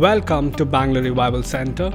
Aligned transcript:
Welcome 0.00 0.52
to 0.52 0.64
Bangalore 0.64 1.02
Revival 1.02 1.42
Center, 1.42 1.92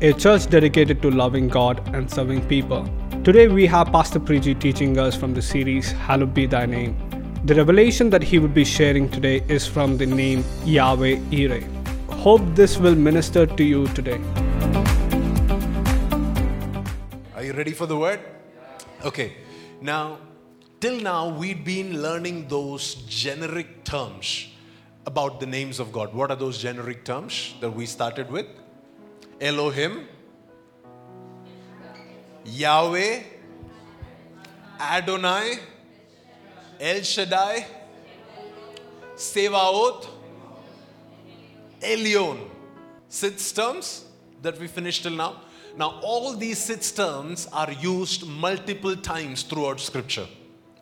a 0.00 0.12
church 0.12 0.48
dedicated 0.48 1.02
to 1.02 1.10
loving 1.10 1.48
God 1.48 1.82
and 1.92 2.08
serving 2.08 2.46
people. 2.46 2.88
Today 3.24 3.48
we 3.48 3.66
have 3.66 3.88
Pastor 3.90 4.20
Preji 4.20 4.56
teaching 4.60 4.96
us 4.96 5.16
from 5.16 5.34
the 5.34 5.42
series 5.42 5.90
Hallowed 5.90 6.32
Be 6.34 6.46
Thy 6.46 6.66
Name. 6.66 6.96
The 7.46 7.56
revelation 7.56 8.10
that 8.10 8.22
he 8.22 8.38
will 8.38 8.54
be 8.60 8.64
sharing 8.64 9.08
today 9.08 9.42
is 9.48 9.66
from 9.66 9.96
the 9.96 10.06
name 10.06 10.44
Yahweh 10.64 11.16
Yireh. 11.32 11.64
Hope 12.10 12.42
this 12.54 12.78
will 12.78 12.94
minister 12.94 13.44
to 13.44 13.64
you 13.64 13.88
today. 13.88 14.20
Are 17.34 17.42
you 17.42 17.54
ready 17.54 17.72
for 17.72 17.86
the 17.86 17.96
word? 17.96 18.20
Okay. 19.04 19.32
Now, 19.80 20.18
till 20.78 21.00
now, 21.00 21.28
we've 21.30 21.64
been 21.64 22.02
learning 22.02 22.46
those 22.46 22.94
generic 23.08 23.82
terms 23.82 24.46
about 25.08 25.40
the 25.40 25.46
names 25.46 25.80
of 25.80 25.90
God. 25.90 26.12
What 26.12 26.30
are 26.30 26.36
those 26.36 26.58
generic 26.58 27.04
terms 27.04 27.54
that 27.62 27.70
we 27.70 27.86
started 27.86 28.30
with? 28.30 28.46
Elohim, 29.40 30.06
Yahweh, 32.44 33.22
Adonai, 34.78 35.60
El 36.78 37.00
Shaddai, 37.00 37.66
Sevaot, 39.16 40.06
Elion. 41.80 42.38
Six 43.08 43.50
terms 43.52 44.04
that 44.42 44.60
we 44.60 44.66
finished 44.66 45.04
till 45.04 45.12
now. 45.12 45.40
Now, 45.78 46.00
all 46.02 46.34
these 46.34 46.58
six 46.58 46.92
terms 46.92 47.48
are 47.52 47.72
used 47.72 48.26
multiple 48.26 48.94
times 48.94 49.42
throughout 49.42 49.80
Scripture. 49.80 50.26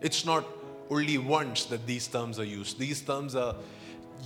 It's 0.01 0.25
not 0.25 0.45
only 0.91 1.19
once 1.19 1.67
that 1.67 1.87
these 1.87 2.09
terms 2.09 2.41
are 2.41 2.45
used. 2.45 2.79
These 2.79 3.03
terms 3.03 3.37
are 3.37 3.55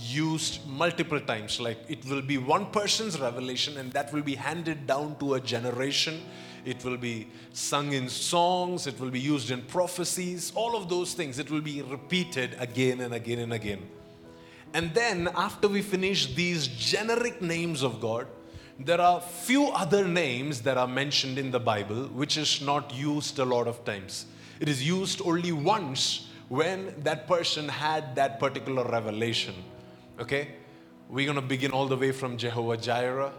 used 0.01 0.67
multiple 0.67 1.19
times. 1.19 1.59
Like 1.59 1.79
it 1.87 2.05
will 2.05 2.21
be 2.21 2.37
one 2.37 2.67
person's 2.67 3.19
revelation, 3.19 3.77
and 3.77 3.91
that 3.93 4.11
will 4.13 4.21
be 4.21 4.35
handed 4.35 4.87
down 4.87 5.17
to 5.19 5.35
a 5.35 5.39
generation. 5.39 6.21
It 6.63 6.83
will 6.85 6.97
be 6.97 7.27
sung 7.53 7.93
in 7.93 8.07
songs, 8.07 8.85
it 8.85 8.99
will 8.99 9.09
be 9.09 9.19
used 9.19 9.49
in 9.49 9.63
prophecies, 9.63 10.51
all 10.53 10.75
of 10.75 10.89
those 10.89 11.13
things. 11.13 11.39
It 11.39 11.49
will 11.49 11.61
be 11.61 11.81
repeated 11.81 12.55
again 12.59 13.01
and 13.01 13.13
again 13.13 13.39
and 13.39 13.53
again. 13.53 13.81
And 14.73 14.93
then, 14.93 15.29
after 15.35 15.67
we 15.67 15.81
finish 15.81 16.33
these 16.33 16.67
generic 16.67 17.41
names 17.41 17.81
of 17.81 17.99
God, 17.99 18.27
there 18.79 19.01
are 19.01 19.19
few 19.19 19.67
other 19.67 20.07
names 20.07 20.61
that 20.61 20.77
are 20.77 20.87
mentioned 20.87 21.37
in 21.37 21.51
the 21.51 21.59
Bible 21.59 22.05
which 22.05 22.37
is 22.37 22.61
not 22.61 22.93
used 22.93 23.37
a 23.37 23.45
lot 23.45 23.67
of 23.67 23.83
times. 23.85 24.25
It 24.59 24.69
is 24.69 24.85
used 24.85 25.21
only 25.25 25.51
once 25.51 26.27
when 26.47 26.93
that 27.03 27.27
person 27.27 27.67
had 27.67 28.15
that 28.15 28.39
particular 28.39 28.83
revelation. 28.83 29.55
Okay? 30.21 30.49
We're 31.09 31.25
going 31.25 31.41
to 31.41 31.41
begin 31.41 31.71
all 31.71 31.87
the 31.87 31.97
way 31.97 32.11
from 32.11 32.37
Jehovah 32.37 32.77
Jireh. 32.77 33.33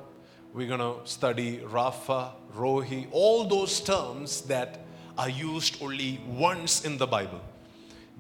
We're 0.52 0.66
going 0.66 0.80
to 0.80 0.97
study 1.08 1.58
Rapha, 1.58 2.33
Rohi, 2.56 3.06
all 3.12 3.44
those 3.44 3.80
terms 3.80 4.41
that 4.42 4.84
are 5.16 5.28
used 5.28 5.80
only 5.80 6.20
once 6.27 6.84
in 6.84 6.98
the 6.98 7.06
Bible. 7.06 7.41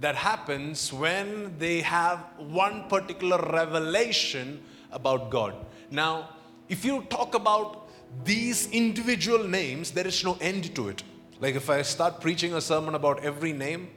That 0.00 0.14
happens 0.14 0.92
when 0.92 1.58
they 1.58 1.80
have 1.80 2.20
one 2.38 2.88
particular 2.88 3.38
revelation 3.38 4.62
about 4.92 5.28
God. 5.30 5.54
Now, 5.90 6.30
if 6.68 6.84
you 6.84 7.02
talk 7.10 7.34
about 7.34 7.88
these 8.24 8.70
individual 8.70 9.42
names, 9.42 9.90
there 9.90 10.06
is 10.06 10.22
no 10.22 10.38
end 10.40 10.72
to 10.76 10.88
it. 10.88 11.02
Like 11.40 11.56
if 11.56 11.68
I 11.68 11.82
start 11.82 12.20
preaching 12.20 12.54
a 12.54 12.60
sermon 12.60 12.94
about 12.94 13.24
every 13.24 13.52
name, 13.52 13.90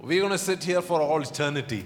we're 0.00 0.20
going 0.20 0.32
to 0.32 0.38
sit 0.38 0.64
here 0.64 0.80
for 0.80 1.02
all 1.02 1.20
eternity. 1.20 1.84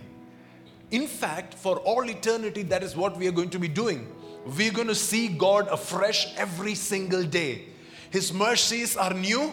In 0.91 1.07
fact, 1.07 1.55
for 1.55 1.79
all 1.79 2.09
eternity, 2.09 2.63
that 2.65 2.83
is 2.83 2.97
what 2.97 3.17
we 3.17 3.29
are 3.29 3.33
going 3.33 3.51
to 3.51 3.59
be 3.59 3.69
doing. 3.69 4.13
We're 4.45 4.73
going 4.73 4.89
to 4.89 4.95
see 4.95 5.29
God 5.29 5.69
afresh 5.69 6.35
every 6.37 6.75
single 6.75 7.23
day. 7.23 7.67
His 8.11 8.33
mercies 8.33 8.97
are 8.97 9.15
new 9.15 9.53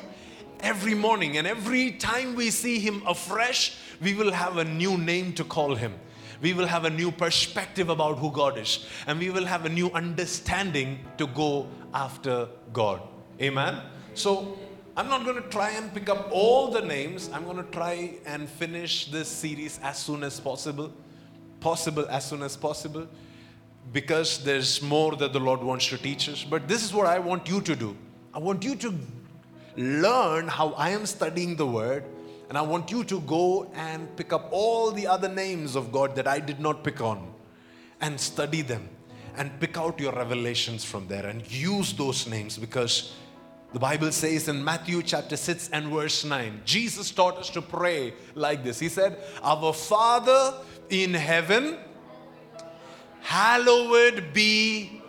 every 0.62 0.96
morning, 0.96 1.38
and 1.38 1.46
every 1.46 1.92
time 1.92 2.36
we 2.36 2.50
see 2.50 2.80
Him 2.80 3.04
afresh, 3.06 3.78
we 4.02 4.16
will 4.16 4.32
have 4.32 4.58
a 4.58 4.64
new 4.64 4.98
name 4.98 5.34
to 5.34 5.44
call 5.44 5.76
Him. 5.76 5.94
We 6.42 6.54
will 6.54 6.68
have 6.68 6.86
a 6.86 6.90
new 6.90 7.12
perspective 7.12 7.90
about 7.90 8.18
who 8.18 8.32
God 8.32 8.58
is, 8.58 8.86
and 9.06 9.20
we 9.20 9.30
will 9.30 9.46
have 9.46 9.66
a 9.66 9.70
new 9.70 9.92
understanding 9.92 11.00
to 11.18 11.28
go 11.28 11.68
after 11.94 12.48
God. 12.74 13.02
Amen. 13.42 13.82
So, 14.14 14.58
I'm 14.96 15.10
not 15.10 15.26
going 15.26 15.36
to 15.36 15.48
try 15.50 15.72
and 15.72 15.94
pick 15.94 16.10
up 16.10 16.30
all 16.32 16.72
the 16.72 16.82
names. 16.82 17.30
I'm 17.32 17.44
going 17.44 17.58
to 17.58 17.72
try 17.72 18.16
and 18.26 18.50
finish 18.50 19.12
this 19.12 19.28
series 19.28 19.80
as 19.84 20.00
soon 20.00 20.24
as 20.24 20.40
possible. 20.40 20.92
Possible 21.68 22.06
as 22.10 22.26
soon 22.30 22.44
as 22.44 22.56
possible. 22.56 23.08
Because 23.94 24.44
there's 24.44 24.82
more 24.82 25.16
that 25.16 25.34
the 25.34 25.40
Lord 25.40 25.62
wants 25.62 25.88
to 25.88 25.98
teach 25.98 26.30
us. 26.30 26.44
But 26.44 26.68
this 26.68 26.84
is 26.84 26.94
what 26.94 27.08
I 27.08 27.20
want 27.20 27.50
you 27.50 27.62
to 27.62 27.76
do. 27.76 27.96
I 28.34 28.40
want 28.40 28.64
you 28.64 28.76
to 28.76 28.94
learn 29.76 30.48
how 30.48 30.70
I 30.74 30.90
am 30.92 31.06
studying 31.06 31.56
the 31.56 31.68
Word. 31.68 32.04
And 32.50 32.58
I 32.58 32.62
want 32.62 32.92
you 32.92 33.04
to 33.04 33.20
go 33.22 33.70
and 33.76 34.16
pick 34.16 34.32
up 34.32 34.48
all 34.52 34.92
the 34.92 35.08
other 35.08 35.28
names 35.28 35.76
of 35.76 35.92
God 35.92 36.16
that 36.16 36.28
I 36.28 36.40
did 36.40 36.60
not 36.60 36.84
pick 36.84 37.02
on 37.02 37.34
and 38.00 38.20
study 38.20 38.62
them 38.62 38.88
and 39.36 39.52
pick 39.60 39.78
out 39.78 40.00
your 40.00 40.14
revelations 40.14 40.86
from 40.86 41.08
there 41.08 41.26
and 41.26 41.50
use 41.52 41.94
those 41.94 42.28
names 42.28 42.58
because 42.58 43.14
the 43.74 43.80
Bible 43.80 44.12
says 44.14 44.48
in 44.48 44.64
Matthew 44.64 45.04
chapter 45.04 45.36
6 45.36 45.70
and 45.74 45.88
verse 45.88 46.24
9, 46.24 46.62
Jesus 46.64 47.12
taught 47.12 47.38
us 47.38 47.50
to 47.50 47.62
pray 47.62 48.14
like 48.34 48.64
this. 48.64 48.80
He 48.80 48.88
said, 48.88 49.18
Our 49.44 49.74
Father 49.74 50.54
in 50.90 51.14
heaven, 51.14 51.78
hallowed 53.22 54.34
be 54.34 55.02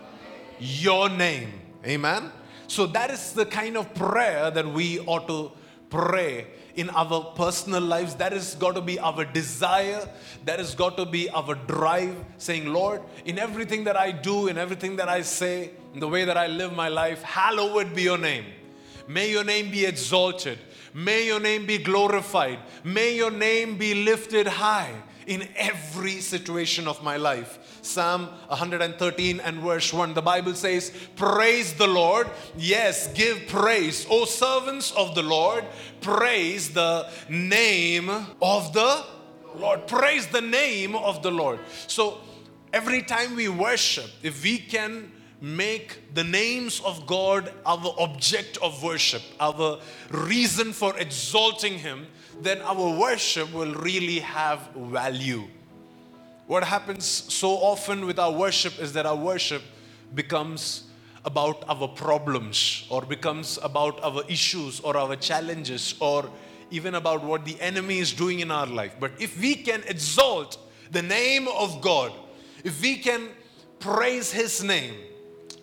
your 0.59 1.09
name. 1.09 1.53
Amen. 1.87 2.33
So 2.67 2.87
that 2.87 3.11
is 3.11 3.33
the 3.33 3.47
kind 3.47 3.77
of 3.77 3.95
prayer 3.95 4.51
that 4.51 4.67
we 4.67 4.99
ought 5.01 5.27
to 5.29 5.53
pray 5.89 6.47
in 6.75 6.91
our 6.91 7.33
personal 7.35 7.81
lives. 7.81 8.15
That 8.17 8.33
has 8.33 8.55
got 8.55 8.75
to 8.75 8.81
be 8.81 8.99
our 8.99 9.25
desire. 9.25 10.09
That 10.45 10.59
has 10.59 10.75
got 10.75 10.97
to 10.99 11.07
be 11.07 11.31
our 11.31 11.55
drive, 11.55 12.17
saying, 12.37 12.73
Lord, 12.73 13.03
in 13.25 13.39
everything 13.39 13.85
that 13.85 13.97
I 13.97 14.13
do, 14.13 14.49
in 14.49 14.59
everything 14.59 14.97
that 14.97 15.09
I 15.09 15.23
say, 15.23 15.71
in 15.95 16.01
the 16.01 16.09
way 16.09 16.25
that 16.25 16.37
I 16.37 16.47
live 16.47 16.75
my 16.75 16.89
life, 16.89 17.23
hallowed 17.23 17.95
be 17.95 18.03
your 18.03 18.19
name. 18.19 18.45
May 19.07 19.31
your 19.31 19.45
name 19.45 19.71
be 19.71 19.87
exalted. 19.87 20.59
May 20.93 21.27
your 21.27 21.41
name 21.41 21.67
be 21.67 21.79
glorified. 21.79 22.59
May 22.85 23.17
your 23.17 23.31
name 23.31 23.79
be 23.79 23.95
lifted 23.95 24.47
high 24.47 24.95
in 25.29 25.47
every 25.57 26.21
situation 26.21 26.89
of 26.89 27.03
my 27.03 27.19
life. 27.19 27.79
Psalm 27.83 28.27
113 28.49 29.41
and 29.41 29.61
verse 29.61 29.93
1, 29.93 30.15
the 30.15 30.23
Bible 30.23 30.55
says, 30.55 30.91
Praise 31.17 31.75
the 31.75 31.87
Lord. 31.87 32.29
Yes, 32.57 33.13
give 33.13 33.47
praise. 33.47 34.07
O 34.11 34.25
servants 34.25 34.91
of 34.93 35.15
the 35.15 35.23
Lord, 35.23 35.65
praise 36.01 36.71
the 36.71 37.09
name 37.29 38.09
of 38.43 38.73
the 38.73 39.05
Lord. 39.55 39.87
Praise 39.87 40.27
the 40.27 40.41
name 40.41 40.97
of 40.97 41.23
the 41.23 41.31
Lord. 41.31 41.61
So 41.87 42.19
every 42.73 43.03
time 43.03 43.37
we 43.37 43.49
worship, 43.49 44.11
if 44.23 44.43
we 44.43 44.59
can 44.59 45.13
make 45.41 46.15
the 46.15 46.25
names 46.25 46.81
of 46.85 47.07
God 47.07 47.53
our 47.65 47.95
object 47.99 48.59
of 48.63 48.83
worship, 48.83 49.23
our 49.39 49.79
reason 50.11 50.73
for 50.73 50.97
exalting 50.99 51.79
Him, 51.79 52.07
then 52.41 52.61
our 52.63 52.99
worship 52.99 53.53
will 53.53 53.75
really 53.75 54.21
have 54.21 54.69
value. 54.77 55.45
What 56.47 56.65
happens 56.65 57.05
so 57.05 57.51
often 57.51 58.07
with 58.07 58.19
our 58.19 58.33
worship 58.33 58.79
is 58.79 58.93
that 58.95 59.05
our 59.07 59.17
worship 59.17 59.63
becomes 60.15 60.85
about 61.25 61.65
our 61.69 61.89
problems 61.89 62.87
or 62.89 63.03
becomes 63.03 63.59
about 63.63 64.03
our 64.03 64.23
issues 64.29 64.81
or 64.81 64.97
our 64.97 65.17
challenges 65.17 65.95
or 66.01 66.31
even 66.71 66.95
about 66.95 67.23
what 67.23 67.45
the 67.45 67.61
enemy 67.61 67.99
is 67.99 68.13
doing 68.13 68.41
in 68.41 68.51
our 68.51 68.67
life. 68.67 68.95
But 68.99 69.13
if 69.19 69.39
we 69.41 69.55
can 69.57 69.83
exalt 69.87 70.59
the 70.91 71.03
name 71.03 71.49
of 71.49 71.81
God, 71.81 72.13
if 72.65 72.81
we 72.81 72.97
can 72.97 73.29
praise 73.79 74.33
His 74.33 74.63
name, 74.63 74.95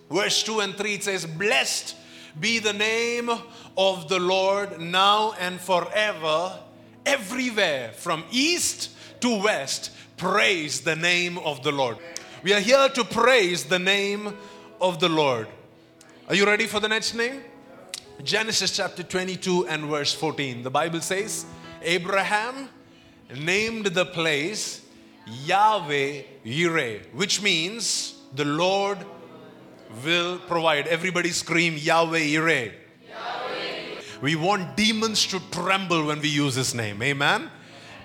verse 0.09 0.44
2 0.44 0.59
and 0.59 0.75
3 0.75 0.94
it 0.94 1.03
says, 1.03 1.25
Blessed 1.25 1.95
be 2.39 2.59
the 2.59 2.73
name 2.73 3.29
of 3.77 4.09
the 4.09 4.19
Lord 4.19 4.79
now 4.79 5.33
and 5.39 5.59
forever, 5.59 6.59
everywhere, 7.05 7.91
from 7.93 8.23
east 8.31 8.91
to 9.21 9.41
west. 9.41 9.91
Praise 10.17 10.81
the 10.81 10.95
name 10.95 11.37
of 11.39 11.63
the 11.63 11.71
Lord. 11.71 11.97
We 12.43 12.53
are 12.53 12.59
here 12.59 12.89
to 12.89 13.03
praise 13.03 13.65
the 13.65 13.79
name 13.79 14.35
of 14.79 14.99
the 14.99 15.09
Lord. 15.09 15.47
Are 16.27 16.35
you 16.35 16.45
ready 16.45 16.67
for 16.67 16.79
the 16.79 16.87
next 16.87 17.13
name? 17.13 17.41
Genesis 18.23 18.75
chapter 18.75 19.03
22 19.03 19.67
and 19.67 19.85
verse 19.85 20.13
14. 20.13 20.63
The 20.63 20.71
Bible 20.71 21.01
says, 21.01 21.45
Abraham 21.81 22.69
named 23.35 23.87
the 23.87 24.05
place 24.05 24.85
Yahweh 25.27 26.21
Yireh, 26.45 27.13
which 27.13 27.41
means 27.41 28.15
the 28.33 28.45
Lord 28.45 28.99
will 30.03 30.39
provide. 30.39 30.87
Everybody 30.87 31.29
scream 31.29 31.75
Yahweh 31.77 32.19
Yireh. 32.19 32.73
We 34.25 34.36
want 34.36 34.75
demons 34.75 35.27
to 35.27 35.39
tremble 35.51 36.07
when 36.07 36.19
we 36.19 36.30
use 36.30 36.56
His 36.56 36.74
name. 36.74 37.00
Amen. 37.04 37.48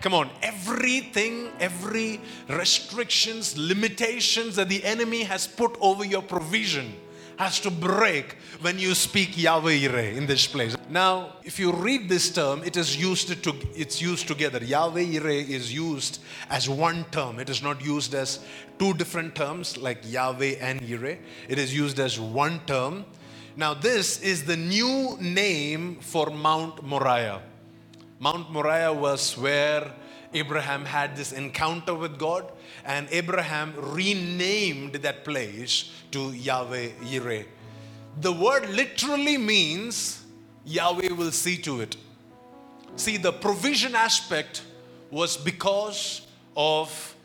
Come 0.02 0.12
on, 0.12 0.28
everything, 0.42 1.48
every 1.58 2.20
restrictions, 2.46 3.56
limitations 3.56 4.56
that 4.56 4.68
the 4.68 4.84
enemy 4.84 5.22
has 5.22 5.46
put 5.46 5.78
over 5.80 6.04
your 6.04 6.20
provision 6.20 6.92
has 7.38 7.58
to 7.60 7.70
break 7.70 8.36
when 8.60 8.78
you 8.78 8.94
speak 8.94 9.42
Yahweh 9.42 9.72
Yireh 9.72 10.14
in 10.14 10.26
this 10.26 10.46
place. 10.46 10.76
Now, 10.90 11.36
if 11.42 11.58
you 11.58 11.72
read 11.72 12.06
this 12.06 12.28
term, 12.28 12.62
it 12.64 12.76
is 12.76 12.98
used 12.98 13.42
to 13.42 13.54
it's 13.74 14.02
used 14.02 14.28
together. 14.28 14.62
Yahweh 14.62 15.04
Yireh 15.04 15.48
is 15.48 15.72
used 15.72 16.20
as 16.50 16.68
one 16.68 17.06
term. 17.12 17.38
It 17.38 17.48
is 17.48 17.62
not 17.62 17.82
used 17.82 18.12
as 18.12 18.40
two 18.78 18.92
different 18.92 19.34
terms 19.34 19.78
like 19.78 20.00
Yahweh 20.04 20.56
and 20.60 20.82
Yireh. 20.82 21.16
It 21.48 21.58
is 21.58 21.74
used 21.74 21.98
as 21.98 22.20
one 22.20 22.60
term. 22.66 23.06
Now, 23.56 23.74
this 23.74 24.20
is 24.20 24.44
the 24.44 24.56
new 24.56 25.16
name 25.20 25.96
for 26.00 26.30
Mount 26.30 26.84
Moriah. 26.84 27.42
Mount 28.20 28.50
Moriah 28.52 28.92
was 28.92 29.36
where 29.36 29.92
Abraham 30.32 30.84
had 30.84 31.16
this 31.16 31.32
encounter 31.32 31.94
with 31.94 32.18
God, 32.18 32.50
and 32.84 33.08
Abraham 33.10 33.74
renamed 33.76 34.94
that 34.94 35.24
place 35.24 35.90
to 36.12 36.32
Yahweh 36.32 36.90
Yireh. 37.02 37.46
The 38.20 38.32
word 38.32 38.70
literally 38.70 39.36
means 39.36 40.24
Yahweh 40.64 41.12
will 41.12 41.32
see 41.32 41.56
to 41.58 41.80
it. 41.80 41.96
See, 42.96 43.16
the 43.16 43.32
provision 43.32 43.94
aspect 43.94 44.62
was 45.10 45.36
because 45.36 46.26
of 46.56 47.16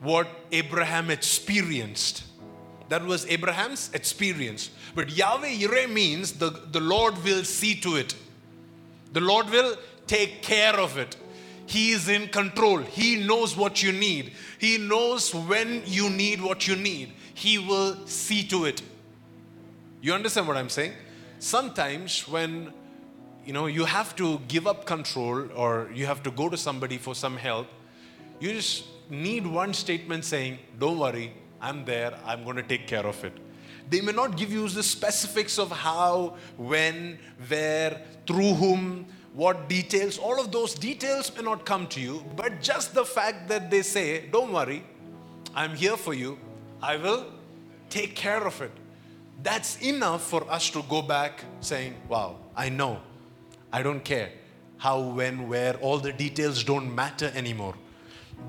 what 0.00 0.28
Abraham 0.50 1.10
experienced. 1.10 2.24
That 2.88 3.04
was 3.04 3.26
Abraham's 3.26 3.90
experience. 3.92 4.70
But 4.94 5.16
Yahweh 5.16 5.50
Yireh 5.50 5.90
means 5.90 6.32
the, 6.32 6.50
the 6.50 6.80
Lord 6.80 7.22
will 7.24 7.44
see 7.44 7.74
to 7.76 7.96
it. 7.96 8.14
The 9.12 9.20
Lord 9.20 9.50
will 9.50 9.76
take 10.06 10.42
care 10.42 10.74
of 10.78 10.96
it. 10.96 11.16
He 11.66 11.90
is 11.90 12.08
in 12.08 12.28
control. 12.28 12.78
He 12.78 13.16
knows 13.16 13.54
what 13.56 13.82
you 13.82 13.92
need. 13.92 14.32
He 14.58 14.78
knows 14.78 15.34
when 15.34 15.82
you 15.84 16.08
need 16.08 16.40
what 16.40 16.66
you 16.66 16.76
need. 16.76 17.12
He 17.34 17.58
will 17.58 18.06
see 18.06 18.42
to 18.48 18.64
it. 18.64 18.80
You 20.00 20.14
understand 20.14 20.48
what 20.48 20.56
I'm 20.56 20.70
saying? 20.70 20.92
Sometimes 21.38 22.26
when 22.26 22.72
you 23.44 23.52
know 23.52 23.66
you 23.66 23.84
have 23.84 24.16
to 24.16 24.40
give 24.48 24.66
up 24.66 24.86
control 24.86 25.46
or 25.54 25.90
you 25.94 26.06
have 26.06 26.22
to 26.22 26.30
go 26.30 26.48
to 26.48 26.56
somebody 26.56 26.96
for 26.96 27.14
some 27.14 27.36
help, 27.36 27.66
you 28.40 28.52
just 28.52 28.84
need 29.10 29.46
one 29.46 29.74
statement 29.74 30.24
saying, 30.24 30.58
Don't 30.78 30.98
worry, 30.98 31.34
I'm 31.60 31.84
there, 31.84 32.18
I'm 32.24 32.44
going 32.44 32.56
to 32.56 32.62
take 32.62 32.86
care 32.86 33.06
of 33.06 33.22
it. 33.24 33.32
They 33.90 34.00
may 34.00 34.12
not 34.12 34.36
give 34.36 34.52
you 34.52 34.68
the 34.68 34.82
specifics 34.82 35.58
of 35.58 35.70
how, 35.70 36.36
when, 36.56 37.18
where, 37.46 38.02
through 38.26 38.54
whom, 38.54 39.06
what 39.32 39.68
details, 39.68 40.18
all 40.18 40.40
of 40.40 40.52
those 40.52 40.74
details 40.74 41.34
may 41.36 41.42
not 41.42 41.64
come 41.64 41.86
to 41.88 42.00
you, 42.00 42.24
but 42.36 42.60
just 42.60 42.94
the 42.94 43.04
fact 43.04 43.48
that 43.48 43.70
they 43.70 43.82
say, 43.82 44.26
Don't 44.30 44.52
worry, 44.52 44.84
I'm 45.54 45.74
here 45.74 45.96
for 45.96 46.12
you, 46.12 46.38
I 46.82 46.96
will 46.96 47.26
take 47.88 48.14
care 48.14 48.46
of 48.46 48.60
it. 48.60 48.72
That's 49.42 49.80
enough 49.80 50.24
for 50.24 50.50
us 50.50 50.70
to 50.70 50.82
go 50.88 51.02
back 51.02 51.44
saying, 51.60 51.94
Wow, 52.08 52.38
I 52.56 52.68
know, 52.68 53.00
I 53.72 53.82
don't 53.82 54.04
care 54.04 54.30
how, 54.78 55.00
when, 55.00 55.48
where, 55.48 55.74
all 55.76 55.98
the 55.98 56.12
details 56.12 56.62
don't 56.62 56.94
matter 56.94 57.32
anymore. 57.34 57.74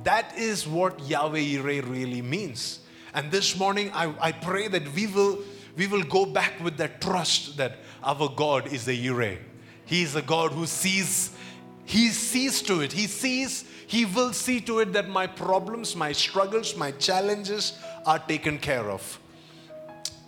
That 0.04 0.38
is 0.38 0.68
what 0.68 1.08
Yahweh 1.08 1.40
Yireh 1.40 1.90
really 1.90 2.22
means. 2.22 2.80
And 3.14 3.32
this 3.32 3.58
morning, 3.58 3.92
I, 3.94 4.14
I 4.20 4.32
pray 4.32 4.68
that 4.68 4.94
we 4.94 5.08
will, 5.08 5.40
we 5.76 5.88
will 5.88 6.04
go 6.04 6.26
back 6.26 6.64
with 6.64 6.78
that 6.78 7.02
trust 7.02 7.58
that 7.58 7.78
our 8.04 8.30
God 8.30 8.72
is 8.72 8.86
the 8.86 9.08
Yireh. 9.08 9.38
He 9.86 10.04
is 10.04 10.16
a 10.16 10.22
God 10.22 10.52
who 10.52 10.66
sees, 10.66 11.32
He 11.86 12.10
sees 12.10 12.62
to 12.64 12.82
it. 12.82 12.94
He 12.94 13.08
sees, 13.08 13.66
He 13.88 14.06
will 14.06 14.34
see 14.34 14.62
to 14.62 14.80
it 14.80 14.94
that 14.94 15.10
my 15.10 15.26
problems, 15.26 15.96
my 15.96 16.12
struggles, 16.12 16.76
my 16.76 16.92
challenges 16.92 17.80
are 18.06 18.20
taken 18.20 18.60
care 18.60 18.90
of. 18.92 19.20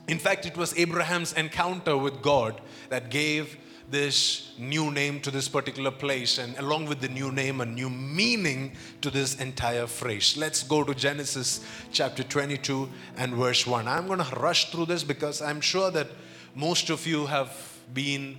In 0.08 0.18
fact, 0.18 0.46
it 0.46 0.58
was 0.58 0.78
Abraham's 0.78 1.34
encounter 1.34 1.96
with 1.96 2.22
God 2.22 2.60
that 2.90 3.10
gave 3.10 3.58
this 3.92 4.54
new 4.58 4.90
name 4.90 5.20
to 5.20 5.30
this 5.30 5.50
particular 5.50 5.92
place, 5.92 6.38
and 6.38 6.58
along 6.58 6.86
with 6.86 7.02
the 7.02 7.10
new 7.10 7.32
name, 7.32 7.62
a 7.62 7.66
new 7.66 7.90
meaning 7.90 8.72
to 9.02 9.12
this 9.12 9.36
entire 9.36 9.86
phrase. 9.86 10.38
Let's 10.38 10.64
go 10.64 10.84
to 10.84 10.96
Genesis 10.96 11.64
chapter 11.92 12.24
22 12.24 12.90
and 13.18 13.34
verse 13.34 13.68
1. 13.68 13.88
I'm 13.88 14.08
going 14.08 14.24
to 14.24 14.36
rush 14.40 14.72
through 14.72 14.86
this 14.86 15.04
because 15.04 15.42
I'm 15.42 15.62
sure 15.62 15.92
that 15.92 16.08
most 16.56 16.90
of 16.90 17.06
you 17.06 17.26
have 17.26 17.52
been 17.94 18.38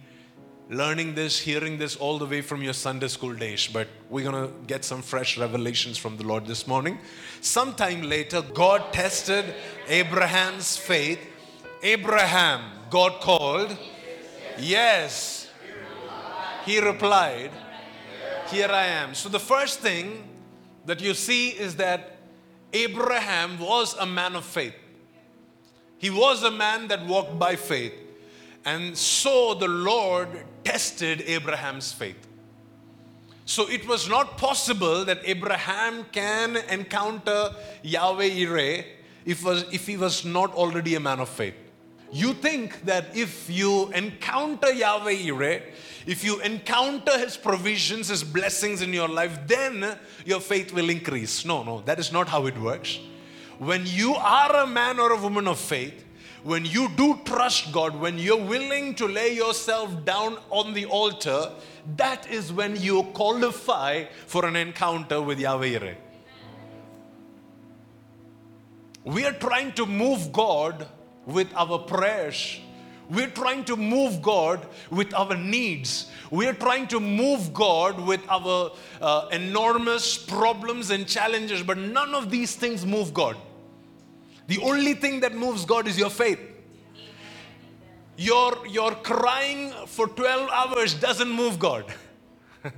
learning 0.71 1.15
this, 1.15 1.39
hearing 1.39 1.77
this 1.77 1.97
all 1.97 2.19
the 2.19 2.25
way 2.25 2.41
from 2.41 2.63
your 2.63 2.73
Sunday 2.73 3.09
school 3.09 3.35
days, 3.35 3.69
but 3.71 3.89
we're 4.09 4.31
going 4.31 4.49
to 4.49 4.53
get 4.67 4.85
some 4.85 5.03
fresh 5.03 5.37
revelations 5.37 5.99
from 5.99 6.17
the 6.17 6.25
Lord 6.25 6.47
this 6.47 6.67
morning. 6.67 6.99
Sometime 7.43 8.03
later, 8.03 8.41
God 8.41 8.93
tested 8.93 9.45
Abraham's 9.87 10.77
faith. 10.77 11.19
Abraham, 11.83 12.63
God 12.89 13.21
called. 13.21 13.77
Yes. 14.59 15.42
He 16.65 16.79
replied, 16.79 17.51
Here 18.51 18.69
I 18.71 18.87
am. 18.87 19.15
So 19.15 19.29
the 19.29 19.41
first 19.41 19.81
thing 19.81 20.29
that 20.87 21.01
you 21.01 21.15
see 21.15 21.49
is 21.49 21.77
that 21.77 22.17
Abraham 22.73 23.59
was 23.59 23.95
a 23.95 24.07
man 24.07 24.37
of 24.37 24.45
faith. 24.45 24.75
He 25.99 26.11
was 26.11 26.43
a 26.43 26.51
man 26.51 26.89
that 26.89 27.07
walked 27.07 27.39
by 27.39 27.57
faith. 27.57 27.95
And 28.65 28.97
so 28.97 29.55
the 29.55 29.69
Lord 29.69 30.29
tested 30.65 31.23
Abraham's 31.23 31.93
faith. 31.93 32.29
So 33.45 33.69
it 33.69 33.87
was 33.89 34.09
not 34.09 34.39
possible 34.39 35.05
that 35.05 35.21
Abraham 35.25 36.05
can 36.13 36.57
encounter 36.71 37.55
Yahweh 37.83 38.31
Yireh 38.31 38.85
if, 39.25 39.45
was, 39.45 39.65
if 39.73 39.87
he 39.87 39.97
was 39.97 40.25
not 40.25 40.55
already 40.55 40.95
a 40.95 41.01
man 41.01 41.21
of 41.21 41.29
faith. 41.29 41.55
You 42.13 42.35
think 42.35 42.85
that 42.85 43.17
if 43.17 43.49
you 43.49 43.89
encounter 43.93 44.71
Yahweh 44.71 45.61
if 46.05 46.25
you 46.25 46.41
encounter 46.41 47.17
His 47.19 47.39
provisions, 47.39 48.09
His 48.09 48.23
blessings 48.23 48.83
in 48.83 48.93
your 48.93 49.09
life, 49.09 49.39
then 49.47 49.97
your 50.27 50.41
faith 50.41 50.73
will 50.73 50.91
increase. 50.91 51.45
No, 51.47 51.63
no, 51.63 51.81
that 51.83 51.99
is 51.99 52.13
not 52.13 52.29
how 52.29 52.47
it 52.47 52.59
works. 52.59 52.99
When 53.59 53.87
you 53.87 54.15
are 54.15 54.57
a 54.57 54.67
man 54.67 54.99
or 54.99 55.13
a 55.13 55.21
woman 55.21 55.49
of 55.49 55.59
faith, 55.59 56.05
when 56.43 56.65
you 56.65 56.89
do 56.97 57.21
trust 57.25 57.73
God, 57.73 57.99
when 57.99 58.19
you're 58.19 58.45
willing 58.45 58.95
to 58.97 59.07
lay 59.07 59.35
yourself 59.35 60.05
down 60.05 60.37
on 60.51 60.75
the 60.75 60.87
altar, 60.87 61.53
that 61.97 62.29
is 62.29 62.53
when 62.53 62.77
you 62.77 63.05
qualify 63.15 64.05
for 64.27 64.45
an 64.45 64.57
encounter 64.57 65.23
with 65.23 65.39
Yahweh. 65.39 65.95
We 69.05 69.25
are 69.25 69.33
trying 69.33 69.73
to 69.73 69.87
move 69.87 70.33
God 70.33 70.89
with 71.27 71.49
our 71.55 71.79
prayers. 71.79 72.61
We're 73.11 73.31
trying 73.31 73.65
to 73.67 73.77
move 73.77 74.23
God 74.23 74.67
with 74.91 75.13
our 75.13 75.37
needs. 75.37 76.11
We're 76.31 76.55
trying 76.55 76.89
to 76.89 77.01
move 77.01 77.53
God 77.53 78.01
with 78.01 78.23
our 78.29 78.73
uh, 79.01 79.29
enormous 79.33 80.17
problems 80.17 80.91
and 80.91 81.07
challenges, 81.07 81.63
but 81.63 81.77
none 81.77 82.15
of 82.15 82.31
these 82.31 82.55
things 82.57 82.87
move 82.87 83.13
God. 83.13 83.37
The 84.47 84.59
only 84.59 84.95
thing 84.95 85.21
that 85.21 85.35
moves 85.35 85.65
God 85.65 85.87
is 85.87 85.99
your 85.99 86.11
faith. 86.11 86.41
Your, 88.17 88.67
your 88.67 88.93
crying 88.95 89.73
for 89.87 90.07
12 90.07 90.51
hours 90.51 90.95
doesn't 90.95 91.31
move 91.31 91.59
God. 91.59 91.85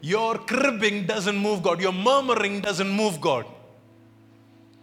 your 0.00 0.38
cribbing 0.38 1.06
doesn't 1.06 1.36
move 1.36 1.62
God. 1.62 1.80
Your 1.80 1.92
murmuring 1.92 2.60
doesn't 2.60 2.88
move 2.88 3.20
God. 3.20 3.46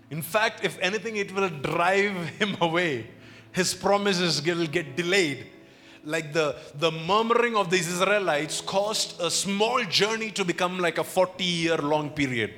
In 0.09 0.21
fact, 0.21 0.63
if 0.63 0.77
anything, 0.79 1.17
it 1.17 1.33
will 1.33 1.49
drive 1.49 2.15
him 2.39 2.57
away. 2.61 3.07
His 3.51 3.73
promises 3.73 4.41
will 4.45 4.67
get 4.67 4.95
delayed. 4.95 5.47
Like 6.03 6.31
the, 6.31 6.55
the 6.75 6.91
murmuring 6.91 7.55
of 7.55 7.69
the 7.69 7.77
Israelites 7.77 8.61
caused 8.61 9.19
a 9.19 9.29
small 9.29 9.83
journey 9.83 10.31
to 10.31 10.45
become 10.45 10.79
like 10.79 10.97
a 10.97 11.03
40 11.03 11.43
year 11.43 11.77
long 11.77 12.11
period 12.11 12.53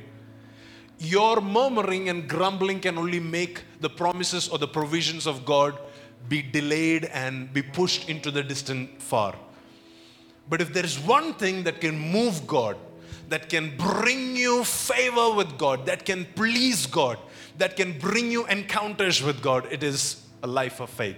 your 0.99 1.39
murmuring 1.39 2.09
and 2.09 2.27
grumbling 2.27 2.81
can 2.81 2.97
only 2.97 3.21
make 3.21 3.63
the 3.79 3.89
promises 3.89 4.49
or 4.49 4.57
the 4.57 4.67
provisions 4.67 5.25
of 5.25 5.45
God 5.45 5.79
be 6.27 6.41
delayed 6.41 7.05
and 7.05 7.51
be 7.53 7.61
pushed 7.61 8.09
into 8.09 8.29
the 8.29 8.43
distant 8.43 9.01
far. 9.01 9.33
But 10.49 10.61
if 10.61 10.73
there 10.73 10.83
is 10.83 10.99
one 10.99 11.33
thing 11.35 11.63
that 11.63 11.79
can 11.79 11.97
move 11.97 12.45
God, 12.45 12.75
that 13.29 13.47
can 13.47 13.77
bring 13.77 14.35
you 14.35 14.63
favor 14.65 15.33
with 15.33 15.57
God, 15.57 15.85
that 15.85 16.05
can 16.05 16.27
please 16.35 16.85
God, 16.85 17.17
that 17.59 17.75
can 17.75 17.97
bring 17.99 18.31
you 18.31 18.45
encounters 18.47 19.21
with 19.21 19.41
God, 19.41 19.67
it 19.69 19.83
is 19.83 20.25
a 20.41 20.47
life 20.47 20.79
of 20.79 20.89
faith. 20.89 21.17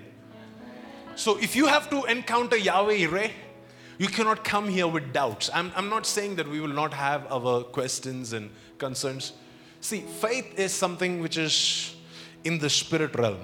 So 1.16 1.38
if 1.38 1.56
you 1.56 1.68
have 1.68 1.90
to 1.92 2.04
encounter 2.06 2.58
Yahweh 2.58 2.98
Yireh, 2.98 3.32
you 4.00 4.08
cannot 4.08 4.44
come 4.44 4.68
here 4.68 4.88
with 4.88 5.14
doubts. 5.14 5.52
I'm, 5.54 5.72
I'm 5.76 5.88
not 5.88 6.08
saying 6.08 6.38
that 6.38 6.48
we 6.48 6.60
will 6.60 6.74
not 6.74 6.94
have 6.94 7.32
our 7.32 7.64
questions 7.64 8.34
and 8.34 8.50
concerns. 8.80 9.34
See, 9.82 10.02
faith 10.02 10.58
is 10.58 10.74
something 10.74 11.22
which 11.22 11.38
is 11.38 11.96
in 12.44 12.58
the 12.58 12.70
spirit 12.70 13.16
realm. 13.16 13.38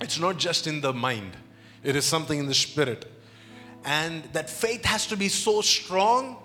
It's 0.00 0.20
not 0.20 0.38
just 0.38 0.68
in 0.68 0.80
the 0.80 0.92
mind, 0.92 1.36
it 1.82 1.96
is 1.96 2.04
something 2.04 2.38
in 2.38 2.46
the 2.46 2.54
spirit. 2.54 3.10
And 3.84 4.22
that 4.32 4.48
faith 4.48 4.84
has 4.84 5.06
to 5.08 5.16
be 5.16 5.28
so 5.28 5.60
strong 5.60 6.36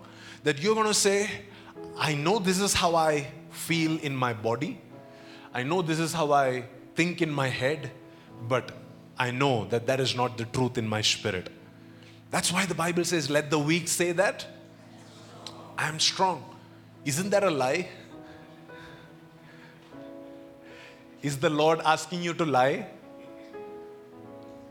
that 0.43 0.61
you're 0.61 0.73
going 0.75 0.87
to 0.87 0.93
say, 0.93 1.29
I 1.97 2.15
know 2.15 2.39
this 2.39 2.59
is 2.59 2.73
how 2.73 2.95
I 2.95 3.27
feel 3.51 3.99
in 3.99 4.15
my 4.15 4.33
body. 4.33 4.81
I 5.53 5.63
know 5.63 5.81
this 5.81 5.99
is 5.99 6.13
how 6.13 6.31
I 6.31 6.65
think 6.95 7.21
in 7.21 7.31
my 7.31 7.47
head, 7.47 7.91
but 8.47 8.71
I 9.17 9.31
know 9.31 9.65
that 9.65 9.87
that 9.87 9.99
is 9.99 10.15
not 10.15 10.37
the 10.37 10.45
truth 10.45 10.77
in 10.77 10.87
my 10.87 11.01
spirit. 11.01 11.49
That's 12.31 12.51
why 12.51 12.65
the 12.65 12.75
Bible 12.75 13.03
says, 13.03 13.29
Let 13.29 13.49
the 13.49 13.59
weak 13.59 13.87
say 13.87 14.11
that 14.13 14.45
I 15.77 15.87
am 15.87 15.99
strong. 15.99 16.43
Isn't 17.05 17.29
that 17.31 17.43
a 17.43 17.49
lie? 17.49 17.87
Is 21.21 21.37
the 21.37 21.49
Lord 21.49 21.81
asking 21.83 22.21
you 22.21 22.33
to 22.35 22.45
lie? 22.45 22.87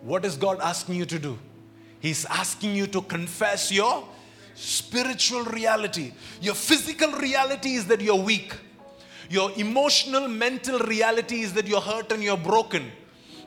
What 0.02 0.24
is 0.24 0.36
God 0.36 0.60
asking 0.60 0.94
you 0.94 1.06
to 1.06 1.18
do? 1.18 1.38
He's 2.00 2.24
asking 2.26 2.74
you 2.74 2.86
to 2.88 3.02
confess 3.02 3.72
your 3.72 4.06
spiritual 4.54 5.44
reality. 5.44 6.12
Your 6.40 6.54
physical 6.54 7.10
reality 7.12 7.74
is 7.74 7.86
that 7.86 8.00
you're 8.00 8.22
weak. 8.22 8.54
Your 9.28 9.52
emotional, 9.56 10.28
mental 10.28 10.78
reality 10.78 11.40
is 11.42 11.52
that 11.54 11.66
you're 11.66 11.80
hurt 11.80 12.12
and 12.12 12.22
you're 12.22 12.36
broken. 12.36 12.90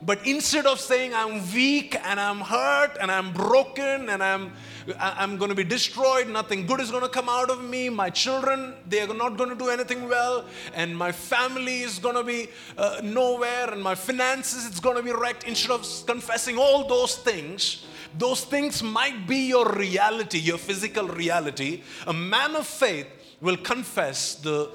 But 0.03 0.25
instead 0.25 0.65
of 0.65 0.79
saying, 0.79 1.13
I'm 1.13 1.41
weak 1.53 1.95
and 2.03 2.19
I'm 2.19 2.39
hurt 2.39 2.97
and 2.99 3.11
I'm 3.11 3.31
broken 3.33 4.09
and 4.09 4.23
I'm, 4.23 4.51
I'm 4.99 5.37
going 5.37 5.49
to 5.49 5.55
be 5.55 5.63
destroyed, 5.63 6.27
nothing 6.27 6.65
good 6.65 6.79
is 6.79 6.89
going 6.89 7.03
to 7.03 7.09
come 7.09 7.29
out 7.29 7.51
of 7.51 7.63
me, 7.63 7.87
my 7.89 8.09
children, 8.09 8.73
they 8.89 9.01
are 9.01 9.13
not 9.13 9.37
going 9.37 9.51
to 9.51 9.55
do 9.55 9.69
anything 9.69 10.09
well, 10.09 10.45
and 10.73 10.97
my 10.97 11.11
family 11.11 11.81
is 11.81 11.99
going 11.99 12.15
to 12.15 12.23
be 12.23 12.49
uh, 12.79 12.99
nowhere, 13.03 13.71
and 13.71 13.81
my 13.83 13.93
finances, 13.93 14.65
it's 14.65 14.79
going 14.79 14.97
to 14.97 15.03
be 15.03 15.11
wrecked, 15.11 15.43
instead 15.43 15.69
of 15.69 15.85
confessing 16.07 16.57
all 16.57 16.87
those 16.87 17.17
things, 17.17 17.85
those 18.17 18.43
things 18.43 18.81
might 18.81 19.27
be 19.27 19.49
your 19.49 19.71
reality, 19.71 20.39
your 20.39 20.57
physical 20.57 21.07
reality. 21.09 21.83
A 22.07 22.13
man 22.13 22.55
of 22.55 22.65
faith 22.65 23.07
will 23.39 23.57
confess 23.57 24.35
the 24.35 24.71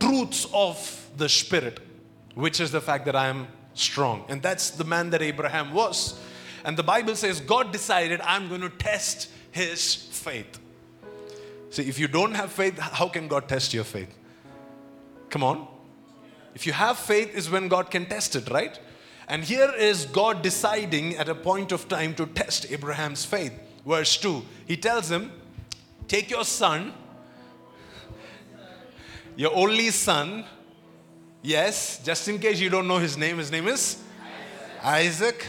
truths 0.00 0.46
of 0.52 1.10
the 1.16 1.28
Spirit, 1.28 1.78
which 2.34 2.60
is 2.60 2.72
the 2.72 2.80
fact 2.80 3.04
that 3.04 3.14
I 3.14 3.28
am 3.28 3.46
strong. 3.74 4.24
And 4.28 4.42
that's 4.42 4.70
the 4.70 4.84
man 4.84 5.10
that 5.10 5.22
Abraham 5.22 5.72
was. 5.72 6.18
And 6.64 6.76
the 6.76 6.82
Bible 6.82 7.14
says 7.14 7.40
God 7.40 7.72
decided, 7.72 8.20
I'm 8.22 8.48
going 8.48 8.60
to 8.62 8.70
test 8.70 9.30
his 9.50 9.94
faith. 9.94 10.58
See, 11.70 11.88
if 11.88 11.98
you 11.98 12.08
don't 12.08 12.34
have 12.34 12.50
faith, 12.50 12.78
how 12.78 13.08
can 13.08 13.28
God 13.28 13.48
test 13.48 13.72
your 13.72 13.84
faith? 13.84 14.12
Come 15.28 15.44
on. 15.44 15.68
If 16.54 16.66
you 16.66 16.72
have 16.72 16.98
faith, 16.98 17.34
is 17.34 17.48
when 17.48 17.68
God 17.68 17.90
can 17.90 18.06
test 18.06 18.34
it, 18.34 18.50
right? 18.50 18.78
And 19.28 19.44
here 19.44 19.72
is 19.78 20.06
God 20.06 20.42
deciding 20.42 21.16
at 21.16 21.28
a 21.28 21.34
point 21.34 21.70
of 21.70 21.88
time 21.88 22.14
to 22.16 22.26
test 22.26 22.70
Abraham's 22.72 23.24
faith. 23.24 23.52
Verse 23.86 24.16
2 24.16 24.42
He 24.66 24.76
tells 24.76 25.10
him, 25.10 25.32
Take 26.08 26.30
your 26.30 26.44
son, 26.44 26.92
your 29.36 29.54
only 29.54 29.90
son. 29.90 30.44
Yes, 31.42 32.00
just 32.04 32.28
in 32.28 32.38
case 32.38 32.60
you 32.60 32.68
don't 32.68 32.86
know 32.86 32.98
his 32.98 33.16
name, 33.16 33.38
his 33.38 33.50
name 33.50 33.66
is 33.66 33.96
Isaac. 34.82 35.36
Isaac. 35.40 35.46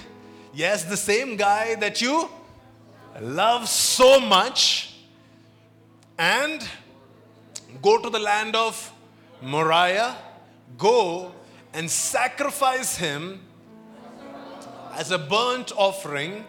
Yes, 0.54 0.86
the 0.86 0.98
same 0.98 1.36
guy 1.36 1.76
that 1.76 2.02
you 2.02 2.30
love 3.20 3.68
so 3.68 4.20
much. 4.20 4.96
And 6.18 6.66
go 7.82 8.02
to 8.02 8.10
the 8.10 8.20
land 8.20 8.56
of 8.56 8.94
Moriah, 9.42 10.16
go 10.78 11.34
and 11.74 11.90
sacrifice 11.90 12.96
him 12.98 13.42
as 14.94 15.12
a 15.12 15.18
burnt 15.18 15.72
offering 15.76 16.46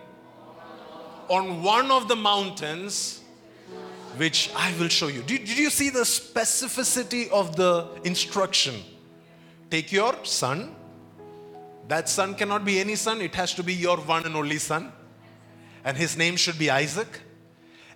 on 1.28 1.62
one 1.62 1.90
of 1.90 2.08
the 2.08 2.16
mountains 2.16 3.21
which 4.16 4.50
I 4.54 4.72
will 4.78 4.88
show 4.88 5.08
you. 5.08 5.22
Did, 5.22 5.44
did, 5.44 5.58
you 5.58 5.70
see 5.70 5.90
the 5.90 6.00
specificity 6.00 7.30
of 7.30 7.56
the 7.56 7.88
instruction? 8.04 8.74
Take 9.70 9.92
your 9.92 10.14
son. 10.24 10.74
That 11.88 12.08
son 12.08 12.34
cannot 12.34 12.64
be 12.64 12.80
any 12.80 12.94
son, 12.94 13.20
it 13.20 13.34
has 13.34 13.54
to 13.54 13.62
be 13.62 13.74
your 13.74 13.96
one 13.98 14.24
and 14.24 14.36
only 14.36 14.58
son. 14.58 14.92
And 15.84 15.96
his 15.96 16.16
name 16.16 16.36
should 16.36 16.58
be 16.58 16.70
Isaac. 16.70 17.20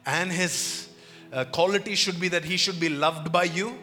And 0.05 0.31
his 0.31 0.89
uh, 1.33 1.45
quality 1.45 1.95
should 1.95 2.21
be 2.21 2.29
that 2.29 2.45
he 2.45 2.57
should 2.57 2.81
be 2.81 2.89
loved 2.89 3.31
by 3.31 3.45
you. 3.45 3.79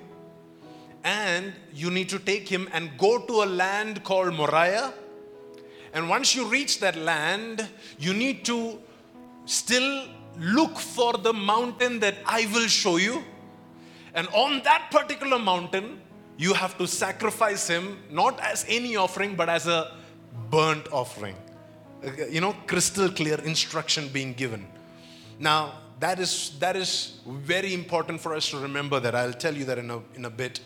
And 1.04 1.54
you 1.74 1.92
need 1.92 2.10
to 2.10 2.20
take 2.20 2.48
him 2.48 2.70
and 2.74 2.98
go 2.98 3.20
to 3.26 3.44
a 3.44 3.46
land 3.46 4.04
called 4.04 4.34
Moriah 4.34 4.94
and 5.94 6.10
once 6.10 6.36
you 6.36 6.46
reach 6.46 6.80
that 6.80 6.96
land, 6.96 7.70
you 8.00 8.14
need 8.14 8.44
to 8.46 8.80
still 9.46 10.08
look 10.40 10.78
for 10.78 11.14
the 11.14 11.34
mountain 11.34 12.00
that 12.00 12.16
I 12.26 12.48
will 12.54 12.68
show 12.68 12.98
you. 12.98 13.24
And 14.14 14.28
on 14.30 14.62
that 14.64 14.90
particular 14.92 15.40
mountain, 15.40 16.02
you 16.38 16.54
have 16.54 16.78
to 16.78 16.88
sacrifice 16.88 17.68
him 17.68 18.00
not 18.10 18.40
as 18.40 18.66
any 18.68 18.96
offering, 18.96 19.36
but 19.36 19.50
as 19.50 19.68
a 19.68 19.96
burnt 20.50 20.92
offering. 20.92 21.36
Uh, 22.04 22.26
you 22.30 22.42
know, 22.42 22.54
crystal 22.68 23.10
clear 23.10 23.40
instruction 23.42 24.08
being 24.10 24.34
given. 24.34 24.68
Now, 25.40 25.80
that 26.00 26.20
is, 26.20 26.58
that 26.60 26.76
is 26.76 27.20
very 27.28 27.74
important 27.74 28.20
for 28.20 28.34
us 28.34 28.50
to 28.50 28.58
remember 28.58 29.00
that. 29.00 29.16
I'll 29.16 29.34
tell 29.34 29.56
you 29.56 29.66
that 29.66 29.78
in 29.78 29.90
a, 29.90 30.02
in 30.16 30.26
a 30.26 30.30
bit. 30.30 30.60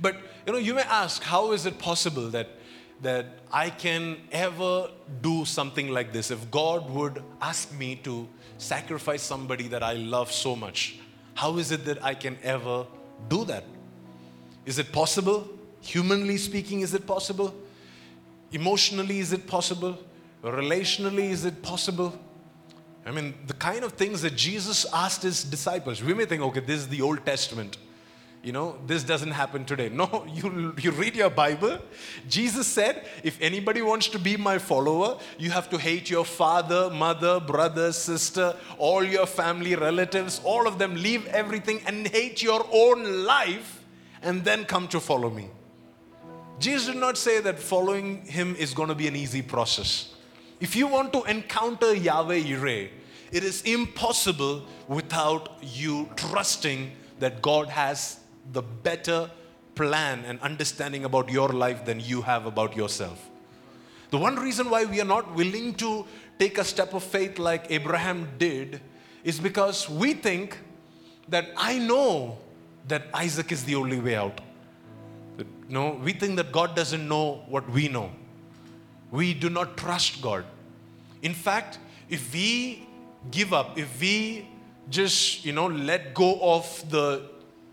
But, 0.00 0.16
you 0.46 0.52
know, 0.52 0.58
you 0.58 0.74
may 0.74 0.82
ask, 0.82 1.22
how 1.22 1.52
is 1.52 1.66
it 1.66 1.78
possible 1.78 2.28
that 2.30 2.48
that 3.02 3.26
I 3.52 3.70
can 3.70 4.16
ever 4.30 4.88
do 5.20 5.44
something 5.44 5.88
like 5.90 6.12
this. 6.12 6.30
If 6.30 6.50
God 6.50 6.88
would 6.90 7.22
ask 7.40 7.76
me 7.76 7.96
to 8.04 8.28
sacrifice 8.58 9.22
somebody 9.22 9.68
that 9.68 9.82
I 9.82 9.94
love 9.94 10.30
so 10.30 10.54
much, 10.54 10.96
how 11.34 11.58
is 11.58 11.72
it 11.72 11.84
that 11.86 12.02
I 12.04 12.14
can 12.14 12.38
ever 12.42 12.86
do 13.28 13.44
that? 13.46 13.64
Is 14.64 14.78
it 14.78 14.92
possible? 14.92 15.48
Humanly 15.80 16.36
speaking, 16.36 16.80
is 16.80 16.94
it 16.94 17.06
possible? 17.06 17.52
Emotionally, 18.52 19.18
is 19.18 19.32
it 19.32 19.46
possible? 19.48 19.98
Relationally, 20.44 21.30
is 21.30 21.44
it 21.44 21.60
possible? 21.62 22.16
I 23.04 23.10
mean, 23.10 23.34
the 23.48 23.54
kind 23.54 23.82
of 23.82 23.94
things 23.94 24.22
that 24.22 24.36
Jesus 24.36 24.86
asked 24.92 25.22
his 25.22 25.42
disciples, 25.42 26.02
we 26.02 26.14
may 26.14 26.24
think, 26.24 26.40
okay, 26.42 26.60
this 26.60 26.80
is 26.80 26.88
the 26.88 27.02
Old 27.02 27.26
Testament 27.26 27.76
you 28.42 28.50
know, 28.50 28.76
this 28.86 29.04
doesn't 29.04 29.30
happen 29.30 29.64
today. 29.64 29.88
No, 30.02 30.26
you, 30.32 30.74
you 30.80 30.90
read 30.90 31.14
your 31.14 31.30
Bible. 31.30 31.78
Jesus 32.28 32.66
said, 32.66 33.06
if 33.22 33.40
anybody 33.40 33.82
wants 33.82 34.08
to 34.08 34.18
be 34.18 34.36
my 34.36 34.58
follower, 34.58 35.18
you 35.38 35.50
have 35.50 35.70
to 35.70 35.78
hate 35.78 36.10
your 36.10 36.24
father, 36.24 36.90
mother, 36.90 37.38
brother, 37.38 37.92
sister, 37.92 38.56
all 38.78 39.04
your 39.04 39.26
family, 39.26 39.76
relatives, 39.76 40.40
all 40.44 40.66
of 40.66 40.78
them. 40.78 40.94
Leave 40.94 41.26
everything 41.28 41.80
and 41.86 42.08
hate 42.08 42.42
your 42.42 42.66
own 42.72 43.24
life 43.24 43.84
and 44.22 44.44
then 44.44 44.64
come 44.64 44.88
to 44.88 44.98
follow 44.98 45.30
me. 45.30 45.48
Jesus 46.58 46.86
did 46.86 46.96
not 46.96 47.18
say 47.18 47.40
that 47.40 47.58
following 47.58 48.24
him 48.24 48.56
is 48.56 48.74
going 48.74 48.88
to 48.88 48.94
be 48.94 49.06
an 49.06 49.16
easy 49.16 49.42
process. 49.42 50.14
If 50.60 50.74
you 50.76 50.86
want 50.86 51.12
to 51.12 51.22
encounter 51.24 51.94
Yahweh 51.94 52.40
Yireh, 52.40 52.88
it 53.30 53.44
is 53.44 53.62
impossible 53.62 54.62
without 54.88 55.48
you 55.60 56.08
trusting 56.16 56.92
that 57.18 57.40
God 57.40 57.68
has 57.68 58.18
the 58.50 58.62
better 58.62 59.30
plan 59.74 60.24
and 60.26 60.40
understanding 60.40 61.04
about 61.04 61.30
your 61.30 61.48
life 61.48 61.84
than 61.84 62.00
you 62.00 62.22
have 62.22 62.46
about 62.46 62.76
yourself. 62.76 63.30
The 64.10 64.18
one 64.18 64.36
reason 64.36 64.68
why 64.68 64.84
we 64.84 65.00
are 65.00 65.06
not 65.06 65.34
willing 65.34 65.74
to 65.76 66.04
take 66.38 66.58
a 66.58 66.64
step 66.64 66.92
of 66.92 67.02
faith 67.02 67.38
like 67.38 67.70
Abraham 67.70 68.28
did 68.38 68.80
is 69.24 69.38
because 69.38 69.88
we 69.88 70.12
think 70.12 70.58
that 71.28 71.48
I 71.56 71.78
know 71.78 72.38
that 72.88 73.06
Isaac 73.14 73.52
is 73.52 73.64
the 73.64 73.76
only 73.76 74.00
way 74.00 74.16
out. 74.16 74.40
No, 75.68 75.92
we 75.92 76.12
think 76.12 76.36
that 76.36 76.52
God 76.52 76.76
doesn't 76.76 77.08
know 77.08 77.44
what 77.48 77.68
we 77.70 77.88
know. 77.88 78.10
We 79.10 79.32
do 79.32 79.48
not 79.48 79.76
trust 79.76 80.20
God. 80.20 80.44
In 81.22 81.32
fact, 81.32 81.78
if 82.10 82.34
we 82.34 82.86
give 83.30 83.52
up, 83.54 83.78
if 83.78 84.00
we 84.00 84.48
just, 84.90 85.44
you 85.44 85.52
know, 85.52 85.68
let 85.68 86.12
go 86.12 86.38
of 86.42 86.90
the 86.90 87.30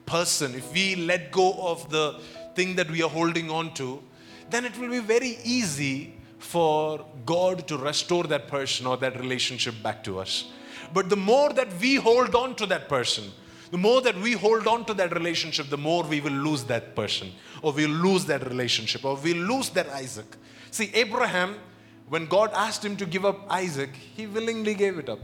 person, 0.10 0.56
if 0.56 0.74
we 0.74 0.96
let 0.96 1.32
go 1.32 1.54
of 1.72 1.90
the 1.90 2.20
thing 2.56 2.76
that 2.76 2.90
we 2.90 3.04
are 3.04 3.10
holding 3.10 3.50
on 3.50 3.74
to, 3.76 4.02
then 4.50 4.66
it 4.66 4.78
will 4.80 4.90
be 4.90 5.00
very 5.00 5.38
easy 5.44 6.16
for 6.40 7.06
God 7.26 7.68
to 7.68 7.78
restore 7.78 8.24
that 8.24 8.48
person 8.48 8.88
or 8.88 8.98
that 8.98 9.20
relationship 9.20 9.76
back 9.84 10.04
to 10.06 10.20
us. 10.20 10.52
But 10.94 11.10
the 11.10 11.16
more 11.16 11.54
that 11.54 11.72
we 11.80 11.96
hold 11.96 12.34
on 12.34 12.56
to 12.56 12.66
that 12.66 12.90
person, 12.90 13.26
the 13.70 13.78
more 13.78 14.02
that 14.02 14.18
we 14.18 14.32
hold 14.34 14.66
on 14.66 14.86
to 14.86 14.96
that 14.96 15.14
relationship, 15.14 15.70
the 15.70 15.78
more 15.78 16.04
we 16.04 16.22
will 16.22 16.40
lose 16.48 16.64
that 16.64 16.96
person, 16.96 17.32
or 17.62 17.72
we'll 17.72 17.90
lose 17.90 18.26
that 18.26 18.48
relationship, 18.48 19.06
or 19.06 19.16
we'll 19.16 19.46
lose 19.54 19.70
that 19.72 19.90
Isaac. 19.90 20.38
See, 20.72 20.90
Abraham, 20.96 21.56
when 22.08 22.26
God 22.26 22.50
asked 22.56 22.84
him 22.84 22.98
to 22.98 23.06
give 23.06 23.26
up 23.26 23.46
Isaac, 23.52 23.92
he 23.94 24.26
willingly 24.26 24.74
gave 24.74 24.98
it 24.98 25.08
up. 25.08 25.20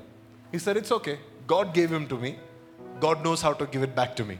He 0.51 0.59
said, 0.59 0.77
It's 0.77 0.91
okay. 0.91 1.17
God 1.47 1.73
gave 1.73 1.91
him 1.91 2.07
to 2.07 2.17
me. 2.17 2.37
God 2.99 3.23
knows 3.23 3.41
how 3.41 3.53
to 3.53 3.65
give 3.65 3.81
it 3.81 3.95
back 3.95 4.15
to 4.17 4.23
me 4.23 4.37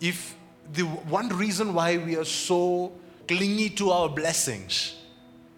if 0.00 0.36
the 0.72 0.82
one 0.82 1.28
reason 1.30 1.74
why 1.74 1.96
we 1.96 2.16
are 2.16 2.24
so 2.24 2.92
clingy 3.28 3.70
to 3.70 3.90
our 3.90 4.08
blessings, 4.08 4.96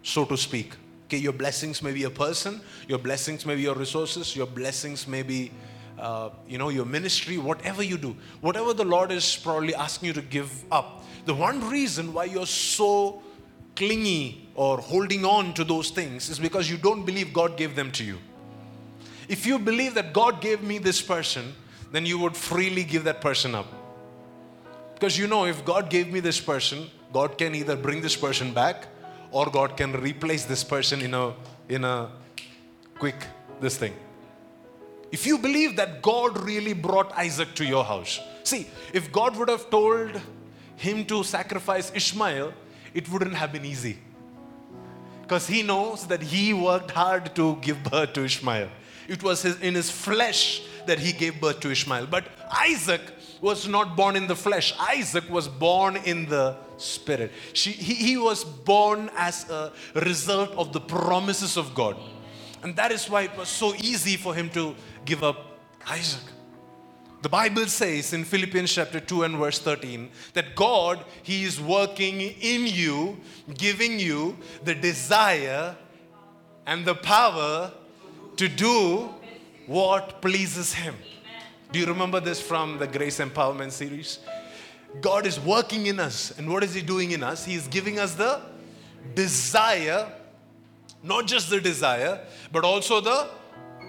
so 0.03 0.25
to 0.25 0.37
speak, 0.37 0.73
okay, 1.05 1.17
your 1.17 1.33
blessings 1.33 1.81
may 1.81 1.91
be 1.91 2.03
a 2.03 2.09
person, 2.09 2.61
your 2.87 2.99
blessings 2.99 3.45
may 3.45 3.55
be 3.55 3.61
your 3.61 3.75
resources, 3.75 4.35
your 4.35 4.47
blessings 4.47 5.07
may 5.07 5.23
be 5.23 5.51
uh, 5.99 6.29
you 6.47 6.57
know, 6.57 6.69
your 6.69 6.85
ministry, 6.85 7.37
whatever 7.37 7.83
you 7.83 7.97
do, 7.97 8.15
whatever 8.39 8.73
the 8.73 8.85
Lord 8.85 9.11
is 9.11 9.35
probably 9.35 9.75
asking 9.75 10.07
you 10.07 10.13
to 10.13 10.21
give 10.21 10.63
up, 10.71 11.03
the 11.25 11.33
one 11.33 11.67
reason 11.69 12.13
why 12.13 12.23
you're 12.23 12.45
so 12.45 13.21
clingy 13.75 14.49
or 14.55 14.77
holding 14.77 15.25
on 15.25 15.53
to 15.53 15.63
those 15.63 15.89
things 15.89 16.29
is 16.29 16.39
because 16.39 16.69
you 16.69 16.77
don't 16.77 17.05
believe 17.05 17.33
God 17.33 17.57
gave 17.57 17.75
them 17.75 17.91
to 17.93 18.03
you. 18.03 18.17
If 19.27 19.45
you 19.45 19.59
believe 19.59 19.93
that 19.95 20.13
God 20.13 20.41
gave 20.41 20.63
me 20.63 20.77
this 20.77 21.01
person, 21.01 21.53
then 21.91 22.05
you 22.05 22.17
would 22.19 22.35
freely 22.35 22.83
give 22.83 23.03
that 23.03 23.21
person 23.21 23.53
up. 23.53 23.67
Because 24.99 25.17
you 25.17 25.27
know, 25.27 25.45
if 25.45 25.63
God 25.63 25.89
gave 25.89 26.11
me 26.11 26.19
this 26.19 26.41
person, 26.41 26.89
God 27.13 27.37
can 27.37 27.55
either 27.55 27.77
bring 27.77 28.01
this 28.01 28.17
person 28.17 28.53
back 28.53 28.87
or 29.31 29.45
God 29.45 29.77
can 29.77 29.93
replace 29.93 30.43
this 30.43 30.61
person 30.61 31.01
in 31.01 31.13
a 31.13 31.33
in 31.69 31.85
a 31.85 32.09
quick 32.97 33.15
this 33.61 33.77
thing. 33.77 33.95
If 35.09 35.25
you 35.25 35.37
believe 35.37 35.77
that 35.77 36.01
God 36.01 36.37
really 36.43 36.73
brought 36.73 37.17
Isaac 37.17 37.55
to 37.55 37.65
your 37.65 37.85
house, 37.85 38.19
see, 38.43 38.67
if 38.93 39.09
God 39.11 39.37
would 39.37 39.47
have 39.47 39.69
told 39.69 40.19
him 40.75 41.05
to 41.05 41.23
sacrifice 41.23 41.91
Ishmael, 41.95 42.53
it 42.93 43.09
wouldn't 43.09 43.35
have 43.35 43.53
been 43.53 43.65
easy. 43.65 43.99
Because 45.21 45.47
he 45.47 45.63
knows 45.63 46.07
that 46.07 46.21
he 46.21 46.53
worked 46.53 46.91
hard 46.91 47.33
to 47.35 47.55
give 47.61 47.81
birth 47.83 48.13
to 48.13 48.25
Ishmael. 48.25 48.67
It 49.07 49.23
was 49.23 49.43
his, 49.43 49.59
in 49.61 49.75
his 49.75 49.89
flesh 49.89 50.61
that 50.85 50.99
he 50.99 51.13
gave 51.13 51.39
birth 51.39 51.59
to 51.61 51.71
Ishmael. 51.71 52.07
But 52.07 52.25
Isaac 52.51 53.01
was 53.41 53.67
not 53.67 53.95
born 53.95 54.15
in 54.15 54.27
the 54.27 54.35
flesh, 54.35 54.73
Isaac 54.79 55.29
was 55.29 55.47
born 55.47 55.97
in 55.97 56.27
the 56.27 56.57
spirit. 56.77 57.31
She, 57.53 57.71
he, 57.71 57.93
he 57.93 58.17
was 58.17 58.43
born 58.43 59.09
as 59.17 59.49
a 59.49 59.71
result 59.95 60.51
of 60.51 60.73
the 60.73 60.81
promises 60.81 61.57
of 61.57 61.73
God. 61.73 61.97
And 62.63 62.75
that 62.75 62.91
is 62.91 63.09
why 63.09 63.23
it 63.23 63.37
was 63.37 63.47
so 63.47 63.73
easy 63.75 64.17
for 64.17 64.33
him 64.33 64.49
to 64.51 64.75
give 65.05 65.23
up 65.23 65.57
Isaac. 65.87 66.23
The 67.21 67.29
Bible 67.29 67.65
says 67.65 68.13
in 68.13 68.23
Philippians 68.23 68.71
chapter 68.71 68.99
2 69.01 69.23
and 69.23 69.37
verse 69.37 69.59
13 69.59 70.09
that 70.33 70.55
God, 70.55 71.03
He 71.21 71.43
is 71.43 71.59
working 71.59 72.21
in 72.21 72.65
you, 72.65 73.17
giving 73.57 73.99
you 73.99 74.37
the 74.63 74.73
desire 74.73 75.75
and 76.65 76.85
the 76.85 76.95
power 76.95 77.73
to 78.37 78.47
do 78.47 79.09
what 79.67 80.21
pleases 80.21 80.73
Him. 80.73 80.95
Do 81.71 81.77
you 81.77 81.85
remember 81.85 82.19
this 82.19 82.41
from 82.41 82.79
the 82.79 82.87
Grace 82.87 83.19
Empowerment 83.19 83.71
series? 83.71 84.19
God 85.01 85.27
is 85.27 85.39
working 85.39 85.85
in 85.85 85.99
us. 85.99 86.35
And 86.37 86.51
what 86.51 86.63
is 86.63 86.73
He 86.73 86.81
doing 86.81 87.11
in 87.11 87.21
us? 87.21 87.45
He 87.45 87.53
is 87.53 87.67
giving 87.67 87.99
us 87.99 88.15
the 88.15 88.41
desire, 89.13 90.11
not 91.03 91.27
just 91.27 91.51
the 91.51 91.61
desire, 91.61 92.19
but 92.51 92.65
also 92.65 92.99
the 93.01 93.27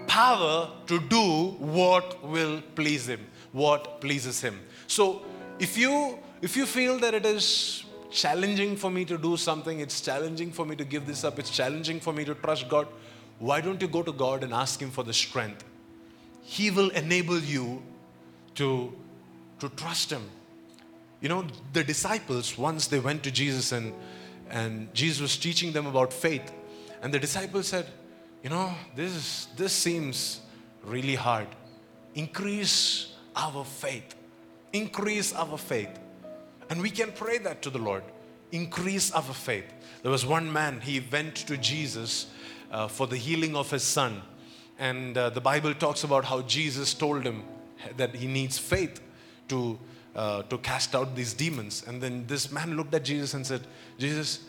power 0.05 0.69
to 0.85 0.99
do 0.99 1.55
what 1.57 2.23
will 2.23 2.61
please 2.75 3.07
Him, 3.07 3.25
what 3.51 3.99
pleases 3.99 4.41
Him. 4.41 4.59
So 4.85 5.23
if 5.57 5.75
you 5.75 6.19
if 6.43 6.55
you 6.55 6.67
feel 6.67 6.99
that 6.99 7.15
it 7.15 7.25
is 7.25 7.83
challenging 8.11 8.75
for 8.75 8.91
me 8.91 9.05
to 9.05 9.17
do 9.17 9.37
something, 9.37 9.79
it's 9.79 10.01
challenging 10.01 10.51
for 10.51 10.65
me 10.65 10.75
to 10.75 10.83
give 10.83 11.07
this 11.07 11.23
up, 11.23 11.39
it's 11.39 11.49
challenging 11.49 11.99
for 11.99 12.13
me 12.13 12.25
to 12.25 12.35
trust 12.35 12.69
God, 12.69 12.87
why 13.39 13.59
don't 13.59 13.81
you 13.81 13.87
go 13.87 14.03
to 14.03 14.11
God 14.11 14.43
and 14.43 14.53
ask 14.53 14.79
Him 14.79 14.91
for 14.91 15.03
the 15.03 15.13
strength? 15.13 15.63
He 16.41 16.71
will 16.71 16.89
enable 16.89 17.39
you 17.39 17.81
to, 18.55 18.93
to 19.59 19.69
trust 19.69 20.11
Him. 20.11 20.29
You 21.21 21.29
know, 21.29 21.45
the 21.73 21.83
disciples, 21.83 22.57
once 22.57 22.87
they 22.87 22.99
went 22.99 23.23
to 23.23 23.31
Jesus 23.31 23.71
and, 23.71 23.93
and 24.49 24.93
Jesus 24.93 25.21
was 25.21 25.37
teaching 25.37 25.71
them 25.71 25.85
about 25.85 26.11
faith, 26.11 26.51
and 27.01 27.13
the 27.13 27.19
disciples 27.19 27.67
said, 27.67 27.85
You 28.43 28.49
know, 28.49 28.73
this, 28.95 29.45
this 29.55 29.73
seems 29.73 30.41
really 30.83 31.15
hard. 31.15 31.47
Increase 32.15 33.13
our 33.35 33.63
faith. 33.63 34.15
Increase 34.73 35.33
our 35.33 35.57
faith. 35.57 35.99
And 36.69 36.81
we 36.81 36.89
can 36.89 37.11
pray 37.11 37.37
that 37.39 37.61
to 37.63 37.69
the 37.69 37.77
Lord. 37.77 38.03
Increase 38.51 39.11
our 39.11 39.21
faith. 39.21 39.65
There 40.01 40.11
was 40.11 40.25
one 40.25 40.51
man, 40.51 40.81
he 40.81 41.03
went 41.11 41.35
to 41.35 41.57
Jesus 41.57 42.27
uh, 42.71 42.87
for 42.87 43.07
the 43.07 43.17
healing 43.17 43.55
of 43.55 43.69
his 43.69 43.83
son. 43.83 44.21
And 44.81 45.15
uh, 45.15 45.29
the 45.29 45.39
Bible 45.39 45.75
talks 45.75 46.03
about 46.03 46.25
how 46.25 46.41
Jesus 46.41 46.95
told 46.95 47.23
him 47.23 47.43
that 47.97 48.15
he 48.15 48.25
needs 48.25 48.57
faith 48.57 48.99
to, 49.49 49.77
uh, 50.15 50.41
to 50.43 50.57
cast 50.57 50.95
out 50.95 51.15
these 51.15 51.35
demons. 51.35 51.83
And 51.85 52.01
then 52.01 52.25
this 52.25 52.51
man 52.51 52.75
looked 52.75 52.95
at 52.95 53.03
Jesus 53.03 53.35
and 53.35 53.45
said, 53.45 53.61
Jesus, 53.99 54.39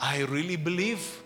I 0.00 0.20
really 0.20 0.54
believe, 0.54 1.24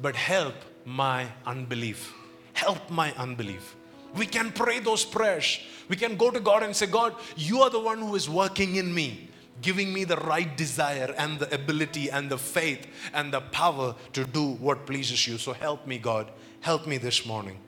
but 0.00 0.16
help 0.16 0.54
my 0.86 1.26
unbelief. 1.44 2.14
Help 2.54 2.90
my 2.90 3.12
unbelief. 3.18 3.76
We 4.14 4.24
can 4.24 4.50
pray 4.50 4.78
those 4.78 5.04
prayers. 5.04 5.60
We 5.90 5.96
can 5.96 6.16
go 6.16 6.30
to 6.30 6.40
God 6.40 6.62
and 6.62 6.74
say, 6.74 6.86
God, 6.86 7.14
you 7.36 7.60
are 7.60 7.70
the 7.70 7.80
one 7.80 7.98
who 7.98 8.14
is 8.14 8.30
working 8.30 8.76
in 8.76 8.94
me, 8.94 9.28
giving 9.60 9.92
me 9.92 10.04
the 10.04 10.16
right 10.16 10.56
desire 10.56 11.14
and 11.18 11.38
the 11.38 11.54
ability 11.54 12.10
and 12.10 12.30
the 12.30 12.38
faith 12.38 12.86
and 13.12 13.30
the 13.30 13.42
power 13.42 13.94
to 14.14 14.24
do 14.24 14.52
what 14.52 14.86
pleases 14.86 15.26
you. 15.26 15.36
So 15.36 15.52
help 15.52 15.86
me, 15.86 15.98
God. 15.98 16.30
Help 16.62 16.86
me 16.86 16.96
this 16.96 17.26
morning. 17.26 17.58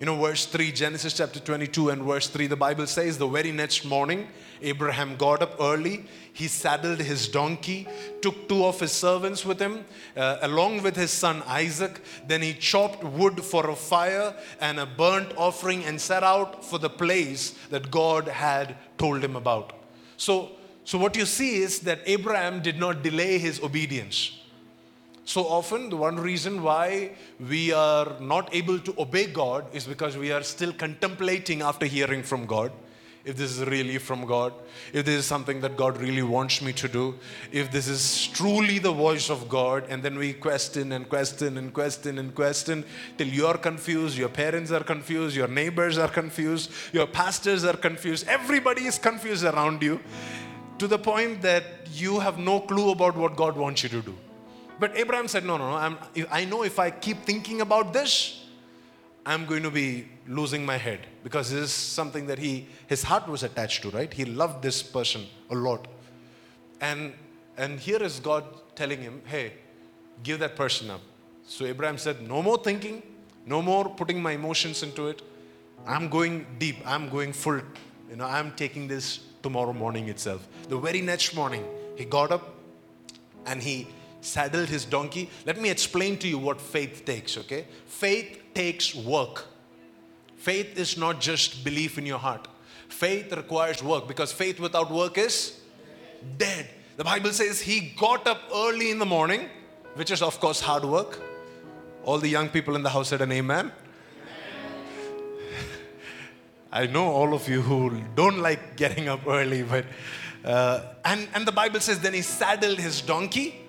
You 0.00 0.06
know, 0.06 0.16
verse 0.16 0.46
3, 0.46 0.70
Genesis 0.70 1.12
chapter 1.14 1.40
22 1.40 1.90
and 1.90 2.02
verse 2.04 2.28
3, 2.28 2.46
the 2.46 2.54
Bible 2.54 2.86
says, 2.86 3.18
The 3.18 3.26
very 3.26 3.50
next 3.50 3.84
morning, 3.84 4.28
Abraham 4.62 5.16
got 5.16 5.42
up 5.42 5.56
early. 5.60 6.04
He 6.32 6.46
saddled 6.46 7.00
his 7.00 7.26
donkey, 7.26 7.88
took 8.22 8.48
two 8.48 8.64
of 8.64 8.78
his 8.78 8.92
servants 8.92 9.44
with 9.44 9.58
him, 9.58 9.84
uh, 10.16 10.38
along 10.42 10.84
with 10.84 10.94
his 10.94 11.10
son 11.10 11.42
Isaac. 11.48 12.00
Then 12.28 12.42
he 12.42 12.54
chopped 12.54 13.02
wood 13.02 13.42
for 13.42 13.70
a 13.70 13.74
fire 13.74 14.36
and 14.60 14.78
a 14.78 14.86
burnt 14.86 15.32
offering 15.36 15.84
and 15.84 16.00
set 16.00 16.22
out 16.22 16.64
for 16.64 16.78
the 16.78 16.90
place 16.90 17.50
that 17.70 17.90
God 17.90 18.28
had 18.28 18.76
told 18.98 19.24
him 19.24 19.34
about. 19.34 19.72
So, 20.16 20.52
so 20.84 20.96
what 20.96 21.16
you 21.16 21.26
see 21.26 21.56
is 21.56 21.80
that 21.80 22.02
Abraham 22.06 22.62
did 22.62 22.78
not 22.78 23.02
delay 23.02 23.38
his 23.38 23.60
obedience. 23.60 24.38
So 25.28 25.42
often, 25.46 25.90
the 25.90 25.96
one 25.98 26.16
reason 26.16 26.62
why 26.62 27.10
we 27.38 27.70
are 27.70 28.18
not 28.18 28.48
able 28.54 28.78
to 28.78 28.94
obey 28.98 29.26
God 29.26 29.66
is 29.74 29.86
because 29.86 30.16
we 30.16 30.32
are 30.32 30.42
still 30.42 30.72
contemplating 30.72 31.60
after 31.60 31.84
hearing 31.84 32.22
from 32.22 32.46
God 32.46 32.72
if 33.26 33.36
this 33.36 33.50
is 33.50 33.66
really 33.66 33.98
from 33.98 34.24
God, 34.24 34.54
if 34.94 35.04
this 35.04 35.16
is 35.16 35.26
something 35.26 35.60
that 35.60 35.76
God 35.76 35.98
really 35.98 36.22
wants 36.22 36.62
me 36.62 36.72
to 36.72 36.88
do, 36.88 37.14
if 37.52 37.70
this 37.70 37.88
is 37.88 38.28
truly 38.28 38.78
the 38.78 38.90
voice 38.90 39.28
of 39.28 39.50
God, 39.50 39.84
and 39.90 40.02
then 40.02 40.16
we 40.16 40.32
question 40.32 40.92
and 40.92 41.06
question 41.06 41.58
and 41.58 41.74
question 41.74 42.18
and 42.18 42.34
question 42.34 42.82
till 43.18 43.28
you're 43.28 43.58
confused, 43.58 44.16
your 44.16 44.30
parents 44.30 44.70
are 44.70 44.82
confused, 44.82 45.36
your 45.36 45.48
neighbors 45.48 45.98
are 45.98 46.08
confused, 46.08 46.70
your 46.94 47.06
pastors 47.06 47.66
are 47.66 47.76
confused, 47.76 48.26
everybody 48.28 48.86
is 48.86 48.96
confused 48.96 49.44
around 49.44 49.82
you 49.82 50.00
to 50.78 50.86
the 50.86 50.98
point 50.98 51.42
that 51.42 51.64
you 51.92 52.20
have 52.20 52.38
no 52.38 52.60
clue 52.60 52.92
about 52.92 53.14
what 53.14 53.36
God 53.36 53.58
wants 53.58 53.82
you 53.82 53.90
to 53.90 54.00
do. 54.00 54.16
But 54.78 54.96
Abraham 54.96 55.28
said, 55.28 55.44
No, 55.44 55.56
no, 55.56 55.70
no. 55.70 55.76
I'm, 55.76 55.98
I 56.30 56.44
know 56.44 56.62
if 56.62 56.78
I 56.78 56.90
keep 56.90 57.22
thinking 57.24 57.60
about 57.60 57.92
this, 57.92 58.44
I'm 59.26 59.44
going 59.44 59.62
to 59.62 59.70
be 59.70 60.08
losing 60.26 60.64
my 60.64 60.76
head 60.76 61.00
because 61.22 61.50
this 61.50 61.64
is 61.64 61.70
something 61.72 62.26
that 62.28 62.38
he, 62.38 62.66
his 62.86 63.02
heart 63.02 63.28
was 63.28 63.42
attached 63.42 63.82
to, 63.82 63.90
right? 63.90 64.12
He 64.12 64.24
loved 64.24 64.62
this 64.62 64.82
person 64.82 65.26
a 65.50 65.54
lot. 65.54 65.86
And, 66.80 67.12
and 67.56 67.78
here 67.78 68.02
is 68.02 68.20
God 68.20 68.44
telling 68.74 69.02
him, 69.02 69.20
Hey, 69.26 69.52
give 70.22 70.38
that 70.38 70.56
person 70.56 70.90
up. 70.90 71.00
So 71.46 71.64
Abraham 71.64 71.98
said, 71.98 72.26
No 72.26 72.42
more 72.42 72.58
thinking, 72.58 73.02
no 73.46 73.62
more 73.62 73.88
putting 73.88 74.22
my 74.22 74.32
emotions 74.32 74.82
into 74.82 75.08
it. 75.08 75.22
I'm 75.86 76.08
going 76.08 76.46
deep, 76.58 76.76
I'm 76.84 77.08
going 77.08 77.32
full. 77.32 77.60
You 78.10 78.16
know, 78.16 78.26
I'm 78.26 78.52
taking 78.52 78.88
this 78.88 79.20
tomorrow 79.42 79.72
morning 79.72 80.08
itself. 80.08 80.46
The 80.68 80.78
very 80.78 81.00
next 81.00 81.34
morning, 81.34 81.64
he 81.96 82.04
got 82.04 82.32
up 82.32 82.54
and 83.46 83.62
he 83.62 83.88
saddled 84.20 84.68
his 84.68 84.84
donkey. 84.84 85.30
Let 85.46 85.60
me 85.60 85.70
explain 85.70 86.18
to 86.18 86.28
you 86.28 86.38
what 86.38 86.60
faith 86.60 87.04
takes, 87.04 87.36
okay? 87.38 87.66
Faith 87.86 88.40
takes 88.54 88.94
work. 88.94 89.46
Faith 90.36 90.78
is 90.78 90.96
not 90.96 91.20
just 91.20 91.64
belief 91.64 91.98
in 91.98 92.06
your 92.06 92.18
heart. 92.18 92.48
Faith 92.88 93.32
requires 93.32 93.82
work 93.82 94.08
because 94.08 94.32
faith 94.32 94.58
without 94.60 94.90
work 94.90 95.18
is 95.18 95.60
dead. 96.36 96.68
The 96.96 97.04
Bible 97.04 97.30
says 97.30 97.60
he 97.60 97.92
got 97.96 98.26
up 98.26 98.42
early 98.54 98.90
in 98.90 98.98
the 98.98 99.06
morning, 99.06 99.48
which 99.94 100.10
is, 100.10 100.22
of 100.22 100.40
course, 100.40 100.60
hard 100.60 100.84
work. 100.84 101.20
All 102.04 102.18
the 102.18 102.28
young 102.28 102.48
people 102.48 102.74
in 102.76 102.82
the 102.82 102.90
house 102.90 103.08
said 103.08 103.20
an 103.20 103.30
amen. 103.32 103.70
I 106.72 106.86
know 106.86 107.06
all 107.06 107.34
of 107.34 107.48
you 107.48 107.62
who 107.62 108.02
don't 108.14 108.38
like 108.38 108.76
getting 108.76 109.08
up 109.08 109.26
early, 109.26 109.62
but 109.62 109.84
uh, 110.44 110.80
and 111.04 111.28
and 111.34 111.46
the 111.46 111.52
Bible 111.52 111.80
says 111.80 112.00
then 112.00 112.14
he 112.14 112.22
saddled 112.22 112.78
his 112.78 113.00
donkey 113.00 113.67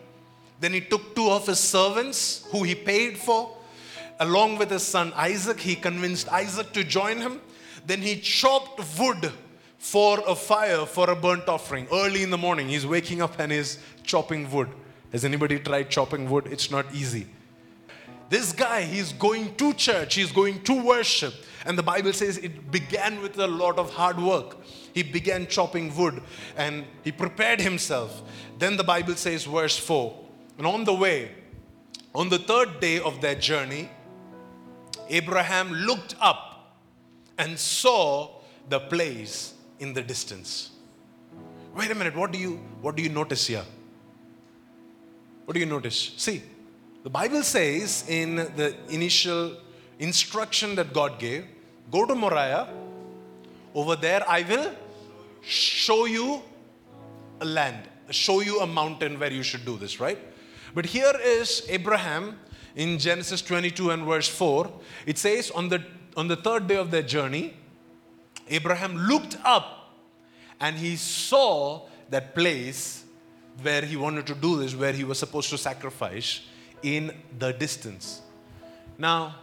then 0.60 0.74
he 0.74 0.82
took 0.82 1.15
two 1.15 1.30
of 1.30 1.48
his 1.48 1.60
servants 1.60 2.45
who 2.52 2.63
he 2.63 2.76
paid 2.76 3.17
for. 3.17 3.56
Along 4.19 4.58
with 4.58 4.69
his 4.69 4.84
son 4.84 5.13
Isaac, 5.15 5.60
he 5.60 5.76
convinced 5.76 6.28
Isaac 6.30 6.74
to 6.74 6.84
join 6.84 7.22
him. 7.22 7.39
Then 7.86 8.02
he 8.02 8.19
chopped 8.19 8.82
wood 9.00 9.32
for 9.78 10.22
a 10.28 10.36
fire 10.36 10.86
for 10.86 11.10
a 11.10 11.15
burnt 11.15 11.48
offering. 11.48 11.88
Early 11.91 12.24
in 12.24 12.30
the 12.30 12.38
morning, 12.38 12.67
he's 12.67 12.86
waking 12.86 13.22
up 13.22 13.39
and 13.39 13.52
he's 13.52 13.80
chopping 14.04 14.52
wood. 14.52 14.67
Has 15.13 15.24
anybody 15.24 15.58
tried 15.60 15.89
chopping 15.89 16.30
wood? 16.30 16.48
It's 16.48 16.69
not 16.69 16.93
easy. 16.93 17.28
This 18.30 18.52
guy, 18.52 18.82
he's 18.82 19.13
going 19.13 19.56
to 19.56 19.74
church, 19.74 20.15
he's 20.15 20.32
going 20.32 20.62
to 20.63 20.84
worship. 20.84 21.34
And 21.65 21.78
the 21.78 21.84
Bible 21.84 22.13
says 22.13 22.38
it 22.38 22.69
began 22.69 23.22
with 23.22 23.39
a 23.39 23.48
lot 23.48 23.80
of 23.80 23.91
hard 23.91 24.19
work. 24.19 24.58
He 24.93 25.02
began 25.02 25.48
chopping 25.48 25.95
wood 25.95 26.22
and 26.58 26.86
he 27.04 27.12
prepared 27.12 27.62
himself. 27.62 28.22
Then 28.60 28.78
the 28.78 28.84
Bible 28.84 29.15
says, 29.15 29.45
verse 29.45 29.78
4 29.78 30.29
And 30.60 30.67
on 30.67 30.84
the 30.84 30.93
way, 30.93 31.32
on 32.13 32.28
the 32.28 32.38
third 32.38 32.82
day 32.82 33.00
of 33.00 33.22
their 33.22 33.36
journey, 33.36 33.89
Abraham 35.08 35.72
looked 35.72 36.15
up 36.19 36.76
and 37.38 37.58
saw 37.58 38.30
the 38.67 38.82
place 38.82 39.54
in 39.80 39.93
the 39.93 40.02
distance. 40.02 40.72
Wait 41.74 41.89
a 41.89 41.95
minute, 41.95 42.13
what 42.13 42.34
do 42.34 42.38
you 42.38 42.60
what 42.82 42.98
do 42.98 43.02
you 43.02 43.08
notice 43.08 43.48
here? 43.48 43.63
What 45.45 45.54
do 45.54 45.62
you 45.62 45.65
notice? 45.65 46.13
See, 46.17 46.43
the 47.04 47.10
Bible 47.10 47.41
says 47.41 48.04
in 48.10 48.36
the 48.36 48.76
initial 48.89 49.56
instruction 49.98 50.76
that 50.76 50.91
God 50.93 51.19
gave, 51.19 51.45
go 51.89 52.06
to 52.06 52.13
Moriah, 52.13 52.67
over 53.74 53.95
there 53.95 54.30
I 54.30 54.41
will 54.41 54.76
show 55.41 56.04
you 56.04 56.41
a 57.39 57.45
land, 57.45 57.88
show 58.10 58.41
you 58.41 58.60
a 58.60 58.67
mountain 58.67 59.17
where 59.17 59.32
you 59.32 59.41
should 59.41 59.63
do 59.63 59.78
this, 59.78 60.02
right? 60.02 60.19
But 60.73 60.88
here 60.88 61.13
is 61.23 61.65
Abraham 61.69 62.39
in 62.75 62.97
Genesis 62.97 63.41
22 63.41 63.91
and 63.91 64.05
verse 64.05 64.27
4. 64.27 64.71
It 65.05 65.17
says, 65.17 65.51
on 65.51 65.69
the, 65.69 65.84
on 66.15 66.27
the 66.27 66.36
third 66.36 66.67
day 66.67 66.75
of 66.75 66.91
their 66.91 67.01
journey, 67.03 67.55
Abraham 68.47 68.95
looked 68.95 69.38
up 69.43 69.95
and 70.60 70.77
he 70.77 70.95
saw 70.95 71.88
that 72.10 72.36
place 72.36 73.03
where 73.62 73.82
he 73.82 73.95
wanted 73.95 74.27
to 74.27 74.36
do 74.36 74.58
this, 74.58 74.75
where 74.75 74.93
he 74.93 75.03
was 75.03 75.19
supposed 75.19 75.49
to 75.49 75.58
sacrifice 75.58 76.41
in 76.82 77.12
the 77.38 77.51
distance. 77.53 78.21
Now, 78.97 79.36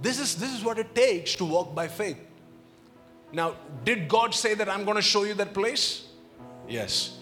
this 0.00 0.18
is, 0.18 0.36
this 0.36 0.52
is 0.52 0.64
what 0.64 0.78
it 0.78 0.94
takes 0.94 1.34
to 1.36 1.44
walk 1.44 1.74
by 1.74 1.88
faith. 1.88 2.18
Now, 3.32 3.56
did 3.84 4.08
God 4.08 4.34
say 4.34 4.54
that 4.54 4.68
I'm 4.68 4.84
going 4.84 4.96
to 4.96 5.02
show 5.02 5.24
you 5.24 5.34
that 5.34 5.54
place? 5.54 6.06
Yes. 6.68 7.18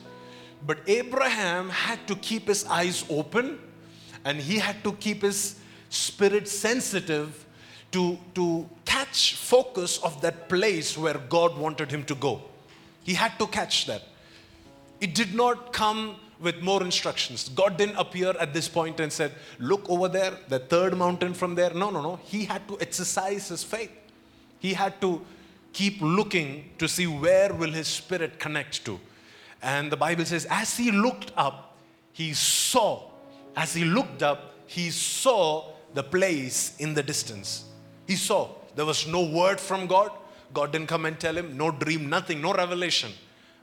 But 0.66 0.78
Abraham 0.86 1.70
had 1.70 2.06
to 2.08 2.16
keep 2.16 2.48
his 2.48 2.64
eyes 2.66 3.04
open 3.08 3.58
and 4.24 4.38
he 4.38 4.58
had 4.58 4.82
to 4.84 4.92
keep 4.92 5.22
his 5.22 5.56
spirit 5.88 6.48
sensitive 6.48 7.46
to, 7.92 8.18
to 8.34 8.68
catch 8.84 9.34
focus 9.34 9.98
of 9.98 10.20
that 10.20 10.48
place 10.48 10.98
where 10.98 11.18
God 11.28 11.56
wanted 11.56 11.90
him 11.90 12.04
to 12.04 12.14
go. 12.14 12.42
He 13.04 13.14
had 13.14 13.38
to 13.38 13.46
catch 13.46 13.86
that. 13.86 14.02
It 15.00 15.14
did 15.14 15.34
not 15.34 15.72
come 15.72 16.16
with 16.40 16.60
more 16.62 16.82
instructions. 16.82 17.48
God 17.48 17.76
didn't 17.76 17.96
appear 17.96 18.30
at 18.38 18.52
this 18.52 18.68
point 18.68 19.00
and 19.00 19.12
said, 19.12 19.32
Look 19.58 19.88
over 19.88 20.08
there, 20.08 20.38
the 20.48 20.58
third 20.58 20.96
mountain 20.96 21.34
from 21.34 21.54
there. 21.54 21.70
No, 21.70 21.90
no, 21.90 22.02
no. 22.02 22.16
He 22.24 22.44
had 22.44 22.66
to 22.68 22.78
exercise 22.80 23.48
his 23.48 23.64
faith. 23.64 23.90
He 24.58 24.74
had 24.74 25.00
to 25.00 25.24
keep 25.72 26.00
looking 26.00 26.70
to 26.78 26.88
see 26.88 27.06
where 27.06 27.52
will 27.52 27.70
his 27.70 27.86
spirit 27.86 28.38
connect 28.38 28.84
to. 28.84 29.00
And 29.62 29.90
the 29.90 29.96
Bible 29.96 30.24
says, 30.24 30.46
as 30.50 30.76
he 30.76 30.90
looked 30.90 31.32
up, 31.36 31.76
he 32.12 32.32
saw. 32.34 33.10
As 33.56 33.74
he 33.74 33.84
looked 33.84 34.22
up, 34.22 34.54
he 34.66 34.90
saw 34.90 35.72
the 35.94 36.02
place 36.02 36.76
in 36.78 36.94
the 36.94 37.02
distance. 37.02 37.64
He 38.06 38.16
saw. 38.16 38.50
There 38.76 38.84
was 38.84 39.06
no 39.06 39.24
word 39.24 39.58
from 39.58 39.86
God. 39.86 40.10
God 40.54 40.72
didn't 40.72 40.88
come 40.88 41.04
and 41.04 41.18
tell 41.18 41.36
him, 41.36 41.56
no 41.56 41.70
dream, 41.70 42.08
nothing, 42.08 42.40
no 42.40 42.54
revelation 42.54 43.12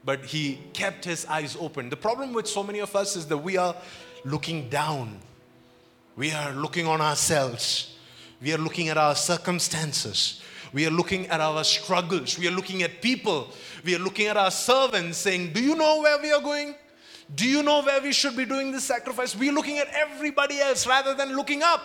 but 0.06 0.24
he 0.24 0.60
kept 0.72 1.04
his 1.04 1.26
eyes 1.26 1.56
open. 1.58 1.90
The 1.90 1.96
problem 1.96 2.32
with 2.32 2.46
so 2.46 2.62
many 2.62 2.78
of 2.78 2.94
us 2.94 3.16
is 3.16 3.26
that 3.26 3.38
we 3.38 3.56
are 3.56 3.74
looking 4.24 4.68
down, 4.70 5.18
we 6.14 6.30
are 6.30 6.52
looking 6.52 6.86
on 6.86 7.00
ourselves, 7.00 7.96
we 8.40 8.54
are 8.54 8.58
looking 8.58 8.88
at 8.88 8.96
our 8.96 9.16
circumstances. 9.16 10.40
We 10.72 10.86
are 10.86 10.90
looking 10.90 11.26
at 11.28 11.40
our 11.40 11.64
struggles. 11.64 12.38
We 12.38 12.48
are 12.48 12.52
looking 12.52 12.82
at 12.82 13.00
people. 13.00 13.50
We 13.84 13.94
are 13.94 13.98
looking 13.98 14.26
at 14.26 14.36
our 14.36 14.50
servants 14.50 15.18
saying, 15.18 15.52
Do 15.52 15.62
you 15.62 15.74
know 15.74 16.00
where 16.00 16.20
we 16.20 16.32
are 16.32 16.40
going? 16.40 16.74
Do 17.34 17.46
you 17.46 17.62
know 17.62 17.82
where 17.82 18.00
we 18.00 18.12
should 18.12 18.36
be 18.36 18.44
doing 18.44 18.70
this 18.70 18.84
sacrifice? 18.84 19.34
We 19.34 19.48
are 19.48 19.52
looking 19.52 19.78
at 19.78 19.88
everybody 19.88 20.60
else 20.60 20.86
rather 20.86 21.14
than 21.14 21.34
looking 21.34 21.62
up. 21.62 21.82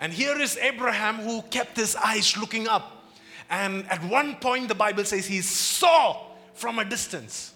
And 0.00 0.12
here 0.12 0.40
is 0.40 0.56
Abraham 0.56 1.16
who 1.16 1.42
kept 1.42 1.76
his 1.76 1.94
eyes 1.94 2.36
looking 2.36 2.66
up. 2.66 3.04
And 3.50 3.86
at 3.90 4.02
one 4.04 4.36
point, 4.36 4.68
the 4.68 4.74
Bible 4.74 5.04
says 5.04 5.26
he 5.26 5.42
saw 5.42 6.26
from 6.54 6.78
a 6.78 6.84
distance. 6.84 7.52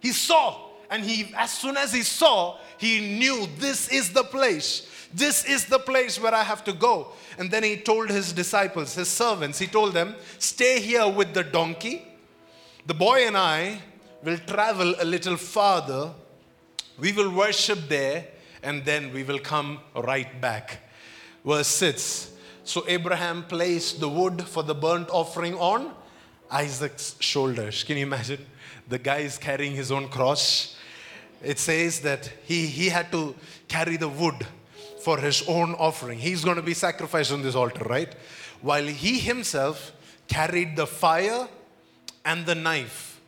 He 0.00 0.12
saw, 0.12 0.68
and 0.90 1.02
he, 1.02 1.32
as 1.36 1.50
soon 1.50 1.76
as 1.76 1.92
he 1.92 2.02
saw, 2.02 2.58
he 2.76 3.18
knew 3.18 3.46
this 3.58 3.88
is 3.88 4.12
the 4.12 4.24
place. 4.24 4.86
This 5.12 5.44
is 5.44 5.64
the 5.66 5.78
place 5.78 6.20
where 6.20 6.34
I 6.34 6.42
have 6.42 6.64
to 6.64 6.72
go. 6.72 7.08
And 7.38 7.50
then 7.50 7.62
he 7.62 7.76
told 7.76 8.10
his 8.10 8.32
disciples, 8.32 8.94
his 8.94 9.08
servants, 9.08 9.58
he 9.58 9.66
told 9.66 9.94
them, 9.94 10.14
Stay 10.38 10.80
here 10.80 11.08
with 11.08 11.32
the 11.34 11.44
donkey. 11.44 12.06
The 12.86 12.94
boy 12.94 13.26
and 13.26 13.36
I 13.36 13.80
will 14.22 14.38
travel 14.38 14.94
a 14.98 15.04
little 15.04 15.36
farther. 15.36 16.10
We 16.98 17.12
will 17.12 17.30
worship 17.30 17.88
there, 17.88 18.26
and 18.62 18.84
then 18.84 19.12
we 19.12 19.22
will 19.22 19.38
come 19.38 19.80
right 19.94 20.40
back. 20.40 20.80
Verse 21.44 21.68
6 21.68 22.32
So 22.64 22.84
Abraham 22.88 23.44
placed 23.44 24.00
the 24.00 24.08
wood 24.08 24.42
for 24.42 24.62
the 24.62 24.74
burnt 24.74 25.08
offering 25.10 25.54
on 25.54 25.94
Isaac's 26.50 27.16
shoulders. 27.20 27.84
Can 27.84 27.96
you 27.96 28.02
imagine? 28.06 28.44
The 28.88 28.98
guy 28.98 29.18
is 29.18 29.38
carrying 29.38 29.74
his 29.74 29.92
own 29.92 30.08
cross. 30.08 30.76
It 31.42 31.58
says 31.58 32.00
that 32.00 32.30
he, 32.44 32.66
he 32.66 32.88
had 32.88 33.12
to 33.12 33.34
carry 33.68 33.96
the 33.96 34.08
wood 34.08 34.46
for 35.08 35.18
his 35.18 35.42
own 35.48 35.74
offering. 35.76 36.18
He's 36.18 36.44
going 36.44 36.56
to 36.56 36.62
be 36.62 36.74
sacrificed 36.74 37.32
on 37.32 37.40
this 37.40 37.54
altar, 37.54 37.82
right? 37.84 38.14
While 38.60 38.84
he 38.84 39.18
himself 39.18 39.92
carried 40.26 40.76
the 40.76 40.86
fire 40.86 41.48
and 42.26 42.44
the 42.44 42.54
knife. 42.54 43.18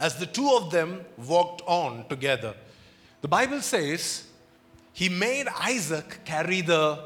As 0.00 0.16
the 0.16 0.26
two 0.26 0.50
of 0.56 0.72
them 0.72 1.04
walked 1.16 1.62
on 1.64 2.08
together, 2.08 2.54
the 3.20 3.28
Bible 3.28 3.60
says 3.60 4.26
he 4.92 5.08
made 5.08 5.46
Isaac 5.60 6.24
carry 6.24 6.60
the 6.60 6.98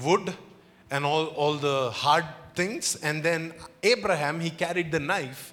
wood 0.00 0.32
and 0.88 1.04
all, 1.04 1.26
all 1.42 1.54
the 1.54 1.90
hard 1.90 2.26
things. 2.54 2.94
And 2.94 3.24
then 3.24 3.54
Abraham, 3.82 4.38
he 4.38 4.50
carried 4.50 4.92
the 4.92 5.00
knife 5.00 5.52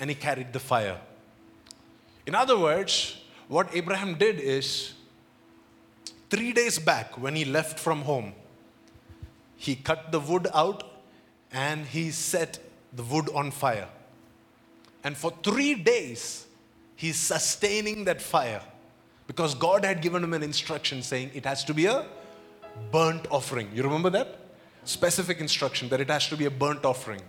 and 0.00 0.08
he 0.08 0.16
carried 0.16 0.54
the 0.54 0.60
fire. 0.60 0.98
In 2.26 2.34
other 2.34 2.58
words, 2.58 3.22
what 3.46 3.68
Abraham 3.74 4.14
did 4.14 4.40
is 4.40 4.94
three 6.34 6.52
days 6.52 6.78
back 6.78 7.18
when 7.18 7.34
he 7.34 7.44
left 7.44 7.78
from 7.78 8.02
home, 8.02 8.32
he 9.56 9.74
cut 9.74 10.12
the 10.12 10.20
wood 10.20 10.48
out 10.52 10.84
and 11.52 11.86
he 11.86 12.10
set 12.10 12.58
the 12.92 13.02
wood 13.02 13.28
on 13.34 13.50
fire. 13.50 13.88
And 15.02 15.16
for 15.16 15.32
three 15.42 15.74
days, 15.74 16.46
he's 16.96 17.16
sustaining 17.16 18.04
that 18.04 18.20
fire 18.20 18.62
because 19.26 19.54
God 19.54 19.84
had 19.84 20.00
given 20.02 20.24
him 20.24 20.34
an 20.34 20.42
instruction 20.42 21.02
saying 21.02 21.30
it 21.34 21.44
has 21.44 21.64
to 21.64 21.74
be 21.74 21.86
a 21.86 22.06
burnt 22.90 23.26
offering. 23.30 23.70
You 23.74 23.82
remember 23.82 24.10
that? 24.10 24.40
specific 24.84 25.40
instruction 25.40 25.88
that 25.88 26.00
it 26.00 26.10
has 26.10 26.28
to 26.28 26.36
be 26.36 26.44
a 26.44 26.50
burnt 26.50 26.84
offering. 26.84 27.22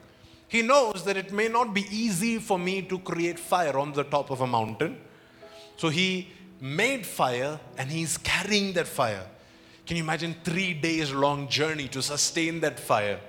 He 0.47 0.61
knows 0.61 1.03
that 1.05 1.17
it 1.17 1.31
may 1.31 1.47
not 1.47 1.73
be 1.73 1.85
easy 1.89 2.37
for 2.37 2.59
me 2.59 2.81
to 2.83 2.99
create 2.99 3.39
fire 3.39 3.77
on 3.77 3.93
the 3.93 4.03
top 4.03 4.29
of 4.29 4.41
a 4.41 4.47
mountain. 4.47 4.97
So 5.77 5.89
he 5.89 6.29
made 6.65 7.05
fire 7.05 7.59
and 7.77 7.91
he's 7.91 8.17
carrying 8.17 8.73
that 8.73 8.87
fire. 8.87 9.27
Can 9.85 9.97
you 9.97 10.03
imagine 10.03 10.35
three 10.43 10.73
days 10.73 11.13
long 11.13 11.47
journey 11.47 11.87
to 11.89 12.01
sustain 12.01 12.59
that 12.61 12.79
fire 12.79 13.19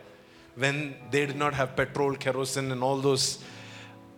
when 0.54 0.94
they 1.10 1.26
did 1.26 1.36
not 1.36 1.52
have 1.52 1.76
petrol, 1.76 2.16
kerosene, 2.16 2.72
and 2.72 2.82
all 2.82 2.96
those 2.96 3.38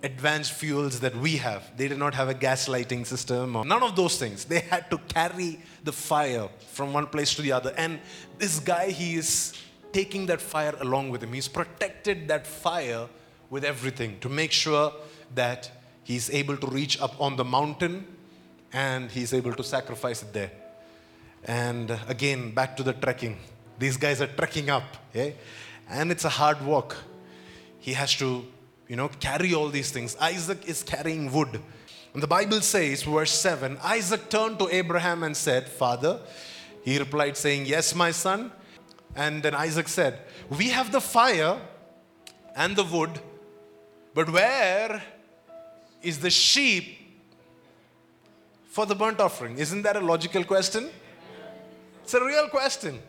advanced 0.05 0.53
fuels 0.53 1.01
that 1.01 1.17
we 1.17 1.37
have. 1.39 1.77
They 1.77 1.89
did 1.89 1.99
not 1.99 2.15
have 2.15 2.29
a 2.29 2.35
gas 2.35 2.69
lighting 2.69 3.05
system 3.05 3.57
or 3.57 3.65
none 3.65 3.83
of 3.83 3.97
those 3.97 4.17
things. 4.17 4.45
They 4.45 4.61
had 4.61 4.89
to 4.91 4.99
carry 4.99 5.59
the 5.83 5.91
fire 5.91 6.49
from 6.71 6.93
one 6.93 7.09
place 7.09 7.35
to 7.35 7.43
the 7.43 7.51
other. 7.51 7.75
And 7.77 7.99
this 8.39 8.61
guy, 8.61 8.91
he 8.91 9.17
is 9.17 9.61
taking 9.93 10.27
that 10.27 10.41
fire 10.41 10.75
along 10.81 11.11
with 11.11 11.25
him. 11.25 11.33
He's 11.33 11.49
protected 11.49 12.29
that 12.29 12.47
fire 12.47 13.09
with 13.51 13.65
everything 13.65 14.21
to 14.21 14.29
make 14.29 14.53
sure 14.53 14.93
that 15.35 15.73
he's 16.05 16.31
able 16.31 16.57
to 16.59 16.69
reach 16.69 17.01
up 17.01 17.21
on 17.21 17.35
the 17.35 17.45
mountain 17.45 18.07
and 18.73 19.11
he's 19.11 19.33
able 19.33 19.53
to 19.55 19.63
sacrifice 19.63 20.23
it 20.23 20.33
there. 20.33 20.51
And 21.45 21.99
again, 22.09 22.53
back 22.53 22.77
to 22.77 22.83
the 22.83 22.93
trekking. 22.93 23.39
These 23.79 23.97
guys 23.97 24.21
are 24.21 24.27
trekking 24.27 24.71
up, 24.71 24.97
yeah? 25.15 25.31
and 25.89 26.11
it's 26.11 26.25
a 26.25 26.29
hard 26.29 26.61
walk. 26.65 26.97
He 27.79 27.93
has 27.95 28.15
to, 28.17 28.45
you 28.89 28.97
know, 28.97 29.09
carry 29.21 29.55
all 29.55 29.69
these 29.69 29.91
things. 29.91 30.17
Isaac 30.21 30.69
is 30.69 30.83
carrying 30.83 31.33
wood. 31.33 31.61
And 32.13 32.23
the 32.23 32.27
Bible 32.27 32.61
says, 32.61 33.03
verse 33.03 33.31
7 33.31 33.79
Isaac 33.83 34.29
turned 34.29 34.59
to 34.59 34.69
Abraham 34.75 35.23
and 35.23 35.37
said, 35.37 35.69
Father, 35.69 36.21
he 36.83 36.99
replied, 36.99 37.37
saying, 37.37 37.67
Yes, 37.67 37.95
my 37.95 38.11
son. 38.11 38.51
And 39.15 39.43
then 39.43 39.55
Isaac 39.55 39.89
said, 39.89 40.21
We 40.49 40.69
have 40.69 40.93
the 40.93 41.01
fire 41.01 41.61
and 42.57 42.77
the 42.77 42.85
wood, 42.85 43.21
but 44.15 44.31
where 44.31 45.03
is 46.03 46.19
the 46.19 46.31
sheep 46.31 46.98
for 48.79 48.87
the 48.87 48.95
burnt 48.95 49.19
offering? 49.19 49.59
Isn't 49.59 49.83
that 49.83 49.97
a 49.97 50.01
logical 50.01 50.45
question? 50.45 50.89
It's 52.05 52.15
a 52.15 52.25
real 52.25 52.47
question. 52.49 53.01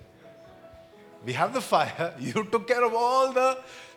we 1.24 1.34
have 1.34 1.54
the 1.54 1.62
fire. 1.62 2.16
You 2.20 2.44
took 2.54 2.68
care 2.68 2.84
of 2.84 2.96
all 2.96 3.32
the 3.32 3.50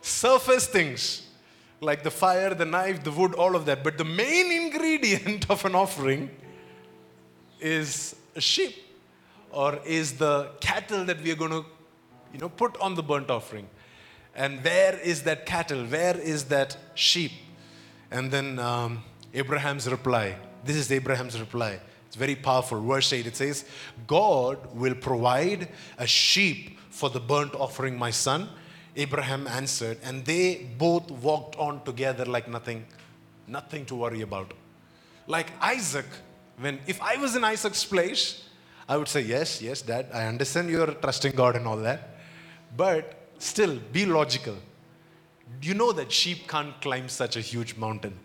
surface 0.03 0.67
things, 0.67 1.23
like 1.81 2.03
the 2.03 2.11
fire, 2.11 2.53
the 2.55 2.67
knife, 2.67 3.03
the 3.03 3.11
wood, 3.11 3.33
all 3.37 3.57
of 3.57 3.65
that. 3.65 3.83
But 3.83 3.97
the 3.97 4.05
main 4.05 4.53
ingredient 4.63 5.49
of 5.49 5.65
an 5.65 5.75
offering 5.75 6.29
is 7.59 8.17
a 8.37 8.43
sheep 8.43 8.75
or 9.51 9.81
is 9.87 10.13
the 10.27 10.51
cattle 10.61 11.07
that 11.07 11.23
we 11.23 11.33
are 11.33 11.41
going 11.45 11.57
to 11.59 11.65
you 12.35 12.39
know 12.39 12.51
put 12.51 12.79
on 12.83 12.97
the 13.01 13.03
burnt 13.03 13.31
offering 13.31 13.67
and 14.35 14.63
where 14.63 14.99
is 15.13 15.23
that 15.23 15.47
cattle 15.47 15.85
where 15.97 16.19
is 16.19 16.45
that 16.57 16.77
sheep 16.95 17.33
and 18.11 18.31
then 18.31 18.59
um, 18.59 19.05
abraham's 19.35 19.87
reply 19.97 20.27
this 20.65 20.77
is 20.77 20.91
abraham's 20.93 21.39
reply 21.39 21.79
it's 22.07 22.17
very 22.17 22.35
powerful 22.35 22.81
verse 22.81 23.13
8 23.13 23.27
it 23.27 23.37
says 23.37 23.65
god 24.07 24.59
will 24.75 24.95
provide 24.95 25.69
a 25.99 26.07
sheep 26.07 26.79
for 26.91 27.11
the 27.11 27.21
burnt 27.21 27.55
offering 27.55 27.99
my 27.99 28.11
son 28.11 28.49
abraham 28.97 29.47
answered 29.47 29.99
and 30.03 30.25
they 30.25 30.67
both 30.79 31.11
walked 31.11 31.57
on 31.57 31.83
together 31.85 32.25
like 32.25 32.49
nothing 32.49 32.85
nothing 33.47 33.85
to 33.87 33.95
worry 33.95 34.21
about 34.21 34.53
like 35.27 35.53
isaac 35.61 36.07
when 36.59 36.79
if 36.87 37.01
i 37.01 37.17
was 37.17 37.35
in 37.35 37.45
isaac's 37.45 37.85
place 37.85 38.45
I 38.89 38.97
would 38.97 39.09
say, 39.09 39.23
Yes, 39.23 39.63
yes, 39.63 39.83
Dad, 39.83 40.09
I 40.13 40.27
understand 40.27 40.69
you're 40.69 40.93
trusting 40.95 41.33
God 41.33 41.57
and 41.57 41.67
all 41.67 41.79
that. 41.79 42.17
But 42.77 43.15
still, 43.39 43.79
be 43.93 44.07
logical. 44.07 44.57
You 45.63 45.75
know 45.75 45.93
that 45.93 46.11
sheep 46.11 46.49
can't 46.49 46.79
climb 46.81 47.09
such 47.09 47.37
a 47.37 47.41
huge 47.41 47.77
mountain. 47.77 48.19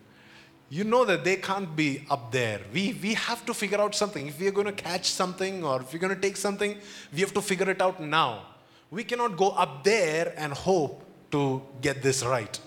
You 0.69 0.83
know 0.83 1.05
that 1.05 1.23
they 1.23 1.37
can't 1.37 1.75
be 1.75 2.05
up 2.09 2.31
there. 2.31 2.59
We, 2.73 2.97
we 3.01 3.13
have 3.13 3.45
to 3.45 3.53
figure 3.53 3.79
out 3.79 3.95
something. 3.95 4.27
If 4.27 4.39
we 4.39 4.47
are 4.47 4.51
going 4.51 4.67
to 4.67 4.73
catch 4.73 5.11
something 5.11 5.63
or 5.63 5.81
if 5.81 5.93
we're 5.93 5.99
going 5.99 6.13
to 6.13 6.19
take 6.19 6.35
something, 6.35 6.77
we 7.13 7.21
have 7.21 7.33
to 7.33 7.41
figure 7.41 7.69
it 7.69 7.81
out 7.81 8.01
now. 8.01 8.43
We 8.91 9.03
cannot 9.03 9.37
go 9.37 9.49
up 9.49 9.83
there 9.83 10.33
and 10.37 10.51
hope 10.51 11.03
to 11.31 11.61
get 11.81 12.01
this 12.01 12.23
right. 12.23 12.59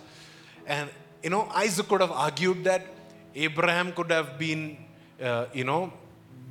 And, 0.67 0.89
you 1.23 1.31
know, 1.31 1.49
Isaac 1.55 1.89
could 1.89 2.01
have 2.01 2.13
argued 2.13 2.65
that. 2.65 2.87
Abraham 3.35 3.93
could 3.93 4.11
have 4.11 4.39
been, 4.39 4.77
uh, 5.23 5.47
you 5.53 5.65
know, 5.65 5.93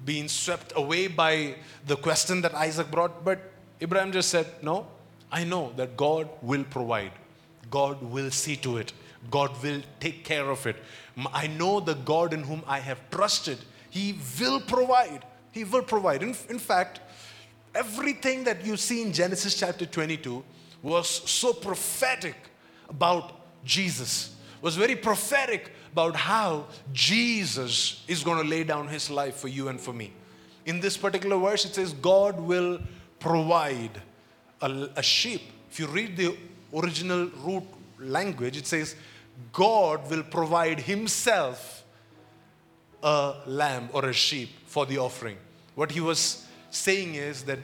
being 0.05 0.27
swept 0.27 0.73
away 0.75 1.07
by 1.07 1.55
the 1.85 1.95
question 1.95 2.41
that 2.41 2.53
Isaac 2.53 2.89
brought. 2.89 3.25
But 3.25 3.39
Abraham 3.81 4.11
just 4.11 4.29
said, 4.29 4.47
No, 4.61 4.87
I 5.31 5.43
know 5.43 5.73
that 5.75 5.97
God 5.97 6.29
will 6.41 6.63
provide, 6.63 7.11
God 7.69 8.01
will 8.01 8.31
see 8.31 8.55
to 8.57 8.77
it, 8.77 8.93
God 9.29 9.61
will 9.61 9.81
take 9.99 10.23
care 10.23 10.49
of 10.49 10.65
it. 10.65 10.77
I 11.33 11.47
know 11.47 11.79
the 11.79 11.95
God 11.95 12.33
in 12.33 12.43
whom 12.43 12.63
I 12.67 12.79
have 12.79 12.99
trusted, 13.09 13.57
He 13.89 14.17
will 14.39 14.61
provide. 14.61 15.25
He 15.51 15.63
will 15.63 15.81
provide. 15.81 16.23
In, 16.23 16.35
in 16.49 16.59
fact, 16.59 17.01
everything 17.75 18.43
that 18.45 18.65
you 18.65 18.77
see 18.77 19.01
in 19.01 19.13
Genesis 19.13 19.59
chapter 19.59 19.85
22 19.85 20.43
was 20.81 21.07
so 21.07 21.53
prophetic 21.53 22.35
about 22.87 23.33
Jesus, 23.65 24.35
was 24.61 24.75
very 24.75 24.95
prophetic 24.95 25.71
about 25.91 26.15
how 26.15 26.67
Jesus 26.93 28.03
is 28.07 28.23
going 28.23 28.41
to 28.41 28.47
lay 28.47 28.63
down 28.63 28.87
his 28.87 29.09
life 29.09 29.35
for 29.35 29.47
you 29.47 29.67
and 29.67 29.79
for 29.79 29.93
me. 29.93 30.13
In 30.65 30.79
this 30.79 30.97
particular 30.97 31.37
verse, 31.37 31.65
it 31.65 31.75
says, 31.75 31.93
God 31.93 32.39
will 32.39 32.79
provide 33.19 34.01
a, 34.61 34.89
a 34.95 35.03
sheep. 35.03 35.41
If 35.71 35.79
you 35.79 35.87
read 35.87 36.15
the 36.15 36.37
original 36.73 37.29
root 37.43 37.63
language, 37.99 38.57
it 38.57 38.67
says, 38.67 38.95
God 39.51 40.09
will 40.09 40.23
provide 40.23 40.81
himself 40.81 41.83
a 43.01 43.35
lamb 43.45 43.89
or 43.93 44.05
a 44.05 44.13
sheep 44.13 44.49
for 44.65 44.85
the 44.85 44.97
offering. 44.97 45.37
What 45.75 45.91
he 45.91 46.01
was 46.01 46.45
saying 46.71 47.15
is 47.15 47.43
that 47.43 47.59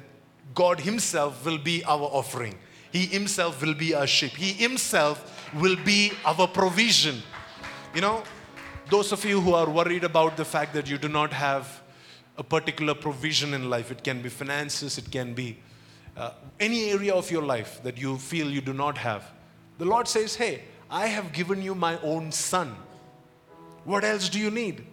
God 0.53 0.79
himself 0.79 1.45
will 1.45 1.57
be 1.57 1.83
our 1.83 2.03
offering. 2.03 2.55
He 2.91 3.05
himself 3.05 3.61
will 3.61 3.73
be 3.73 3.93
our 3.93 4.07
sheep. 4.07 4.31
He 4.31 4.53
himself 4.53 5.51
will 5.53 5.75
be 5.83 6.11
our 6.23 6.47
provision. 6.47 7.21
You 7.93 8.01
know, 8.01 8.23
those 8.89 9.11
of 9.11 9.25
you 9.25 9.41
who 9.41 9.53
are 9.53 9.69
worried 9.69 10.03
about 10.03 10.37
the 10.37 10.45
fact 10.45 10.73
that 10.73 10.89
you 10.89 10.97
do 10.97 11.09
not 11.09 11.33
have 11.33 11.81
a 12.37 12.43
particular 12.43 12.93
provision 12.93 13.53
in 13.53 13.69
life, 13.69 13.91
it 13.91 14.03
can 14.03 14.21
be 14.21 14.29
finances, 14.29 14.97
it 14.97 15.11
can 15.11 15.33
be 15.33 15.57
uh, 16.15 16.31
any 16.59 16.91
area 16.91 17.13
of 17.13 17.29
your 17.31 17.41
life 17.41 17.81
that 17.83 17.97
you 17.97 18.17
feel 18.17 18.49
you 18.49 18.61
do 18.61 18.73
not 18.73 18.97
have. 18.97 19.31
The 19.77 19.85
Lord 19.85 20.07
says, 20.07 20.35
Hey, 20.35 20.61
I 20.89 21.07
have 21.07 21.33
given 21.33 21.61
you 21.61 21.75
my 21.75 21.97
own 21.99 22.31
son. 22.31 22.75
What 23.83 24.03
else 24.03 24.29
do 24.29 24.39
you 24.39 24.51
need? 24.51 24.85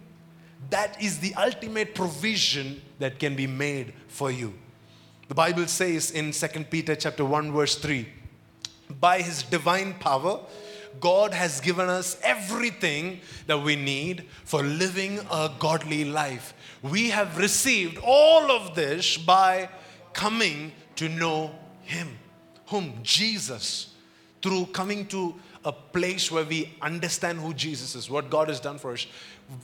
That 0.69 1.01
is 1.01 1.19
the 1.19 1.33
ultimate 1.35 1.95
provision 1.95 2.81
that 2.99 3.19
can 3.19 3.35
be 3.35 3.47
made 3.47 3.93
for 4.07 4.31
you. 4.31 4.53
The 5.27 5.35
Bible 5.35 5.67
says 5.67 6.11
in 6.11 6.31
2 6.31 6.47
Peter 6.65 6.95
chapter 6.95 7.25
1 7.25 7.51
verse 7.51 7.75
3, 7.75 8.07
by 8.99 9.21
his 9.21 9.43
divine 9.43 9.95
power, 9.95 10.39
God 10.99 11.33
has 11.33 11.59
given 11.59 11.89
us 11.89 12.19
everything 12.23 13.19
that 13.47 13.61
we 13.61 13.75
need 13.75 14.25
for 14.45 14.61
living 14.63 15.19
a 15.31 15.51
godly 15.59 16.05
life. 16.05 16.53
We 16.81 17.09
have 17.09 17.37
received 17.37 17.97
all 18.03 18.51
of 18.51 18.75
this 18.75 19.17
by 19.17 19.69
coming 20.13 20.71
to 20.97 21.09
know 21.09 21.51
Him, 21.81 22.17
whom 22.67 22.93
Jesus, 23.01 23.93
through 24.41 24.67
coming 24.67 25.07
to 25.07 25.35
a 25.65 25.71
place 25.71 26.31
where 26.31 26.43
we 26.43 26.73
understand 26.81 27.39
who 27.39 27.53
Jesus 27.53 27.95
is, 27.95 28.09
what 28.09 28.29
God 28.29 28.49
has 28.49 28.59
done 28.59 28.77
for 28.77 28.93
us. 28.93 29.07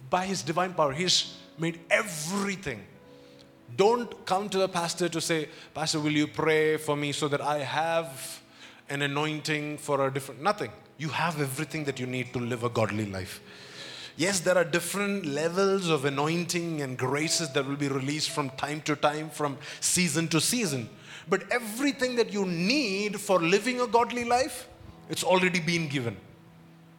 By 0.09 0.25
His 0.25 0.41
divine 0.41 0.73
power, 0.73 0.93
He's 0.93 1.37
made 1.57 1.79
everything. 1.89 2.81
Don't 3.75 4.25
come 4.25 4.49
to 4.49 4.57
the 4.57 4.69
pastor 4.69 5.09
to 5.09 5.21
say, 5.21 5.49
Pastor, 5.73 5.99
will 5.99 6.11
you 6.11 6.27
pray 6.27 6.77
for 6.77 6.95
me 6.95 7.11
so 7.11 7.27
that 7.27 7.41
I 7.41 7.59
have 7.59 8.41
an 8.89 9.01
anointing 9.03 9.77
for 9.77 10.07
a 10.07 10.11
different, 10.11 10.41
nothing 10.41 10.71
you 10.99 11.07
have 11.07 11.39
everything 11.39 11.85
that 11.85 11.99
you 11.99 12.05
need 12.05 12.33
to 12.33 12.39
live 12.39 12.63
a 12.63 12.69
godly 12.69 13.05
life. 13.05 13.41
Yes, 14.17 14.41
there 14.41 14.57
are 14.57 14.65
different 14.65 15.25
levels 15.25 15.87
of 15.87 16.03
anointing 16.03 16.81
and 16.81 16.97
graces 16.97 17.49
that 17.53 17.65
will 17.65 17.77
be 17.77 17.87
released 17.87 18.31
from 18.31 18.49
time 18.51 18.81
to 18.81 18.97
time, 18.97 19.29
from 19.29 19.57
season 19.79 20.27
to 20.27 20.41
season. 20.41 20.89
But 21.29 21.49
everything 21.49 22.17
that 22.17 22.33
you 22.33 22.45
need 22.45 23.19
for 23.19 23.39
living 23.41 23.79
a 23.79 23.87
godly 23.87 24.25
life, 24.25 24.67
it's 25.09 25.23
already 25.23 25.59
been 25.59 25.87
given. 25.87 26.15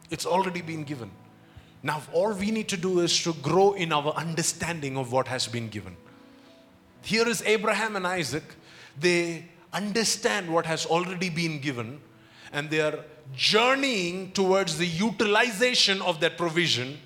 It's 0.09 0.25
already 0.25 0.61
been 0.61 0.83
given. 0.83 1.11
Now, 1.83 2.01
all 2.13 2.33
we 2.33 2.51
need 2.51 2.67
to 2.69 2.77
do 2.77 2.99
is 2.99 3.23
to 3.23 3.33
grow 3.33 3.73
in 3.73 3.91
our 3.91 4.13
understanding 4.13 4.97
of 4.97 5.11
what 5.11 5.27
has 5.27 5.47
been 5.47 5.69
given. 5.69 5.95
Here 7.01 7.27
is 7.27 7.41
Abraham 7.43 7.95
and 7.95 8.05
Isaac. 8.05 8.43
They 8.99 9.45
understand 9.73 10.53
what 10.53 10.65
has 10.65 10.85
already 10.85 11.29
been 11.29 11.59
given 11.59 12.01
and 12.51 12.69
they 12.69 12.81
are 12.81 12.99
journeying 13.33 14.31
towards 14.33 14.77
the 14.77 14.85
utilization 14.85 16.01
of 16.01 16.19
that 16.19 16.37
provision 16.37 16.99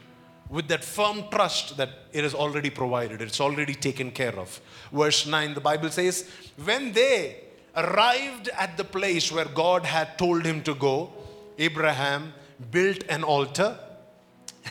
with 0.50 0.68
that 0.68 0.84
firm 0.84 1.24
trust 1.32 1.78
that 1.78 1.90
it 2.12 2.24
is 2.24 2.34
already 2.34 2.70
provided, 2.70 3.22
it's 3.22 3.42
already 3.42 3.74
taken 3.74 4.12
care 4.12 4.38
of. 4.38 4.60
Verse 4.92 5.26
9, 5.26 5.54
the 5.54 5.62
Bible 5.62 5.90
says, 5.90 6.30
When 6.64 6.92
they 6.92 7.45
arrived 7.76 8.50
at 8.50 8.78
the 8.78 8.84
place 8.84 9.32
where 9.32 9.46
God 9.46 9.86
had 9.86 10.18
told 10.18 10.46
him 10.46 10.62
to 10.64 10.74
go, 10.76 11.12
Abraham 11.58 12.34
built 12.72 13.04
an 13.10 13.24
altar 13.24 13.78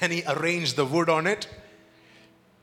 and 0.00 0.12
he 0.12 0.22
arranged 0.26 0.76
the 0.76 0.84
wood 0.84 1.08
on 1.08 1.26
it. 1.26 1.48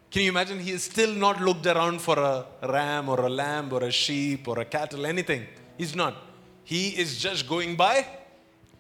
Can 0.10 0.24
you 0.24 0.30
imagine? 0.30 0.60
He 0.60 0.72
has 0.72 0.84
still 0.84 1.14
not 1.14 1.42
looked 1.42 1.66
around 1.66 2.02
for 2.02 2.20
a 2.20 2.46
ram 2.68 3.08
or 3.08 3.22
a 3.22 3.30
lamb 3.30 3.72
or 3.72 3.84
a 3.84 3.92
sheep 3.92 4.48
or 4.48 4.60
a 4.60 4.66
cattle, 4.66 5.06
anything. 5.06 5.46
He's 5.78 5.96
not. 5.96 6.16
He 6.64 6.90
is 6.90 7.18
just 7.18 7.48
going 7.48 7.76
by 7.76 8.06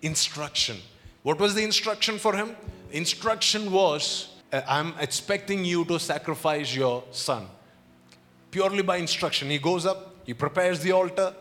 instruction. 0.01 0.77
What 1.23 1.39
was 1.39 1.55
the 1.55 1.63
instruction 1.63 2.17
for 2.17 2.35
him? 2.35 2.55
Instruction 2.91 3.71
was 3.71 4.31
uh, 4.51 4.61
I'm 4.67 4.93
expecting 4.99 5.63
you 5.63 5.85
to 5.85 5.99
sacrifice 5.99 6.75
your 6.75 7.03
son. 7.11 7.47
Purely 8.49 8.81
by 8.81 8.97
instruction. 8.97 9.49
He 9.49 9.59
goes 9.59 9.85
up, 9.85 10.15
he 10.25 10.33
prepares 10.33 10.81
the 10.81 10.91
altar, 10.91 11.33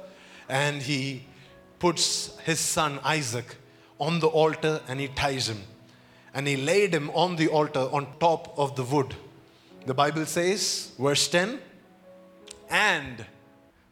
and 0.50 0.82
he 0.82 1.22
puts 1.78 2.36
his 2.40 2.60
son 2.60 2.98
Isaac 3.04 3.56
on 3.98 4.20
the 4.20 4.26
altar 4.26 4.80
and 4.88 5.00
he 5.00 5.08
ties 5.08 5.48
him. 5.48 5.62
And 6.34 6.46
he 6.46 6.56
laid 6.56 6.94
him 6.94 7.10
on 7.10 7.36
the 7.36 7.48
altar 7.48 7.88
on 7.92 8.06
top 8.18 8.58
of 8.58 8.76
the 8.76 8.84
wood. 8.84 9.14
The 9.86 9.94
Bible 9.94 10.26
says, 10.26 10.92
verse 10.98 11.26
10, 11.28 11.58
and 12.68 13.24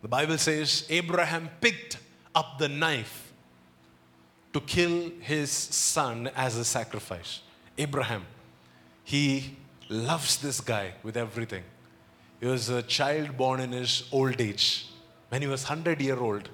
the 0.02 0.08
Bible 0.08 0.38
says, 0.38 0.86
Abraham 0.90 1.48
picked 1.60 1.98
up 2.34 2.58
the 2.58 2.68
knife 2.68 3.32
to 4.52 4.60
kill 4.60 5.10
his 5.20 5.50
son 5.50 6.30
as 6.36 6.56
a 6.56 6.64
sacrifice. 6.64 7.40
Abraham, 7.76 8.24
he 9.04 9.56
loves 9.88 10.36
this 10.36 10.60
guy 10.60 10.92
with 11.02 11.16
everything. 11.16 11.64
He 12.40 12.46
was 12.46 12.68
a 12.68 12.82
child 12.82 13.36
born 13.36 13.60
in 13.60 13.72
his 13.72 14.04
old 14.12 14.40
age. 14.40 14.86
When 15.28 15.42
he 15.42 15.48
was 15.48 15.64
100 15.64 16.00
year 16.00 16.18
old, 16.18 16.48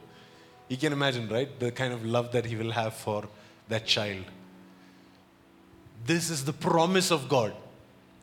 you 0.69 0.77
can 0.77 0.93
imagine, 0.93 1.29
right? 1.29 1.49
The 1.61 1.71
kind 1.71 1.93
of 1.93 2.05
love 2.05 2.33
that 2.33 2.47
he 2.47 2.57
will 2.57 2.73
have 2.73 2.95
for 2.95 3.29
that 3.69 3.87
child. 3.87 4.25
This 6.07 6.31
is 6.31 6.45
the 6.45 6.53
promise 6.53 7.11
of 7.11 7.29
God. 7.29 7.55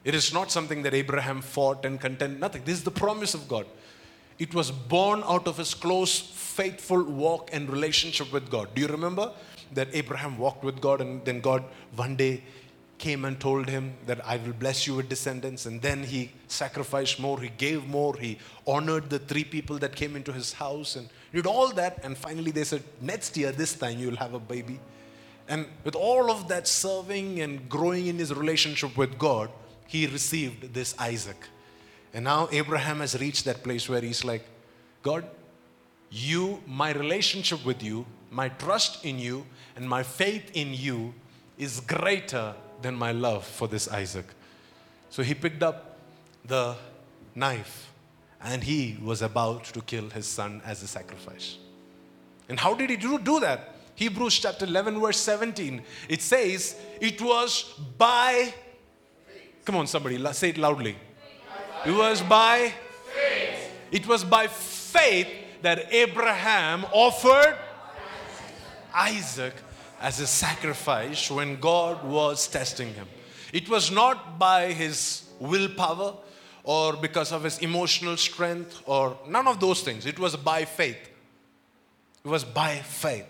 It 0.03 0.15
is 0.15 0.33
not 0.33 0.51
something 0.51 0.83
that 0.83 0.93
Abraham 0.93 1.41
fought 1.41 1.85
and 1.85 1.99
contended, 1.99 2.39
nothing. 2.39 2.63
This 2.63 2.77
is 2.77 2.83
the 2.83 2.91
promise 2.91 3.33
of 3.33 3.47
God. 3.47 3.65
it 4.41 4.55
was 4.55 4.71
born 4.71 5.23
out 5.25 5.47
of 5.47 5.57
his 5.57 5.75
close, 5.75 6.19
faithful 6.19 7.03
walk 7.03 7.51
and 7.53 7.69
relationship 7.69 8.31
with 8.33 8.49
God. 8.49 8.73
Do 8.73 8.81
you 8.81 8.87
remember 8.87 9.31
that 9.73 9.89
Abraham 9.93 10.39
walked 10.39 10.63
with 10.63 10.81
God 10.81 10.99
and 10.99 11.23
then 11.25 11.41
God 11.41 11.63
one 11.95 12.15
day 12.15 12.43
came 13.01 13.25
and 13.25 13.39
told 13.39 13.67
him 13.67 13.93
that 14.05 14.23
I 14.25 14.37
will 14.37 14.53
bless 14.53 14.85
you 14.85 14.93
with 14.95 15.09
descendants. 15.09 15.65
And 15.65 15.81
then 15.81 16.03
he 16.03 16.31
sacrificed 16.47 17.19
more, 17.19 17.41
he 17.41 17.49
gave 17.49 17.87
more, 17.87 18.15
he 18.15 18.37
honored 18.67 19.09
the 19.09 19.17
three 19.19 19.43
people 19.43 19.79
that 19.79 19.95
came 19.95 20.15
into 20.15 20.31
his 20.31 20.53
house 20.53 20.95
and 20.95 21.09
did 21.33 21.47
all 21.47 21.69
that. 21.73 21.99
And 22.03 22.15
finally, 22.15 22.51
they 22.51 22.63
said, 22.63 22.83
Next 23.01 23.35
year, 23.35 23.51
this 23.51 23.73
time, 23.73 23.97
you'll 23.97 24.17
have 24.25 24.35
a 24.35 24.39
baby. 24.39 24.79
And 25.49 25.65
with 25.83 25.95
all 25.95 26.29
of 26.31 26.47
that 26.49 26.67
serving 26.67 27.41
and 27.41 27.67
growing 27.67 28.05
in 28.05 28.17
his 28.19 28.33
relationship 28.33 28.95
with 28.95 29.17
God, 29.17 29.49
he 29.87 30.05
received 30.05 30.73
this 30.73 30.95
Isaac. 30.99 31.41
And 32.13 32.23
now 32.25 32.49
Abraham 32.51 32.99
has 32.99 33.19
reached 33.19 33.45
that 33.45 33.63
place 33.63 33.89
where 33.89 34.01
he's 34.01 34.23
like, 34.23 34.45
God, 35.01 35.25
you, 36.11 36.61
my 36.67 36.93
relationship 36.93 37.65
with 37.65 37.81
you, 37.81 38.05
my 38.29 38.49
trust 38.49 39.03
in 39.03 39.17
you, 39.17 39.45
and 39.75 39.89
my 39.89 40.03
faith 40.03 40.51
in 40.53 40.73
you 40.73 41.13
is 41.57 41.79
greater 41.81 42.53
than 42.81 42.95
my 42.95 43.11
love 43.11 43.45
for 43.45 43.67
this 43.67 43.87
Isaac. 43.87 44.25
So 45.09 45.23
he 45.23 45.33
picked 45.33 45.63
up 45.63 45.97
the 46.45 46.75
knife 47.35 47.91
and 48.43 48.63
he 48.63 48.97
was 49.03 49.21
about 49.21 49.65
to 49.65 49.81
kill 49.81 50.09
his 50.09 50.25
son 50.25 50.61
as 50.65 50.81
a 50.81 50.87
sacrifice. 50.87 51.57
And 52.49 52.59
how 52.59 52.73
did 52.73 52.89
he 52.89 52.97
do, 52.97 53.39
that? 53.39 53.75
Hebrews 53.95 54.39
chapter 54.39 54.65
11, 54.65 54.99
verse 54.99 55.17
17. 55.17 55.81
It 56.09 56.21
says, 56.21 56.75
It 56.99 57.21
was 57.21 57.73
by, 57.97 58.53
come 59.63 59.75
on, 59.75 59.87
somebody, 59.87 60.21
say 60.33 60.49
it 60.49 60.57
loudly. 60.57 60.95
It 61.85 61.91
was 61.91 62.21
by 62.21 62.73
faith. 63.13 63.71
It 63.91 64.07
was 64.07 64.23
by 64.23 64.47
faith 64.47 65.27
that 65.61 65.93
Abraham 65.93 66.85
offered 66.91 67.57
Isaac 68.93 69.53
as 70.01 70.19
a 70.19 70.27
sacrifice 70.27 71.29
when 71.29 71.59
God 71.59 72.03
was 72.03 72.47
testing 72.47 72.93
him. 72.93 73.07
It 73.53 73.69
was 73.69 73.91
not 73.91 74.39
by 74.39 74.73
his 74.73 75.29
willpower 75.39 76.15
or 76.63 76.93
because 76.93 77.31
of 77.31 77.43
his 77.43 77.59
emotional 77.59 78.17
strength 78.17 78.81
or 78.85 79.17
none 79.27 79.47
of 79.47 79.59
those 79.59 79.81
things. 79.81 80.05
It 80.05 80.19
was 80.19 80.35
by 80.35 80.65
faith. 80.65 80.97
It 82.25 82.27
was 82.27 82.43
by 82.43 82.77
faith. 82.77 83.25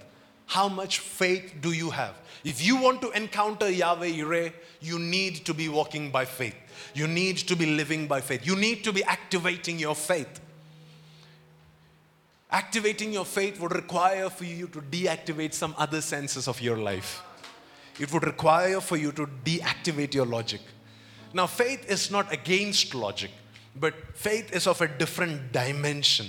How 0.46 0.68
much 0.68 1.00
faith 1.00 1.56
do 1.62 1.72
you 1.72 1.90
have? 1.92 2.16
If 2.44 2.66
you 2.66 2.76
want 2.78 3.02
to 3.02 3.12
encounter 3.12 3.70
Yahweh 3.70 4.10
Yireh, 4.10 4.54
you 4.82 5.00
need 5.00 5.46
to 5.46 5.54
be 5.54 5.70
walking 5.70 6.12
by 6.12 6.26
faith. 6.26 6.56
You 6.94 7.08
need 7.08 7.38
to 7.38 7.56
be 7.56 7.66
living 7.66 8.08
by 8.08 8.22
faith. 8.22 8.46
You 8.46 8.56
need 8.56 8.84
to 8.84 8.92
be 8.92 9.04
activating 9.04 9.80
your 9.80 9.96
faith. 9.96 10.42
Activating 12.52 13.14
your 13.14 13.26
faith 13.26 13.60
would 13.62 13.74
require 13.74 14.30
for 14.30 14.44
you 14.44 14.68
to 14.68 14.82
deactivate 14.82 15.54
some 15.54 15.74
other 15.78 16.02
senses 16.02 16.48
of 16.48 16.60
your 16.60 16.78
life. 16.78 17.24
It 18.00 18.12
would 18.12 18.26
require 18.26 18.82
for 18.82 18.98
you 18.98 19.12
to 19.14 19.28
deactivate 19.46 20.14
your 20.14 20.26
logic. 20.26 20.62
Now, 21.34 21.48
faith 21.48 21.90
is 21.90 22.12
not 22.12 22.32
against 22.34 22.94
logic, 22.94 23.32
but 23.80 23.94
faith 24.16 24.54
is 24.54 24.68
of 24.68 24.82
a 24.82 24.88
different 24.88 25.54
dimension. 25.54 26.28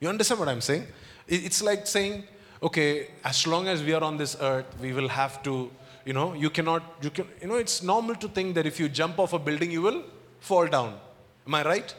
You 0.00 0.08
understand 0.08 0.40
what 0.40 0.48
I'm 0.48 0.60
saying? 0.60 0.86
It's 1.28 1.62
like 1.62 1.86
saying, 1.86 2.24
okay, 2.60 3.08
as 3.24 3.46
long 3.46 3.68
as 3.68 3.82
we 3.82 3.92
are 3.92 4.02
on 4.02 4.16
this 4.16 4.36
earth, 4.40 4.66
we 4.80 4.92
will 4.92 5.08
have 5.08 5.40
to, 5.44 5.70
you 6.04 6.12
know, 6.12 6.34
you 6.34 6.50
cannot, 6.50 6.82
you 7.00 7.10
can, 7.10 7.28
you 7.40 7.46
know, 7.46 7.56
it's 7.56 7.80
normal 7.80 8.16
to 8.16 8.26
think 8.26 8.56
that 8.56 8.66
if 8.66 8.80
you 8.80 8.88
jump 8.88 9.20
off 9.20 9.32
a 9.32 9.38
building, 9.38 9.70
you 9.70 9.82
will 9.82 10.02
fall 10.40 10.66
down. 10.66 10.98
Am 11.46 11.54
I 11.54 11.64
right? 11.64 11.94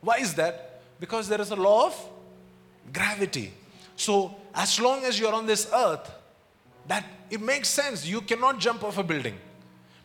Why 0.00 0.16
is 0.16 0.32
that? 0.34 0.80
Because 0.98 1.28
there 1.28 1.40
is 1.40 1.50
a 1.50 1.56
law 1.56 1.86
of 1.88 2.10
gravity. 2.92 3.52
So, 3.96 4.34
as 4.54 4.80
long 4.80 5.04
as 5.04 5.18
you're 5.18 5.34
on 5.34 5.46
this 5.46 5.68
earth, 5.72 6.10
that 6.86 7.04
it 7.30 7.40
makes 7.40 7.68
sense. 7.68 8.06
You 8.06 8.20
cannot 8.20 8.58
jump 8.58 8.84
off 8.84 8.98
a 8.98 9.02
building. 9.02 9.36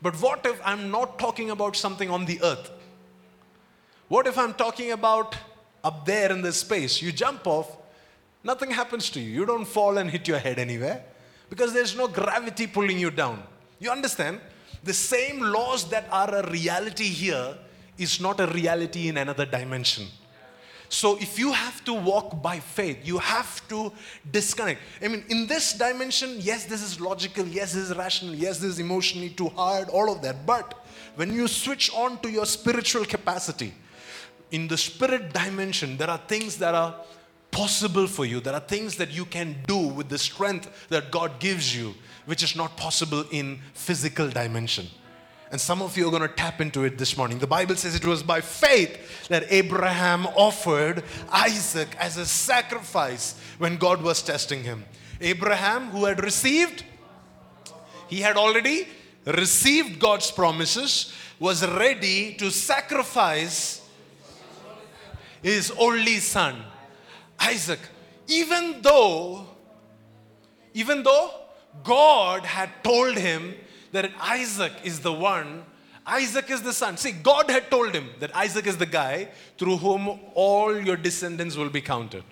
But 0.01 0.15
what 0.21 0.45
if 0.45 0.59
I'm 0.63 0.89
not 0.91 1.19
talking 1.19 1.51
about 1.51 1.75
something 1.75 2.09
on 2.09 2.25
the 2.25 2.41
earth? 2.41 2.71
What 4.07 4.27
if 4.27 4.37
I'm 4.37 4.53
talking 4.53 4.91
about 4.91 5.35
up 5.83 6.05
there 6.05 6.31
in 6.31 6.41
the 6.41 6.53
space? 6.53 7.01
You 7.01 7.11
jump 7.11 7.45
off, 7.45 7.77
nothing 8.43 8.71
happens 8.71 9.09
to 9.11 9.19
you. 9.19 9.29
You 9.31 9.45
don't 9.45 9.65
fall 9.65 9.97
and 9.97 10.09
hit 10.09 10.27
your 10.27 10.39
head 10.39 10.57
anywhere 10.57 11.03
because 11.49 11.73
there's 11.73 11.95
no 11.95 12.07
gravity 12.07 12.65
pulling 12.65 12.97
you 12.97 13.11
down. 13.11 13.43
You 13.79 13.91
understand? 13.91 14.39
The 14.83 14.93
same 14.93 15.41
laws 15.41 15.89
that 15.89 16.07
are 16.11 16.33
a 16.33 16.49
reality 16.49 17.09
here 17.09 17.57
is 17.97 18.21
not 18.21 18.39
a 18.39 18.47
reality 18.47 19.09
in 19.09 19.17
another 19.17 19.45
dimension. 19.45 20.07
So 20.89 21.17
if 21.17 21.37
you 21.37 21.51
have 21.51 21.85
to 21.85 21.93
walk 21.93 22.41
by 22.41 22.59
faith, 22.59 22.97
you 23.03 23.19
have 23.19 23.65
to 23.67 23.91
disconnect. 24.31 24.81
I 25.01 25.07
mean, 25.07 25.23
in 25.29 25.45
this 25.45 25.73
dimension, 25.73 26.37
yes, 26.39 26.65
this 26.65 26.81
is 26.81 26.99
logical, 26.99 27.45
yes, 27.45 27.73
this 27.73 27.91
is 27.91 27.95
rational, 27.95 28.33
yes, 28.33 28.57
this 28.57 28.71
is 28.71 28.79
emotionally 28.79 29.29
too 29.29 29.49
hard, 29.49 29.89
all 29.89 30.11
of 30.11 30.23
that. 30.23 30.47
But 30.47 30.73
when 31.15 31.31
you 31.31 31.47
switch 31.47 31.93
on 31.93 32.19
to 32.21 32.29
your 32.29 32.47
spiritual 32.47 33.05
capacity, 33.05 33.73
in 34.51 34.67
the 34.67 34.77
spirit 34.77 35.31
dimension, 35.31 35.95
there 35.95 36.09
are 36.09 36.17
things 36.27 36.57
that 36.57 36.73
are 36.73 36.95
possible 37.51 38.07
for 38.07 38.25
you. 38.25 38.39
There 38.39 38.53
are 38.53 38.59
things 38.59 38.95
that 38.97 39.11
you 39.11 39.25
can 39.25 39.57
do 39.67 39.77
with 39.77 40.09
the 40.09 40.17
strength 40.17 40.87
that 40.89 41.11
God 41.11 41.39
gives 41.39 41.75
you, 41.75 41.93
which 42.25 42.41
is 42.43 42.55
not 42.55 42.75
possible 42.77 43.25
in 43.31 43.59
physical 43.73 44.27
dimension. 44.27 44.87
And 45.51 45.59
some 45.59 45.81
of 45.81 45.97
you 45.97 46.07
are 46.07 46.11
going 46.11 46.21
to 46.21 46.27
tap 46.27 46.61
into 46.61 46.83
it 46.83 46.97
this 46.97 47.17
morning. 47.17 47.39
The 47.39 47.47
Bible 47.47 47.75
says 47.75 47.95
it 47.95 48.05
was 48.05 48.21
by 48.21 48.39
faith 48.41 49.27
that 49.29 49.45
Abraham 49.49 50.27
offered 50.27 51.03
Isaac 51.31 51.89
as 51.97 52.17
a 52.17 52.25
sacrifice 52.25 53.35
when 53.57 53.77
God 53.77 54.01
was 54.03 54.21
testing 54.21 54.63
him. 54.63 54.85
Abraham, 55.19 55.89
who 55.89 56.05
had 56.05 56.23
received, 56.23 56.83
he 58.07 58.21
had 58.21 58.37
already 58.37 58.87
received 59.25 59.99
God's 59.99 60.29
promises, 60.29 61.13
was 61.39 61.65
ready 61.65 62.35
to 62.35 62.51
sacrifice 62.51 63.87
his 65.41 65.71
only 65.79 66.17
son, 66.17 66.61
Isaac. 67.39 67.79
Even 68.27 68.81
though, 68.81 69.47
even 70.73 71.01
though 71.01 71.31
God 71.83 72.45
had 72.45 72.69
told 72.83 73.17
him 73.17 73.55
that 73.91 74.11
Isaac 74.19 74.73
is 74.83 74.99
the 74.99 75.13
one, 75.13 75.63
Isaac 76.05 76.49
is 76.49 76.61
the 76.61 76.73
son. 76.73 76.97
See, 76.97 77.11
God 77.11 77.49
had 77.49 77.69
told 77.69 77.93
him 77.93 78.09
that 78.19 78.35
Isaac 78.35 78.65
is 78.65 78.77
the 78.77 78.85
guy 78.85 79.29
through 79.57 79.77
whom 79.77 80.19
all 80.33 80.75
your 80.75 80.97
descendants 80.97 81.55
will 81.55 81.69
be 81.69 81.81
counted. 81.81 82.23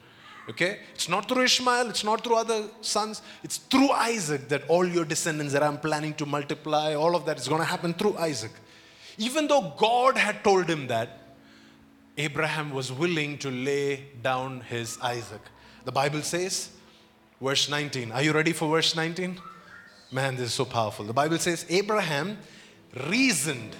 Okay? 0.50 0.80
It's 0.96 1.10
not 1.10 1.28
through 1.28 1.44
Ishmael, 1.44 1.90
it's 1.90 2.04
not 2.04 2.24
through 2.24 2.38
other 2.38 2.64
sons, 2.82 3.22
it's 3.44 3.58
through 3.58 3.92
Isaac 3.92 4.48
that 4.50 4.64
all 4.68 4.88
your 4.88 5.06
descendants 5.06 5.54
that 5.54 5.62
I'm 5.62 5.78
planning 5.78 6.14
to 6.16 6.26
multiply, 6.26 6.96
all 6.96 7.16
of 7.16 7.26
that 7.26 7.38
is 7.38 7.48
going 7.48 7.62
to 7.62 7.68
happen 7.68 7.94
through 7.94 8.18
Isaac. 8.18 8.52
Even 9.18 9.48
though 9.48 9.74
God 9.78 10.18
had 10.18 10.44
told 10.44 10.70
him 10.70 10.88
that, 10.88 11.22
Abraham 12.18 12.72
was 12.72 12.92
willing 12.92 13.38
to 13.40 13.52
lay 13.52 14.06
down 14.24 14.62
his 14.62 14.98
Isaac. 15.02 15.42
The 15.86 15.92
Bible 15.92 16.22
says, 16.24 16.72
verse 17.40 17.70
19. 17.70 18.12
Are 18.12 18.24
you 18.24 18.32
ready 18.32 18.54
for 18.54 18.68
verse 18.70 18.96
19? 18.96 19.40
Man, 20.12 20.36
this 20.36 20.48
is 20.48 20.54
so 20.54 20.66
powerful. 20.66 21.06
The 21.06 21.14
Bible 21.14 21.38
says 21.38 21.66
Abraham 21.70 22.38
reasoned. 23.08 23.76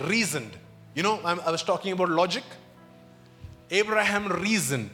Reasoned. 0.00 0.52
You 0.94 1.02
know, 1.02 1.20
I'm, 1.24 1.40
i 1.40 1.50
was 1.50 1.62
talking 1.62 1.92
about 1.92 2.10
logic. 2.10 2.44
Abraham 3.70 4.28
reasoned. 4.28 4.90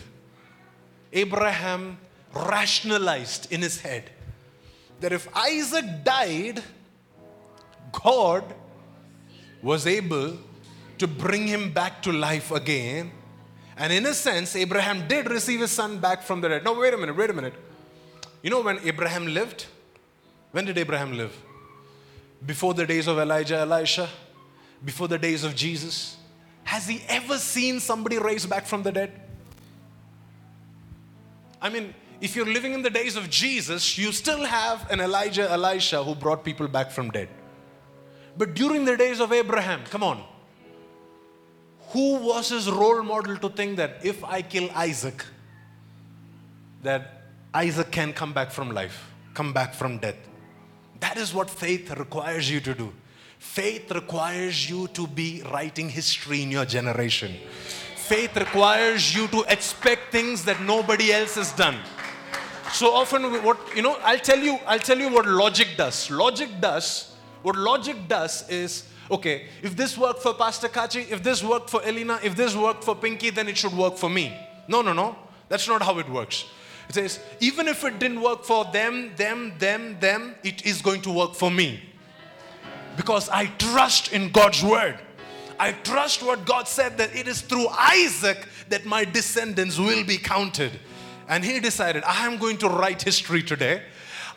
Abraham 1.12 1.98
rationalized 2.32 3.52
in 3.52 3.62
his 3.62 3.80
head 3.80 4.10
that 5.00 5.12
if 5.12 5.28
Isaac 5.36 6.04
died, 6.04 6.62
God 7.92 8.44
was 9.62 9.86
able 9.86 10.38
to 10.98 11.06
bring 11.06 11.46
him 11.46 11.72
back 11.72 12.02
to 12.02 12.12
life 12.12 12.50
again. 12.50 13.10
And 13.76 13.92
in 13.92 14.06
a 14.06 14.14
sense, 14.14 14.54
Abraham 14.54 15.08
did 15.08 15.28
receive 15.28 15.60
his 15.60 15.70
son 15.72 15.98
back 15.98 16.22
from 16.22 16.40
the 16.40 16.48
dead. 16.48 16.64
No, 16.64 16.78
wait 16.78 16.94
a 16.94 16.96
minute, 16.96 17.16
wait 17.16 17.30
a 17.30 17.32
minute. 17.32 17.54
You 18.42 18.50
know, 18.50 18.62
when 18.62 18.78
Abraham 18.80 19.26
lived, 19.26 19.66
when 20.54 20.66
did 20.66 20.78
Abraham 20.78 21.16
live? 21.18 21.36
Before 22.46 22.74
the 22.74 22.86
days 22.86 23.08
of 23.08 23.18
Elijah, 23.18 23.56
Elisha? 23.56 24.08
Before 24.84 25.08
the 25.08 25.18
days 25.18 25.42
of 25.42 25.56
Jesus? 25.56 26.16
Has 26.62 26.86
he 26.86 27.02
ever 27.08 27.38
seen 27.38 27.80
somebody 27.80 28.18
raised 28.18 28.48
back 28.48 28.64
from 28.64 28.84
the 28.84 28.92
dead? 28.92 29.10
I 31.60 31.70
mean, 31.70 31.92
if 32.20 32.36
you're 32.36 32.46
living 32.46 32.72
in 32.72 32.82
the 32.82 32.90
days 32.90 33.16
of 33.16 33.28
Jesus, 33.28 33.98
you 33.98 34.12
still 34.12 34.44
have 34.44 34.88
an 34.92 35.00
Elijah, 35.00 35.50
Elisha 35.50 36.04
who 36.04 36.14
brought 36.14 36.44
people 36.44 36.68
back 36.68 36.92
from 36.92 37.10
dead. 37.10 37.28
But 38.38 38.54
during 38.54 38.84
the 38.84 38.96
days 38.96 39.18
of 39.18 39.32
Abraham, 39.32 39.82
come 39.90 40.04
on, 40.04 40.22
who 41.88 42.18
was 42.18 42.50
his 42.50 42.70
role 42.70 43.02
model 43.02 43.36
to 43.38 43.48
think 43.48 43.76
that 43.78 44.04
if 44.04 44.22
I 44.22 44.40
kill 44.42 44.70
Isaac, 44.72 45.24
that 46.84 47.24
Isaac 47.52 47.90
can 47.90 48.12
come 48.12 48.32
back 48.32 48.52
from 48.52 48.70
life, 48.70 49.10
come 49.34 49.52
back 49.52 49.74
from 49.74 49.98
death? 49.98 50.28
That 51.04 51.18
is 51.18 51.34
what 51.34 51.50
faith 51.50 51.90
requires 51.90 52.50
you 52.50 52.60
to 52.60 52.74
do. 52.74 52.90
Faith 53.38 53.90
requires 53.90 54.70
you 54.70 54.88
to 54.98 55.06
be 55.06 55.42
writing 55.52 55.90
history 55.90 56.42
in 56.42 56.50
your 56.50 56.64
generation. 56.64 57.34
Faith 57.94 58.34
requires 58.34 59.14
you 59.14 59.28
to 59.28 59.44
expect 59.48 60.12
things 60.12 60.46
that 60.46 60.62
nobody 60.62 61.12
else 61.12 61.34
has 61.34 61.52
done. 61.52 61.76
So 62.72 62.94
often, 62.94 63.22
what 63.44 63.58
you 63.76 63.82
know, 63.82 63.98
I'll 64.02 64.18
tell 64.30 64.38
you, 64.38 64.58
I'll 64.66 64.78
tell 64.78 64.98
you 64.98 65.10
what 65.10 65.26
logic 65.26 65.76
does. 65.76 66.10
Logic 66.10 66.48
does, 66.58 67.14
what 67.42 67.54
logic 67.54 68.08
does 68.08 68.48
is, 68.48 68.88
okay, 69.10 69.48
if 69.60 69.76
this 69.76 69.98
worked 69.98 70.22
for 70.22 70.32
Pastor 70.32 70.68
Kachi, 70.68 71.10
if 71.10 71.22
this 71.22 71.44
worked 71.44 71.68
for 71.68 71.82
Elena, 71.82 72.18
if 72.22 72.34
this 72.34 72.56
worked 72.56 72.82
for 72.82 72.94
Pinky, 72.96 73.28
then 73.28 73.46
it 73.46 73.58
should 73.58 73.74
work 73.74 73.98
for 73.98 74.08
me. 74.08 74.34
No, 74.68 74.80
no, 74.80 74.94
no. 74.94 75.16
That's 75.50 75.68
not 75.68 75.82
how 75.82 75.98
it 75.98 76.08
works. 76.08 76.46
It 76.88 76.94
says, 76.94 77.20
even 77.40 77.68
if 77.68 77.84
it 77.84 77.98
didn't 77.98 78.20
work 78.20 78.44
for 78.44 78.64
them, 78.66 79.12
them, 79.16 79.52
them, 79.58 79.98
them, 80.00 80.34
it 80.42 80.66
is 80.66 80.82
going 80.82 81.02
to 81.02 81.10
work 81.10 81.34
for 81.34 81.50
me 81.50 81.80
because 82.96 83.28
I 83.28 83.46
trust 83.46 84.12
in 84.12 84.30
God's 84.30 84.62
word. 84.62 84.98
I 85.58 85.72
trust 85.72 86.22
what 86.22 86.44
God 86.44 86.66
said 86.66 86.98
that 86.98 87.14
it 87.14 87.28
is 87.28 87.40
through 87.40 87.68
Isaac 87.68 88.46
that 88.68 88.84
my 88.84 89.04
descendants 89.04 89.78
will 89.78 90.04
be 90.04 90.18
counted. 90.18 90.72
And 91.28 91.44
he 91.44 91.60
decided, 91.60 92.02
I 92.04 92.26
am 92.26 92.38
going 92.38 92.58
to 92.58 92.68
write 92.68 93.02
history 93.02 93.42
today. 93.42 93.82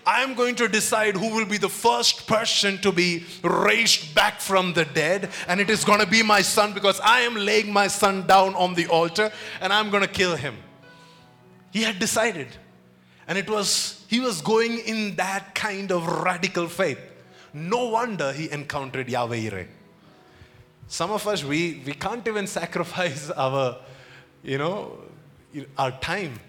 I 0.06 0.22
am 0.22 0.36
going 0.36 0.56
to 0.56 0.70
decide 0.70 1.18
who 1.18 1.36
will 1.36 1.46
be 1.46 1.58
the 1.58 1.68
first 1.68 2.28
person 2.28 2.78
to 2.78 2.94
be 2.94 3.26
raised 3.44 4.16
back 4.16 4.40
from 4.40 4.72
the 4.72 4.86
dead. 4.86 5.30
And 5.50 5.60
it 5.60 5.70
is 5.70 5.84
going 5.84 6.00
to 6.00 6.08
be 6.08 6.24
my 6.24 6.42
son 6.42 6.72
because 6.74 7.00
I 7.02 7.22
am 7.22 7.36
laying 7.36 7.74
my 7.74 7.88
son 7.88 8.26
down 8.26 8.56
on 8.56 8.74
the 8.74 8.88
altar 8.88 9.32
and 9.60 9.74
I'm 9.74 9.90
going 9.90 10.04
to 10.04 10.10
kill 10.10 10.36
him. 10.38 10.56
He 11.78 11.84
had 11.84 12.00
decided. 12.00 12.48
And 13.28 13.38
it 13.38 13.48
was, 13.48 14.04
he 14.08 14.20
was 14.20 14.42
going 14.42 14.80
in 14.80 15.16
that 15.18 15.54
kind 15.54 15.92
of 15.92 16.08
radical 16.08 16.68
faith. 16.68 16.98
No 17.54 17.90
wonder 17.90 18.34
he 18.34 18.50
encountered 18.50 19.08
Yahweh 19.08 19.38
Yireh. 19.38 19.68
Some 20.88 21.12
of 21.12 21.28
us, 21.28 21.44
we, 21.44 21.84
we 21.86 21.94
can't 21.94 22.28
even 22.28 22.48
sacrifice 22.60 23.30
our, 23.30 23.78
you 24.42 24.58
know, 24.58 24.98
our 25.78 25.92
time. 26.00 26.40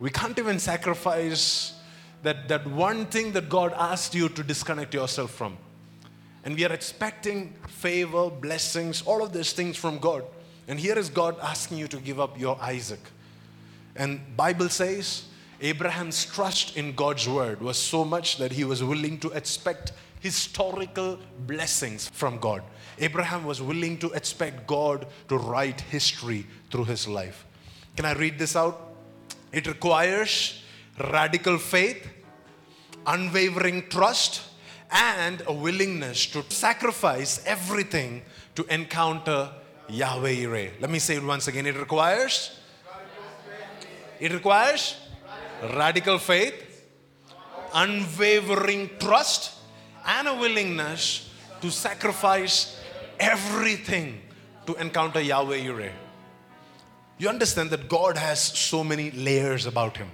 We 0.00 0.08
can't 0.08 0.38
even 0.38 0.58
sacrifice 0.58 1.74
that, 2.22 2.48
that 2.48 2.66
one 2.66 3.04
thing 3.04 3.32
that 3.32 3.50
God 3.50 3.74
asked 3.76 4.14
you 4.14 4.30
to 4.30 4.42
disconnect 4.42 4.94
yourself 4.94 5.32
from. 5.32 5.58
And 6.44 6.56
we 6.56 6.64
are 6.64 6.72
expecting 6.72 7.52
favor, 7.68 8.30
blessings, 8.30 9.02
all 9.02 9.22
of 9.22 9.34
these 9.34 9.52
things 9.52 9.76
from 9.76 9.98
God. 9.98 10.24
And 10.66 10.80
here 10.80 10.98
is 10.98 11.10
God 11.10 11.38
asking 11.42 11.76
you 11.76 11.88
to 11.88 11.98
give 11.98 12.18
up 12.18 12.40
your 12.40 12.58
Isaac. 12.62 13.00
And 13.96 14.36
Bible 14.36 14.68
says 14.68 15.24
Abraham's 15.60 16.24
trust 16.24 16.76
in 16.76 16.94
God's 16.94 17.28
word 17.28 17.60
was 17.60 17.78
so 17.78 18.04
much 18.04 18.38
that 18.38 18.52
he 18.52 18.64
was 18.64 18.82
willing 18.82 19.18
to 19.20 19.30
expect 19.30 19.92
historical 20.20 21.18
blessings 21.46 22.08
from 22.08 22.38
God. 22.38 22.62
Abraham 22.98 23.44
was 23.44 23.60
willing 23.60 23.98
to 23.98 24.10
expect 24.12 24.66
God 24.66 25.06
to 25.28 25.36
write 25.36 25.80
history 25.80 26.46
through 26.70 26.84
his 26.84 27.06
life. 27.06 27.44
Can 27.96 28.04
I 28.04 28.12
read 28.14 28.38
this 28.38 28.56
out? 28.56 28.94
It 29.52 29.66
requires 29.66 30.62
radical 30.98 31.58
faith, 31.58 32.08
unwavering 33.06 33.88
trust, 33.88 34.42
and 34.90 35.42
a 35.46 35.52
willingness 35.52 36.26
to 36.26 36.44
sacrifice 36.48 37.42
everything 37.46 38.22
to 38.54 38.64
encounter 38.72 39.50
Yahweh. 39.88 40.70
Let 40.80 40.90
me 40.90 40.98
say 40.98 41.16
it 41.16 41.22
once 41.22 41.48
again. 41.48 41.66
It 41.66 41.76
requires 41.76 42.58
it 44.24 44.32
requires 44.32 44.96
radical 45.74 46.16
faith, 46.16 46.54
unwavering 47.74 48.88
trust, 48.98 49.52
and 50.06 50.26
a 50.26 50.34
willingness 50.34 51.28
to 51.60 51.70
sacrifice 51.70 52.80
everything 53.20 54.22
to 54.66 54.74
encounter 54.76 55.20
Yahweh 55.20 55.58
Yireh. 55.58 55.92
You 57.18 57.28
understand 57.28 57.68
that 57.68 57.86
God 57.86 58.16
has 58.16 58.40
so 58.40 58.82
many 58.82 59.10
layers 59.10 59.66
about 59.66 59.98
Him. 59.98 60.10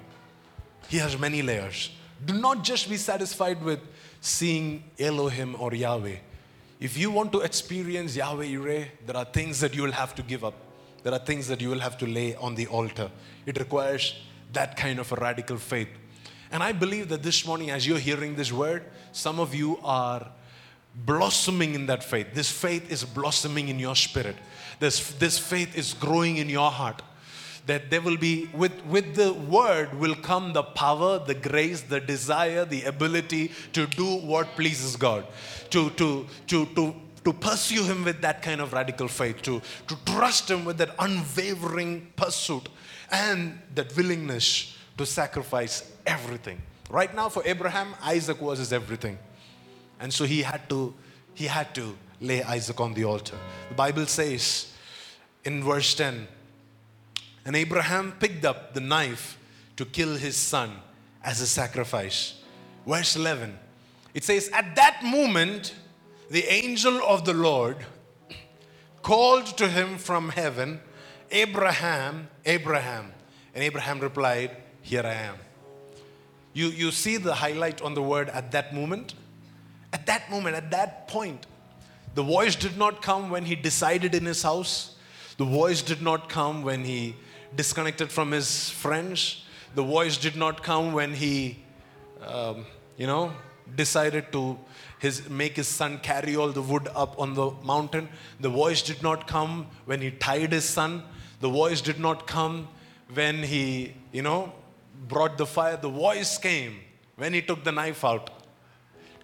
He 0.88 0.96
has 0.98 1.16
many 1.16 1.40
layers. 1.42 1.90
Do 2.26 2.34
not 2.34 2.64
just 2.64 2.90
be 2.90 2.96
satisfied 2.96 3.62
with 3.62 3.78
seeing 4.20 4.82
Elohim 4.98 5.54
or 5.56 5.72
Yahweh. 5.72 6.16
If 6.80 6.98
you 6.98 7.12
want 7.12 7.30
to 7.30 7.42
experience 7.42 8.16
Yahweh 8.16 8.46
Yireh, 8.46 8.88
there 9.06 9.16
are 9.16 9.24
things 9.24 9.61
that 9.61 9.76
you 9.76 9.84
will 9.84 9.92
have 9.92 10.16
to 10.16 10.22
give 10.24 10.44
up. 10.44 10.54
There 11.03 11.12
are 11.12 11.18
things 11.18 11.48
that 11.48 11.61
you 11.61 11.70
will 11.70 11.80
have 11.80 11.96
to 11.98 12.07
lay 12.07 12.34
on 12.36 12.55
the 12.55 12.66
altar. 12.66 13.11
It 13.46 13.59
requires 13.59 14.14
that 14.53 14.76
kind 14.76 14.98
of 14.98 15.11
a 15.12 15.16
radical 15.16 15.57
faith. 15.57 15.88
And 16.53 16.62
I 16.62 16.72
believe 16.72 17.09
that 17.11 17.22
this 17.22 17.46
morning, 17.46 17.70
as 17.70 17.86
you're 17.86 17.98
hearing 17.98 18.34
this 18.34 18.53
word, 18.53 18.84
some 19.12 19.38
of 19.38 19.55
you 19.55 19.78
are 19.84 20.26
blossoming 20.94 21.74
in 21.74 21.86
that 21.86 22.03
faith. 22.03 22.34
This 22.34 22.51
faith 22.51 22.90
is 22.90 23.05
blossoming 23.05 23.68
in 23.68 23.78
your 23.78 23.94
spirit. 23.94 24.36
This, 24.80 25.12
this 25.12 25.38
faith 25.38 25.76
is 25.76 25.94
growing 25.94 26.38
in 26.38 26.48
your 26.48 26.70
heart. 26.70 27.03
That 27.66 27.90
there 27.90 28.01
will 28.01 28.16
be, 28.16 28.51
with, 28.53 28.84
with 28.86 29.14
the 29.14 29.32
word 29.32 29.94
will 29.94 30.16
come 30.16 30.53
the 30.53 30.62
power, 30.62 31.20
the 31.24 31.34
grace, 31.34 31.82
the 31.82 32.01
desire, 32.01 32.64
the 32.64 32.84
ability 32.84 33.53
to 33.74 33.86
do 33.86 34.16
what 34.16 34.48
pleases 34.57 34.96
God. 34.96 35.26
To, 35.70 35.90
to, 35.90 36.26
to, 36.48 36.66
to, 36.66 36.94
to 37.24 37.32
pursue 37.32 37.84
Him 37.84 38.04
with 38.04 38.20
that 38.22 38.42
kind 38.42 38.60
of 38.60 38.72
radical 38.72 39.08
faith. 39.08 39.42
To, 39.42 39.60
to 39.88 39.96
trust 40.04 40.50
Him 40.50 40.64
with 40.64 40.78
that 40.78 40.94
unwavering 40.98 42.12
pursuit. 42.16 42.68
And 43.10 43.60
that 43.74 43.96
willingness 43.96 44.76
to 44.96 45.06
sacrifice 45.06 45.90
everything. 46.06 46.60
Right 46.90 47.14
now, 47.14 47.28
for 47.28 47.42
Abraham, 47.46 47.94
Isaac 48.02 48.40
was 48.40 48.58
his 48.58 48.72
everything. 48.72 49.18
And 50.00 50.12
so 50.12 50.24
he 50.24 50.42
had 50.42 50.68
to, 50.70 50.92
he 51.34 51.46
had 51.46 51.74
to 51.76 51.96
lay 52.20 52.42
Isaac 52.42 52.80
on 52.80 52.94
the 52.94 53.04
altar. 53.04 53.36
The 53.68 53.74
Bible 53.74 54.06
says 54.06 54.72
in 55.44 55.62
verse 55.62 55.94
10, 55.94 56.26
and 57.44 57.56
Abraham 57.56 58.12
picked 58.18 58.44
up 58.44 58.74
the 58.74 58.80
knife 58.80 59.38
to 59.76 59.84
kill 59.84 60.16
his 60.16 60.36
son 60.36 60.72
as 61.22 61.40
a 61.40 61.46
sacrifice. 61.46 62.34
Verse 62.86 63.16
11, 63.16 63.58
it 64.12 64.24
says, 64.24 64.50
At 64.52 64.74
that 64.76 65.02
moment, 65.02 65.74
the 66.31 66.45
angel 66.45 67.03
of 67.07 67.24
the 67.24 67.35
Lord 67.35 67.76
called 69.03 69.47
to 69.59 69.66
him 69.66 69.99
from 69.99 70.28
heaven, 70.28 70.81
Abraham, 71.33 72.28
Abraham. 72.47 73.12
And 73.53 73.64
Abraham 73.64 73.99
replied, 73.99 74.57
Here 74.81 75.03
I 75.05 75.14
am. 75.14 75.35
You, 76.53 76.68
you 76.68 76.93
see 76.93 77.16
the 77.16 77.35
highlight 77.35 77.83
on 77.83 77.95
the 77.95 78.03
word 78.03 78.28
at 78.28 78.53
that 78.53 78.72
moment? 78.72 79.14
At 79.93 80.07
that 80.07 80.31
moment, 80.31 80.55
at 80.55 80.70
that 80.70 81.09
point, 81.09 81.47
the 82.14 82.22
voice 82.22 82.55
did 82.55 82.76
not 82.76 83.03
come 83.03 83.31
when 83.31 83.45
he 83.45 83.57
decided 83.57 84.14
in 84.14 84.24
his 84.24 84.43
house. 84.43 84.95
The 85.37 85.45
voice 85.45 85.83
did 85.83 86.01
not 86.01 86.28
come 86.28 86.62
when 86.62 86.85
he 86.85 87.16
disconnected 87.57 88.11
from 88.11 88.31
his 88.31 88.70
friends. 88.70 89.45
The 89.74 89.83
voice 89.83 90.16
did 90.16 90.37
not 90.37 90.62
come 90.62 90.93
when 90.93 91.12
he, 91.12 91.59
um, 92.24 92.66
you 92.97 93.09
know, 93.09 93.33
decided 93.74 94.33
to 94.33 94.59
his, 95.01 95.28
make 95.28 95.57
his 95.57 95.66
son 95.66 95.98
carry 95.98 96.36
all 96.36 96.53
the 96.53 96.61
wood 96.61 96.86
up 96.94 97.18
on 97.18 97.34
the 97.34 97.51
mountain. 97.64 98.09
The 98.38 98.51
voice 98.51 98.82
did 98.82 99.03
not 99.03 99.26
come 99.26 99.66
when 99.86 100.03
he 100.03 100.11
tied 100.11 100.53
his 100.53 100.66
son. 100.66 101.03
The 101.40 101.48
voice 101.48 101.80
did 101.80 101.98
not 101.98 102.26
come 102.26 102.68
when 103.14 103.42
he, 103.42 103.94
you 104.12 104.20
know, 104.20 104.53
brought 105.09 105.38
the 105.38 105.46
fire. 105.46 105.78
The 105.78 105.88
voice 105.88 106.36
came 106.36 106.80
when 107.16 107.32
he 107.32 107.40
took 107.40 107.64
the 107.64 107.72
knife 107.72 108.05
out 108.05 108.28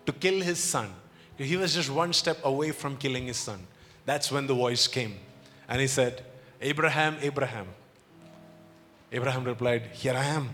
to 0.07 0.13
kill 0.13 0.41
his 0.41 0.59
son. 0.59 0.91
He 1.37 1.59
was 1.59 1.75
just 1.75 1.91
one 1.91 2.15
step 2.15 2.39
away 2.43 2.71
from 2.73 2.97
killing 2.97 3.27
his 3.27 3.37
son. 3.37 3.67
That's 4.07 4.33
when 4.33 4.47
the 4.47 4.55
voice 4.55 4.87
came. 4.87 5.17
And 5.69 5.79
he 5.79 5.87
said, 5.87 6.25
Abraham, 6.63 7.17
Abraham. 7.21 7.67
Abraham 9.13 9.45
replied, 9.45 9.91
Here 9.93 10.15
I 10.15 10.25
am. 10.25 10.49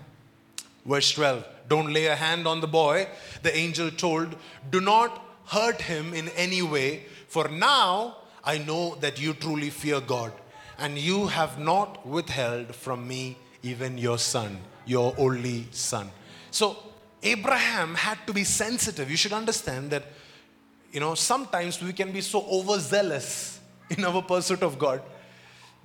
Verse 0.84 1.12
12 1.12 1.46
Don't 1.72 1.90
lay 1.90 2.04
a 2.04 2.14
hand 2.14 2.46
on 2.46 2.60
the 2.60 2.66
boy. 2.66 3.08
The 3.42 3.56
angel 3.56 3.90
told, 3.90 4.36
Do 4.70 4.78
not 4.82 5.24
hurt 5.46 5.80
him 5.80 6.12
in 6.12 6.28
any 6.36 6.60
way, 6.60 7.04
for 7.28 7.48
now 7.48 8.18
I 8.44 8.58
know 8.58 8.96
that 8.96 9.18
you 9.18 9.32
truly 9.32 9.70
fear 9.70 9.98
God, 10.02 10.32
and 10.78 10.98
you 10.98 11.28
have 11.28 11.58
not 11.58 12.06
withheld 12.06 12.74
from 12.74 13.08
me 13.08 13.38
even 13.62 13.96
your 13.96 14.18
son, 14.18 14.58
your 14.84 15.14
only 15.16 15.66
son. 15.70 16.10
So 16.50 16.76
Abraham 17.22 17.94
had 17.94 18.18
to 18.26 18.34
be 18.34 18.44
sensitive. 18.44 19.10
You 19.10 19.16
should 19.16 19.32
understand 19.32 19.92
that, 19.92 20.04
you 20.92 21.00
know, 21.00 21.14
sometimes 21.14 21.80
we 21.80 21.94
can 21.94 22.12
be 22.12 22.20
so 22.20 22.44
overzealous 22.52 23.60
in 23.88 24.04
our 24.04 24.20
pursuit 24.20 24.62
of 24.62 24.78
God 24.78 25.00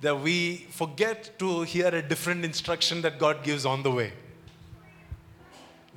that 0.02 0.20
we 0.20 0.66
forget 0.68 1.38
to 1.38 1.62
hear 1.62 1.88
a 1.88 2.02
different 2.02 2.44
instruction 2.44 3.00
that 3.00 3.18
God 3.18 3.42
gives 3.42 3.64
on 3.64 3.82
the 3.82 3.90
way. 3.90 4.12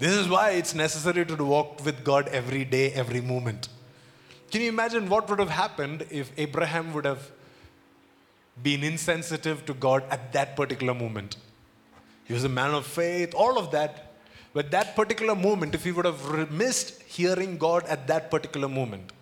This 0.02 0.18
is 0.18 0.28
why 0.28 0.49
it's 0.60 0.74
necessary 0.74 1.24
to 1.28 1.36
walk 1.43 1.86
with 1.86 2.04
God 2.04 2.28
every 2.30 2.66
day, 2.66 2.91
every 2.91 3.22
moment. 3.22 3.68
Can 4.49 4.62
you 4.62 4.70
imagine 4.70 5.08
what 5.08 5.30
would 5.30 5.38
have 5.38 5.52
happened 5.52 6.08
if 6.10 6.32
Abraham 6.39 6.91
would 6.93 7.06
have 7.06 7.30
been 8.64 8.84
insensitive 8.84 9.64
to 9.68 9.76
God 9.76 10.04
at 10.10 10.34
that 10.34 10.56
particular 10.56 10.95
moment? 10.95 11.38
He 12.24 12.34
was 12.34 12.43
a 12.43 12.49
man 12.49 12.72
of 12.74 12.88
faith, 12.88 13.36
all 13.36 13.60
of 13.60 13.70
that. 13.74 14.14
But 14.54 14.72
that 14.72 14.95
particular 14.95 15.36
moment, 15.36 15.76
if 15.76 15.84
he 15.84 15.91
would 15.91 16.06
have 16.06 16.52
missed 16.52 17.04
hearing 17.04 17.60
God 17.60 17.86
at 17.86 18.08
that 18.08 18.32
particular 18.32 18.68
moment, 18.68 19.14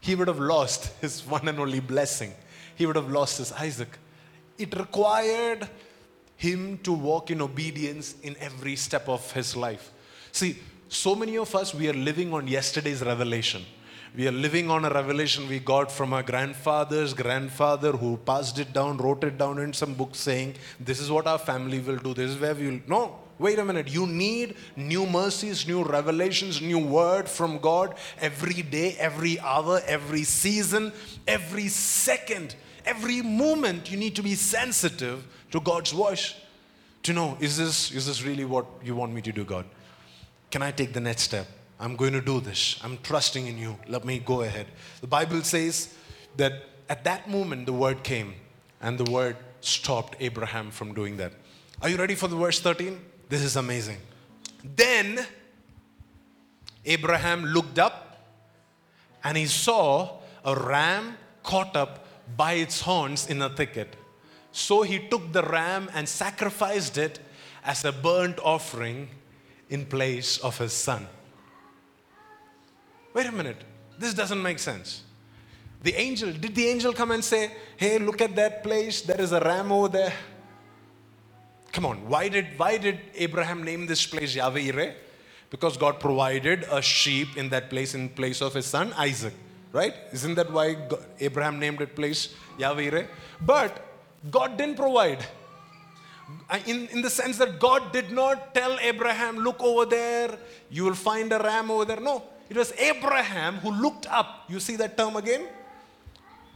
he 0.00 0.16
would 0.16 0.26
have 0.26 0.40
lost 0.40 0.90
his 1.00 1.24
one 1.24 1.46
and 1.46 1.60
only 1.60 1.78
blessing. 1.78 2.34
He 2.74 2.86
would 2.86 2.96
have 2.96 3.08
lost 3.08 3.38
his 3.38 3.52
Isaac. 3.52 3.96
it 4.58 4.76
required 4.76 5.68
him 6.34 6.78
to 6.78 6.92
walk 6.92 7.30
in 7.30 7.40
obedience 7.40 8.16
in 8.24 8.34
every 8.40 8.74
step 8.74 9.08
of 9.08 9.30
his 9.30 9.54
life. 9.54 9.92
See, 10.32 10.58
so 10.88 11.14
many 11.14 11.36
of 11.36 11.54
us, 11.54 11.74
we 11.74 11.88
are 11.88 11.94
living 11.94 12.32
on 12.32 12.48
yesterday's 12.48 13.02
revelation. 13.02 13.64
We 14.16 14.26
are 14.26 14.32
living 14.32 14.70
on 14.70 14.84
a 14.84 14.90
revelation 14.90 15.48
we 15.48 15.58
got 15.58 15.92
from 15.92 16.12
our 16.12 16.22
grandfather's 16.22 17.12
grandfather 17.12 17.92
who 17.92 18.16
passed 18.16 18.58
it 18.58 18.72
down, 18.72 18.96
wrote 18.96 19.22
it 19.22 19.36
down 19.36 19.58
in 19.58 19.72
some 19.72 19.94
book 19.94 20.14
saying, 20.14 20.54
This 20.80 20.98
is 20.98 21.10
what 21.10 21.26
our 21.26 21.38
family 21.38 21.78
will 21.78 21.98
do, 21.98 22.14
this 22.14 22.30
is 22.30 22.40
where 22.40 22.54
we 22.54 22.70
will. 22.70 22.80
No, 22.86 23.18
wait 23.38 23.58
a 23.58 23.64
minute. 23.64 23.88
You 23.88 24.06
need 24.06 24.56
new 24.76 25.06
mercies, 25.06 25.68
new 25.68 25.84
revelations, 25.84 26.62
new 26.62 26.78
word 26.78 27.28
from 27.28 27.58
God 27.58 27.94
every 28.18 28.62
day, 28.62 28.96
every 28.98 29.38
hour, 29.40 29.82
every 29.86 30.24
season, 30.24 30.92
every 31.26 31.68
second, 31.68 32.56
every 32.86 33.20
moment. 33.20 33.90
You 33.90 33.98
need 33.98 34.16
to 34.16 34.22
be 34.22 34.34
sensitive 34.34 35.26
to 35.50 35.60
God's 35.60 35.92
voice 35.92 36.34
to 37.04 37.12
know 37.12 37.36
is 37.40 37.56
this, 37.56 37.92
is 37.92 38.06
this 38.06 38.22
really 38.22 38.44
what 38.44 38.66
you 38.82 38.94
want 38.94 39.12
me 39.12 39.22
to 39.22 39.32
do, 39.32 39.44
God? 39.44 39.64
Can 40.50 40.62
I 40.62 40.70
take 40.70 40.92
the 40.92 41.00
next 41.00 41.22
step? 41.22 41.46
I'm 41.80 41.94
going 41.94 42.12
to 42.12 42.20
do 42.20 42.40
this. 42.40 42.80
I'm 42.82 42.98
trusting 43.02 43.46
in 43.46 43.58
you. 43.58 43.78
Let 43.86 44.04
me 44.04 44.18
go 44.18 44.42
ahead. 44.42 44.66
The 45.00 45.06
Bible 45.06 45.42
says 45.42 45.94
that 46.36 46.52
at 46.88 47.04
that 47.04 47.28
moment 47.28 47.66
the 47.66 47.72
word 47.72 48.02
came 48.02 48.34
and 48.80 48.98
the 48.98 49.10
word 49.10 49.36
stopped 49.60 50.16
Abraham 50.20 50.70
from 50.70 50.94
doing 50.94 51.16
that. 51.18 51.32
Are 51.82 51.88
you 51.88 51.96
ready 51.96 52.14
for 52.14 52.28
the 52.28 52.36
verse 52.36 52.60
13? 52.60 52.98
This 53.28 53.42
is 53.42 53.56
amazing. 53.56 53.98
Then 54.64 55.24
Abraham 56.84 57.44
looked 57.44 57.78
up 57.78 58.24
and 59.22 59.36
he 59.36 59.46
saw 59.46 60.18
a 60.44 60.54
ram 60.56 61.16
caught 61.42 61.76
up 61.76 62.06
by 62.36 62.54
its 62.54 62.80
horns 62.80 63.28
in 63.28 63.42
a 63.42 63.50
thicket. 63.50 63.94
So 64.50 64.82
he 64.82 64.98
took 65.08 65.32
the 65.32 65.42
ram 65.42 65.90
and 65.94 66.08
sacrificed 66.08 66.98
it 66.98 67.20
as 67.64 67.84
a 67.84 67.92
burnt 67.92 68.38
offering 68.42 69.08
in 69.70 69.84
place 69.86 70.38
of 70.38 70.56
his 70.58 70.72
son. 70.72 71.06
Wait 73.14 73.26
a 73.26 73.32
minute, 73.32 73.62
this 73.98 74.14
doesn't 74.14 74.42
make 74.42 74.58
sense. 74.58 75.02
The 75.82 75.94
angel, 75.94 76.32
did 76.32 76.54
the 76.54 76.66
angel 76.68 76.92
come 76.92 77.12
and 77.12 77.22
say, 77.22 77.52
Hey, 77.76 77.98
look 77.98 78.20
at 78.20 78.34
that 78.36 78.62
place, 78.62 79.02
there 79.02 79.20
is 79.20 79.32
a 79.32 79.40
ram 79.40 79.70
over 79.70 79.88
there? 79.88 80.12
Come 81.72 81.86
on, 81.86 82.08
why 82.08 82.28
did, 82.28 82.46
why 82.56 82.78
did 82.78 82.98
Abraham 83.14 83.62
name 83.62 83.86
this 83.86 84.04
place 84.06 84.34
Yahweh 84.34 84.60
Yireh? 84.60 84.94
Because 85.50 85.76
God 85.76 86.00
provided 86.00 86.64
a 86.70 86.82
sheep 86.82 87.36
in 87.36 87.48
that 87.50 87.70
place 87.70 87.94
in 87.94 88.08
place 88.08 88.42
of 88.42 88.54
his 88.54 88.66
son 88.66 88.92
Isaac, 88.96 89.34
right? 89.72 89.94
Isn't 90.12 90.34
that 90.34 90.50
why 90.50 90.74
God, 90.74 91.04
Abraham 91.20 91.58
named 91.58 91.80
it 91.80 91.94
place 91.94 92.34
Yahweh 92.58 92.90
Yireh? 92.90 93.06
But 93.40 93.84
God 94.30 94.56
didn't 94.56 94.76
provide. 94.76 95.24
Uh, 96.50 96.58
in, 96.66 96.88
in 96.88 97.02
the 97.02 97.10
sense 97.10 97.38
that 97.38 97.58
God 97.58 97.92
did 97.92 98.10
not 98.10 98.54
tell 98.54 98.78
Abraham, 98.80 99.38
look 99.38 99.62
over 99.62 99.86
there, 99.86 100.38
you 100.70 100.84
will 100.84 100.94
find 100.94 101.32
a 101.32 101.38
ram 101.38 101.70
over 101.70 101.84
there. 101.84 102.00
No, 102.00 102.22
it 102.48 102.56
was 102.56 102.72
Abraham 102.72 103.56
who 103.56 103.70
looked 103.70 104.06
up. 104.06 104.44
You 104.48 104.60
see 104.60 104.76
that 104.76 104.96
term 104.96 105.16
again? 105.16 105.46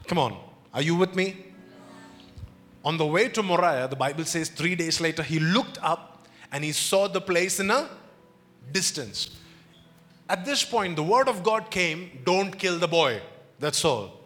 Come 0.07 0.19
on, 0.19 0.37
are 0.73 0.83
you 0.83 0.97
with 0.97 1.15
me? 1.15 1.47
On 2.85 2.97
the 2.97 3.07
way 3.07 3.29
to 3.29 3.43
Moriah, 3.43 3.89
the 3.89 3.97
Bible 3.97 4.25
says 4.25 4.49
three 4.49 4.75
days 4.75 5.01
later, 5.01 5.23
he 5.23 5.39
looked 5.39 5.79
up 5.83 6.27
and 6.51 6.65
he 6.65 6.73
saw 6.73 7.07
the 7.09 7.21
place 7.21 7.61
in 7.61 7.71
a 7.71 7.89
distance. 8.73 9.31
At 10.29 10.45
this 10.45 10.65
point, 10.65 10.97
the 10.97 11.03
word 11.03 11.29
of 11.29 11.43
God 11.43 11.71
came 11.71 12.21
don't 12.25 12.59
kill 12.59 12.79
the 12.79 12.89
boy. 12.89 13.21
That's 13.59 13.85
all. 13.85 14.21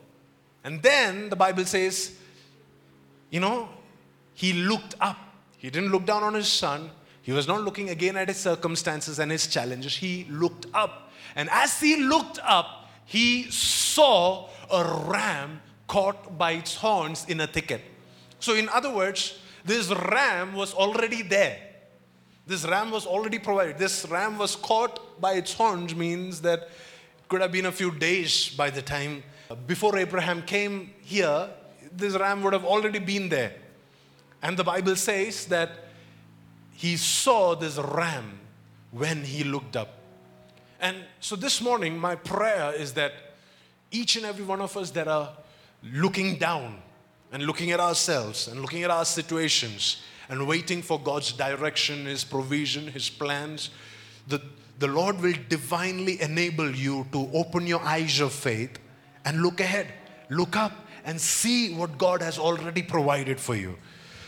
And 0.64 0.82
then 0.82 1.28
the 1.28 1.36
Bible 1.36 1.64
says, 1.64 2.16
you 3.30 3.40
know, 3.40 3.68
he 4.34 4.52
looked 4.52 4.94
up. 5.00 5.18
He 5.66 5.70
didn't 5.70 5.90
look 5.90 6.06
down 6.06 6.22
on 6.22 6.34
his 6.34 6.46
son. 6.46 6.92
He 7.22 7.32
was 7.32 7.48
not 7.48 7.62
looking 7.62 7.90
again 7.90 8.16
at 8.16 8.28
his 8.28 8.36
circumstances 8.36 9.18
and 9.18 9.32
his 9.32 9.48
challenges. 9.48 9.96
He 9.96 10.24
looked 10.30 10.66
up. 10.72 11.10
And 11.34 11.50
as 11.50 11.80
he 11.80 11.96
looked 11.96 12.38
up, 12.44 12.88
he 13.04 13.50
saw 13.50 14.48
a 14.70 14.84
ram 15.08 15.60
caught 15.88 16.38
by 16.38 16.52
its 16.52 16.76
horns 16.76 17.26
in 17.28 17.40
a 17.40 17.48
thicket. 17.48 17.80
So, 18.38 18.54
in 18.54 18.68
other 18.68 18.94
words, 18.94 19.40
this 19.64 19.88
ram 19.88 20.54
was 20.54 20.72
already 20.72 21.22
there. 21.22 21.58
This 22.46 22.64
ram 22.64 22.92
was 22.92 23.04
already 23.04 23.40
provided. 23.40 23.76
This 23.76 24.06
ram 24.08 24.38
was 24.38 24.54
caught 24.54 25.20
by 25.20 25.32
its 25.32 25.52
horns, 25.52 25.96
means 25.96 26.42
that 26.42 26.60
it 26.60 27.28
could 27.28 27.40
have 27.40 27.50
been 27.50 27.66
a 27.66 27.72
few 27.72 27.90
days 27.90 28.50
by 28.50 28.70
the 28.70 28.82
time 28.82 29.24
uh, 29.50 29.56
before 29.56 29.98
Abraham 29.98 30.42
came 30.42 30.94
here, 31.00 31.50
this 31.90 32.14
ram 32.14 32.44
would 32.44 32.52
have 32.52 32.64
already 32.64 33.00
been 33.00 33.28
there. 33.28 33.65
And 34.46 34.56
the 34.56 34.62
Bible 34.62 34.94
says 34.94 35.46
that 35.46 35.70
he 36.70 36.96
saw 36.96 37.56
this 37.56 37.78
ram 37.78 38.38
when 38.92 39.24
he 39.24 39.42
looked 39.42 39.74
up. 39.74 39.88
And 40.80 40.98
so 41.18 41.34
this 41.34 41.60
morning, 41.60 41.98
my 41.98 42.14
prayer 42.14 42.72
is 42.72 42.92
that 42.92 43.12
each 43.90 44.14
and 44.14 44.24
every 44.24 44.44
one 44.44 44.60
of 44.60 44.76
us 44.76 44.92
that 44.92 45.08
are 45.08 45.32
looking 45.82 46.36
down 46.36 46.80
and 47.32 47.42
looking 47.42 47.72
at 47.72 47.80
ourselves 47.80 48.46
and 48.46 48.60
looking 48.60 48.84
at 48.84 48.90
our 48.92 49.04
situations 49.04 50.02
and 50.28 50.46
waiting 50.46 50.80
for 50.80 51.00
God's 51.00 51.32
direction, 51.32 52.06
His 52.06 52.22
provision, 52.22 52.86
His 52.86 53.10
plans, 53.10 53.70
the, 54.28 54.40
the 54.78 54.86
Lord 54.86 55.20
will 55.20 55.34
divinely 55.48 56.22
enable 56.22 56.70
you 56.70 57.04
to 57.10 57.28
open 57.34 57.66
your 57.66 57.80
eyes 57.82 58.20
of 58.20 58.32
faith 58.32 58.78
and 59.24 59.42
look 59.42 59.58
ahead, 59.58 59.88
look 60.30 60.54
up, 60.54 60.86
and 61.04 61.20
see 61.20 61.74
what 61.74 61.98
God 61.98 62.22
has 62.22 62.38
already 62.38 62.84
provided 62.84 63.40
for 63.40 63.56
you. 63.56 63.76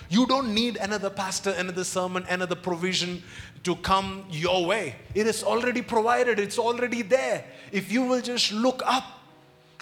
You 0.09 0.26
don't 0.26 0.54
need 0.54 0.76
another 0.76 1.11
pastor, 1.11 1.50
another 1.50 1.84
sermon, 1.84 2.24
another 2.28 2.54
provision 2.54 3.22
to 3.64 3.76
come 3.76 4.24
your 4.30 4.64
way. 4.66 4.96
It 5.14 5.26
is 5.26 5.42
already 5.42 5.82
provided, 5.82 6.38
it's 6.38 6.59
already 6.59 7.02
there. 7.02 7.44
If 7.72 7.92
you 7.92 8.04
will 8.04 8.22
just 8.22 8.52
look 8.52 8.82
up, 8.86 9.04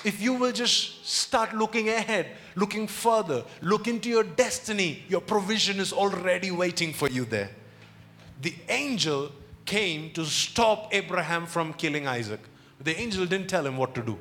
if 0.04 0.20
you 0.20 0.34
will 0.34 0.52
just 0.52 1.06
start 1.06 1.54
looking 1.54 1.88
ahead, 1.88 2.26
looking 2.54 2.86
further, 2.86 3.44
look 3.62 3.86
into 3.88 4.08
your 4.08 4.24
destiny, 4.24 5.04
your 5.08 5.20
provision 5.20 5.78
is 5.78 5.92
already 5.92 6.50
waiting 6.50 6.92
for 6.92 7.08
you 7.08 7.24
there. 7.24 7.50
The 8.42 8.54
angel 8.68 9.32
came 9.64 10.10
to 10.12 10.24
stop 10.24 10.88
Abraham 10.92 11.46
from 11.46 11.72
killing 11.72 12.06
Isaac. 12.06 12.40
The 12.80 12.98
angel 13.00 13.26
didn't 13.26 13.48
tell 13.48 13.66
him 13.66 13.76
what 13.76 13.94
to 13.94 14.02
do. 14.02 14.18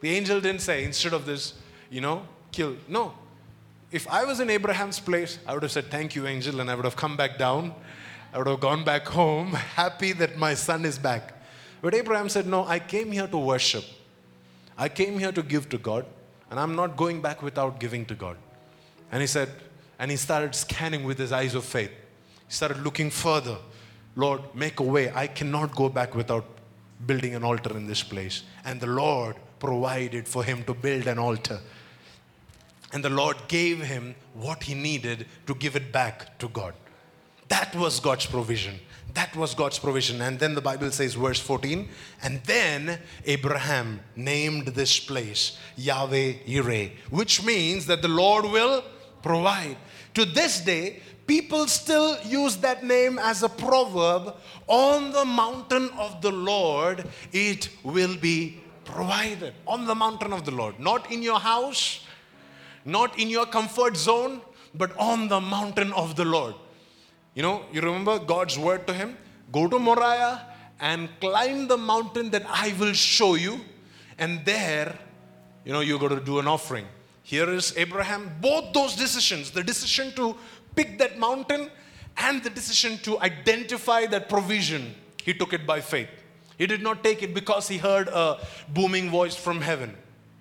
The 0.00 0.10
angel 0.10 0.40
didn't 0.40 0.60
say, 0.60 0.84
instead 0.84 1.12
of 1.12 1.26
this, 1.26 1.54
you 1.90 2.00
know, 2.00 2.22
kill. 2.52 2.76
No. 2.86 3.14
If 3.90 4.06
I 4.08 4.24
was 4.24 4.40
in 4.40 4.50
Abraham's 4.50 5.00
place, 5.00 5.38
I 5.46 5.54
would 5.54 5.62
have 5.62 5.72
said, 5.72 5.90
Thank 5.90 6.14
you, 6.14 6.26
angel, 6.26 6.60
and 6.60 6.70
I 6.70 6.74
would 6.74 6.84
have 6.84 6.96
come 6.96 7.16
back 7.16 7.38
down. 7.38 7.74
I 8.32 8.38
would 8.38 8.46
have 8.46 8.60
gone 8.60 8.84
back 8.84 9.06
home, 9.06 9.52
happy 9.76 10.12
that 10.12 10.36
my 10.36 10.54
son 10.54 10.84
is 10.84 10.98
back. 10.98 11.34
But 11.80 11.94
Abraham 11.94 12.28
said, 12.28 12.46
No, 12.46 12.64
I 12.66 12.78
came 12.78 13.12
here 13.12 13.26
to 13.26 13.38
worship. 13.38 13.84
I 14.76 14.88
came 14.88 15.18
here 15.18 15.32
to 15.32 15.42
give 15.42 15.68
to 15.70 15.78
God, 15.78 16.06
and 16.50 16.60
I'm 16.60 16.76
not 16.76 16.96
going 16.96 17.20
back 17.20 17.42
without 17.42 17.80
giving 17.80 18.04
to 18.06 18.14
God. 18.14 18.36
And 19.10 19.20
he 19.20 19.26
said, 19.26 19.48
and 19.98 20.10
he 20.10 20.16
started 20.16 20.54
scanning 20.54 21.04
with 21.04 21.18
his 21.18 21.32
eyes 21.32 21.54
of 21.54 21.64
faith. 21.64 21.90
He 21.90 22.54
started 22.54 22.78
looking 22.82 23.10
further. 23.10 23.58
Lord, 24.14 24.42
make 24.54 24.80
a 24.80 24.84
way. 24.84 25.12
I 25.12 25.26
cannot 25.26 25.74
go 25.74 25.88
back 25.88 26.14
without 26.14 26.44
building 27.06 27.34
an 27.34 27.44
altar 27.44 27.76
in 27.76 27.86
this 27.86 28.02
place. 28.02 28.44
And 28.64 28.80
the 28.80 28.86
Lord 28.86 29.36
provided 29.58 30.28
for 30.28 30.44
him 30.44 30.62
to 30.64 30.74
build 30.74 31.06
an 31.06 31.18
altar. 31.18 31.60
And 32.92 33.04
the 33.04 33.10
Lord 33.10 33.36
gave 33.48 33.82
him 33.82 34.14
what 34.34 34.62
he 34.62 34.74
needed 34.74 35.26
to 35.46 35.54
give 35.54 35.76
it 35.76 35.92
back 35.92 36.38
to 36.38 36.48
God. 36.48 36.74
That 37.48 37.74
was 37.74 38.00
God's 38.00 38.26
provision. 38.26 38.78
That 39.14 39.34
was 39.34 39.54
God's 39.54 39.78
provision. 39.78 40.20
And 40.20 40.38
then 40.38 40.54
the 40.54 40.60
Bible 40.60 40.90
says, 40.90 41.14
verse 41.14 41.40
14, 41.40 41.88
and 42.22 42.42
then 42.44 42.98
Abraham 43.24 44.00
named 44.16 44.68
this 44.68 45.00
place 45.00 45.58
Yahweh 45.76 46.34
Yireh, 46.46 46.92
which 47.10 47.42
means 47.42 47.86
that 47.86 48.02
the 48.02 48.08
Lord 48.08 48.44
will 48.44 48.84
provide. 49.22 49.76
To 50.14 50.24
this 50.24 50.60
day, 50.60 51.00
people 51.26 51.66
still 51.66 52.18
use 52.22 52.56
that 52.58 52.84
name 52.84 53.18
as 53.18 53.42
a 53.42 53.48
proverb 53.48 54.34
on 54.66 55.12
the 55.12 55.24
mountain 55.24 55.90
of 55.98 56.20
the 56.20 56.30
Lord, 56.32 57.06
it 57.32 57.68
will 57.82 58.16
be 58.16 58.60
provided 58.84 59.54
on 59.66 59.86
the 59.86 59.94
mountain 59.94 60.32
of 60.32 60.44
the 60.44 60.50
Lord. 60.50 60.78
Not 60.78 61.10
in 61.10 61.22
your 61.22 61.40
house, 61.40 62.04
not 62.88 63.18
in 63.18 63.28
your 63.28 63.44
comfort 63.46 63.96
zone, 63.96 64.40
but 64.74 64.96
on 64.98 65.28
the 65.28 65.40
mountain 65.40 65.92
of 65.92 66.16
the 66.16 66.24
Lord. 66.24 66.54
You 67.34 67.42
know, 67.42 67.62
you 67.70 67.80
remember 67.82 68.18
God's 68.18 68.58
word 68.58 68.86
to 68.86 68.94
him? 68.94 69.16
Go 69.52 69.68
to 69.68 69.78
Moriah 69.78 70.46
and 70.80 71.08
climb 71.20 71.68
the 71.68 71.76
mountain 71.76 72.30
that 72.30 72.44
I 72.48 72.74
will 72.78 72.94
show 72.94 73.34
you. 73.34 73.60
And 74.18 74.44
there, 74.44 74.98
you 75.64 75.72
know, 75.72 75.80
you're 75.80 75.98
going 75.98 76.18
to 76.18 76.24
do 76.24 76.38
an 76.38 76.48
offering. 76.48 76.86
Here 77.22 77.50
is 77.50 77.74
Abraham. 77.76 78.32
Both 78.40 78.72
those 78.72 78.96
decisions 78.96 79.50
the 79.50 79.62
decision 79.62 80.12
to 80.12 80.34
pick 80.74 80.98
that 80.98 81.18
mountain 81.18 81.70
and 82.16 82.42
the 82.42 82.50
decision 82.50 82.98
to 83.02 83.20
identify 83.20 84.06
that 84.06 84.28
provision, 84.28 84.94
he 85.22 85.34
took 85.34 85.52
it 85.52 85.66
by 85.66 85.80
faith. 85.80 86.08
He 86.56 86.66
did 86.66 86.82
not 86.82 87.04
take 87.04 87.22
it 87.22 87.34
because 87.34 87.68
he 87.68 87.76
heard 87.76 88.08
a 88.08 88.38
booming 88.70 89.10
voice 89.10 89.36
from 89.36 89.60
heaven. 89.60 89.94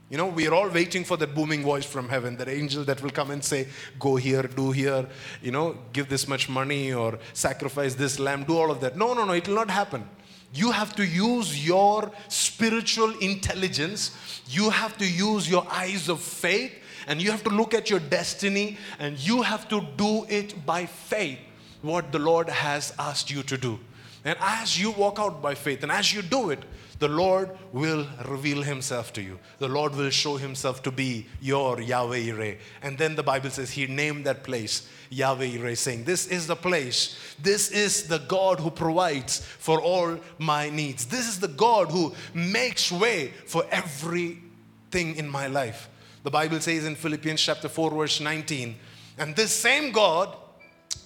You 0.10 0.18
know, 0.18 0.28
we 0.28 0.47
are 0.47 0.53
all 0.53 0.70
waiting 0.70 1.03
for 1.03 1.18
that 1.18 1.36
booming 1.36 1.64
voice 1.64 1.86
from 1.86 2.08
heaven, 2.08 2.38
that 2.38 2.47
angel 2.47 2.86
that 2.86 3.01
will 3.03 3.10
come 3.10 3.30
and 3.32 3.43
say, 3.43 3.68
Go 3.99 4.16
here, 4.16 4.43
do 4.43 4.72
here, 4.72 5.05
you 5.41 5.51
know, 5.51 5.78
give 5.91 6.08
this 6.08 6.30
much 6.30 6.47
money 6.47 6.93
or 6.93 7.20
sacrifice 7.34 7.93
this 7.93 8.18
lamb, 8.18 8.45
do 8.45 8.58
all 8.58 8.72
of 8.72 8.80
that. 8.80 8.95
No, 8.95 9.14
no, 9.14 9.26
no, 9.26 9.34
it 9.34 9.47
will 9.49 9.55
not 9.55 9.70
happen. 9.70 10.08
You 10.53 10.72
have 10.72 10.95
to 10.95 11.05
use 11.05 11.66
your 11.68 12.10
spiritual 12.30 13.18
intelligence, 13.20 14.12
you 14.47 14.70
have 14.70 14.97
to 14.97 15.05
use 15.05 15.49
your 15.49 15.68
eyes 15.70 16.08
of 16.08 16.22
faith, 16.22 16.72
and 17.05 17.22
you 17.22 17.30
have 17.32 17.43
to 17.43 17.49
look 17.49 17.74
at 17.74 17.89
your 17.89 17.99
destiny, 17.99 18.78
and 18.99 19.20
you 19.20 19.41
have 19.41 19.68
to 19.68 19.86
do 19.97 20.26
it 20.30 20.66
by 20.66 20.86
faith, 20.86 21.39
what 21.82 22.14
the 22.14 22.20
Lord 22.20 22.47
has 22.47 22.93
asked 22.97 23.30
you 23.30 23.43
to 23.43 23.58
do. 23.58 23.78
And 24.24 24.38
as 24.39 24.80
you 24.80 24.91
walk 24.91 25.20
out 25.20 25.41
by 25.41 25.53
faith, 25.53 25.84
and 25.84 25.91
as 25.91 26.14
you 26.14 26.22
do 26.22 26.49
it, 26.49 26.64
the 27.00 27.08
Lord 27.08 27.56
will 27.72 28.08
reveal 28.26 28.64
himself 28.64 29.14
to 29.14 29.22
you. 29.22 29.39
The 29.60 29.68
Lord 29.68 29.95
will 29.95 30.10
show 30.10 30.38
himself 30.38 30.82
to 30.84 30.91
be 30.91 31.28
your 31.39 31.80
Yahweh 31.80 32.20
Yireh. 32.20 32.58
And 32.82 32.98
then 32.98 33.16
the 33.16 33.24
Bible 33.24 33.50
says 33.50 33.72
he 33.72 33.86
named 33.86 34.26
that 34.26 34.43
place 34.43 34.89
Yahweh 35.10 35.45
Yireh, 35.45 35.78
saying, 35.78 36.06
This 36.06 36.28
is 36.28 36.48
the 36.48 36.56
place. 36.56 37.18
This 37.39 37.70
is 37.70 38.08
the 38.08 38.20
God 38.20 38.60
who 38.60 38.72
provides 38.72 39.39
for 39.39 39.82
all 39.82 40.20
my 40.39 40.70
needs. 40.70 41.06
This 41.06 41.28
is 41.28 41.39
the 41.39 41.48
God 41.48 41.91
who 41.91 42.16
makes 42.34 42.91
way 42.91 43.34
for 43.45 43.64
everything 43.70 45.16
in 45.16 45.30
my 45.30 45.48
life. 45.48 45.89
The 46.24 46.32
Bible 46.32 46.60
says 46.60 46.86
in 46.86 46.95
Philippians 46.95 47.41
chapter 47.41 47.70
4, 47.70 47.91
verse 47.91 48.20
19, 48.20 48.76
and 49.18 49.36
this 49.36 49.52
same 49.52 49.91
God 49.91 50.36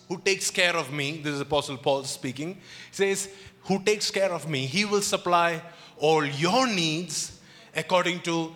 who 0.08 0.18
takes 0.20 0.50
care 0.50 0.76
of 0.76 0.92
me, 0.92 1.22
this 1.24 1.36
is 1.36 1.42
Apostle 1.42 1.78
Paul 1.78 2.04
speaking, 2.04 2.58
says, 2.92 3.30
Who 3.64 3.82
takes 3.84 4.12
care 4.12 4.32
of 4.32 4.50
me, 4.50 4.66
he 4.66 4.84
will 4.84 5.02
supply 5.02 5.62
all 6.02 6.26
your 6.26 6.68
needs 6.68 7.40
according 7.76 8.20
to 8.22 8.54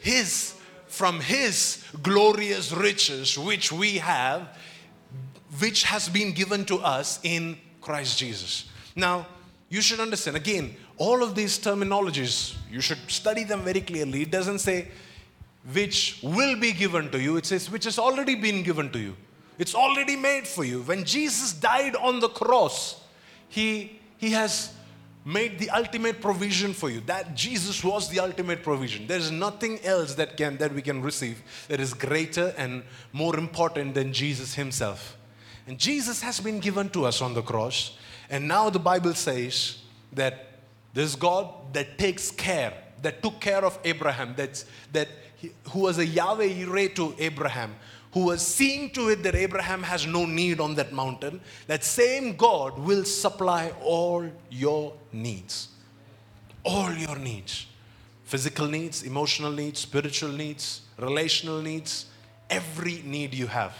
his 0.00 0.54
from 0.86 1.20
his 1.20 1.84
glorious 2.02 2.72
riches 2.72 3.36
which 3.36 3.72
we 3.72 3.98
have 3.98 4.48
which 5.58 5.82
has 5.84 6.08
been 6.08 6.32
given 6.32 6.64
to 6.64 6.78
us 6.78 7.20
in 7.22 7.58
Christ 7.80 8.18
Jesus. 8.18 8.68
Now, 8.96 9.26
you 9.68 9.80
should 9.80 10.00
understand 10.00 10.36
again, 10.36 10.76
all 10.96 11.22
of 11.22 11.34
these 11.34 11.58
terminologies, 11.58 12.54
you 12.70 12.80
should 12.80 12.98
study 13.08 13.44
them 13.44 13.62
very 13.62 13.80
clearly. 13.80 14.22
It 14.22 14.30
doesn't 14.30 14.60
say 14.60 14.88
which 15.72 16.20
will 16.22 16.58
be 16.58 16.72
given 16.72 17.10
to 17.10 17.20
you, 17.20 17.36
it 17.36 17.46
says 17.46 17.70
which 17.70 17.84
has 17.84 17.98
already 17.98 18.34
been 18.34 18.62
given 18.62 18.90
to 18.92 18.98
you. 18.98 19.16
It's 19.58 19.74
already 19.74 20.16
made 20.16 20.46
for 20.46 20.64
you. 20.64 20.82
When 20.82 21.04
Jesus 21.04 21.52
died 21.52 21.96
on 21.96 22.20
the 22.20 22.28
cross, 22.28 23.00
he, 23.48 24.00
he 24.18 24.30
has 24.32 24.73
made 25.24 25.58
the 25.58 25.70
ultimate 25.70 26.20
provision 26.20 26.74
for 26.74 26.90
you. 26.90 27.00
That 27.00 27.34
jesus 27.34 27.82
was 27.82 28.08
the 28.08 28.20
ultimate 28.20 28.62
provision. 28.62 29.06
There 29.06 29.18
is 29.18 29.30
nothing 29.30 29.80
else 29.84 30.14
that 30.14 30.36
can 30.36 30.58
that 30.58 30.72
we 30.74 30.82
can 30.82 31.02
receive 31.02 31.42
that 31.68 31.80
is 31.80 31.94
greater 31.94 32.54
and 32.58 32.82
more 33.12 33.36
important 33.38 33.94
than 33.94 34.12
jesus 34.12 34.54
himself. 34.54 35.16
And 35.66 35.78
jesus 35.78 36.20
has 36.22 36.40
been 36.40 36.60
given 36.60 36.90
to 36.90 37.06
us 37.06 37.22
on 37.22 37.34
the 37.34 37.42
cross. 37.42 37.96
And 38.28 38.46
now 38.46 38.68
the 38.70 38.78
bible 38.78 39.14
says 39.14 39.78
that 40.12 40.48
this 40.92 41.14
god 41.14 41.48
that 41.72 41.98
takes 41.98 42.30
care 42.30 42.74
that 43.02 43.22
took 43.22 43.40
care 43.40 43.64
of 43.64 43.78
abraham 43.84 44.34
that's 44.36 44.64
that 44.92 45.08
he, 45.36 45.50
who 45.70 45.80
was 45.80 45.98
a 45.98 46.06
yahweh 46.06 46.48
Yireh 46.48 46.94
to 46.94 47.14
abraham 47.18 47.74
who 48.14 48.26
was 48.26 48.46
seeing 48.46 48.90
to 48.90 49.08
it 49.08 49.22
that 49.24 49.34
Abraham 49.34 49.82
has 49.82 50.06
no 50.06 50.24
need 50.24 50.60
on 50.60 50.76
that 50.76 50.92
mountain, 50.92 51.40
that 51.66 51.84
same 51.84 52.36
God 52.36 52.78
will 52.78 53.04
supply 53.04 53.72
all 53.82 54.30
your 54.50 54.94
needs. 55.12 55.68
All 56.64 56.92
your 56.92 57.18
needs 57.18 57.66
physical 58.24 58.66
needs, 58.66 59.02
emotional 59.02 59.52
needs, 59.52 59.80
spiritual 59.80 60.30
needs, 60.30 60.80
relational 60.98 61.60
needs, 61.60 62.06
every 62.50 63.02
need 63.04 63.34
you 63.34 63.46
have. 63.46 63.76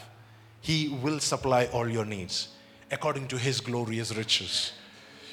He 0.60 0.96
will 1.02 1.18
supply 1.18 1.66
all 1.66 1.88
your 1.88 2.04
needs 2.04 2.48
according 2.90 3.26
to 3.28 3.38
His 3.38 3.60
glorious 3.60 4.14
riches. 4.14 4.72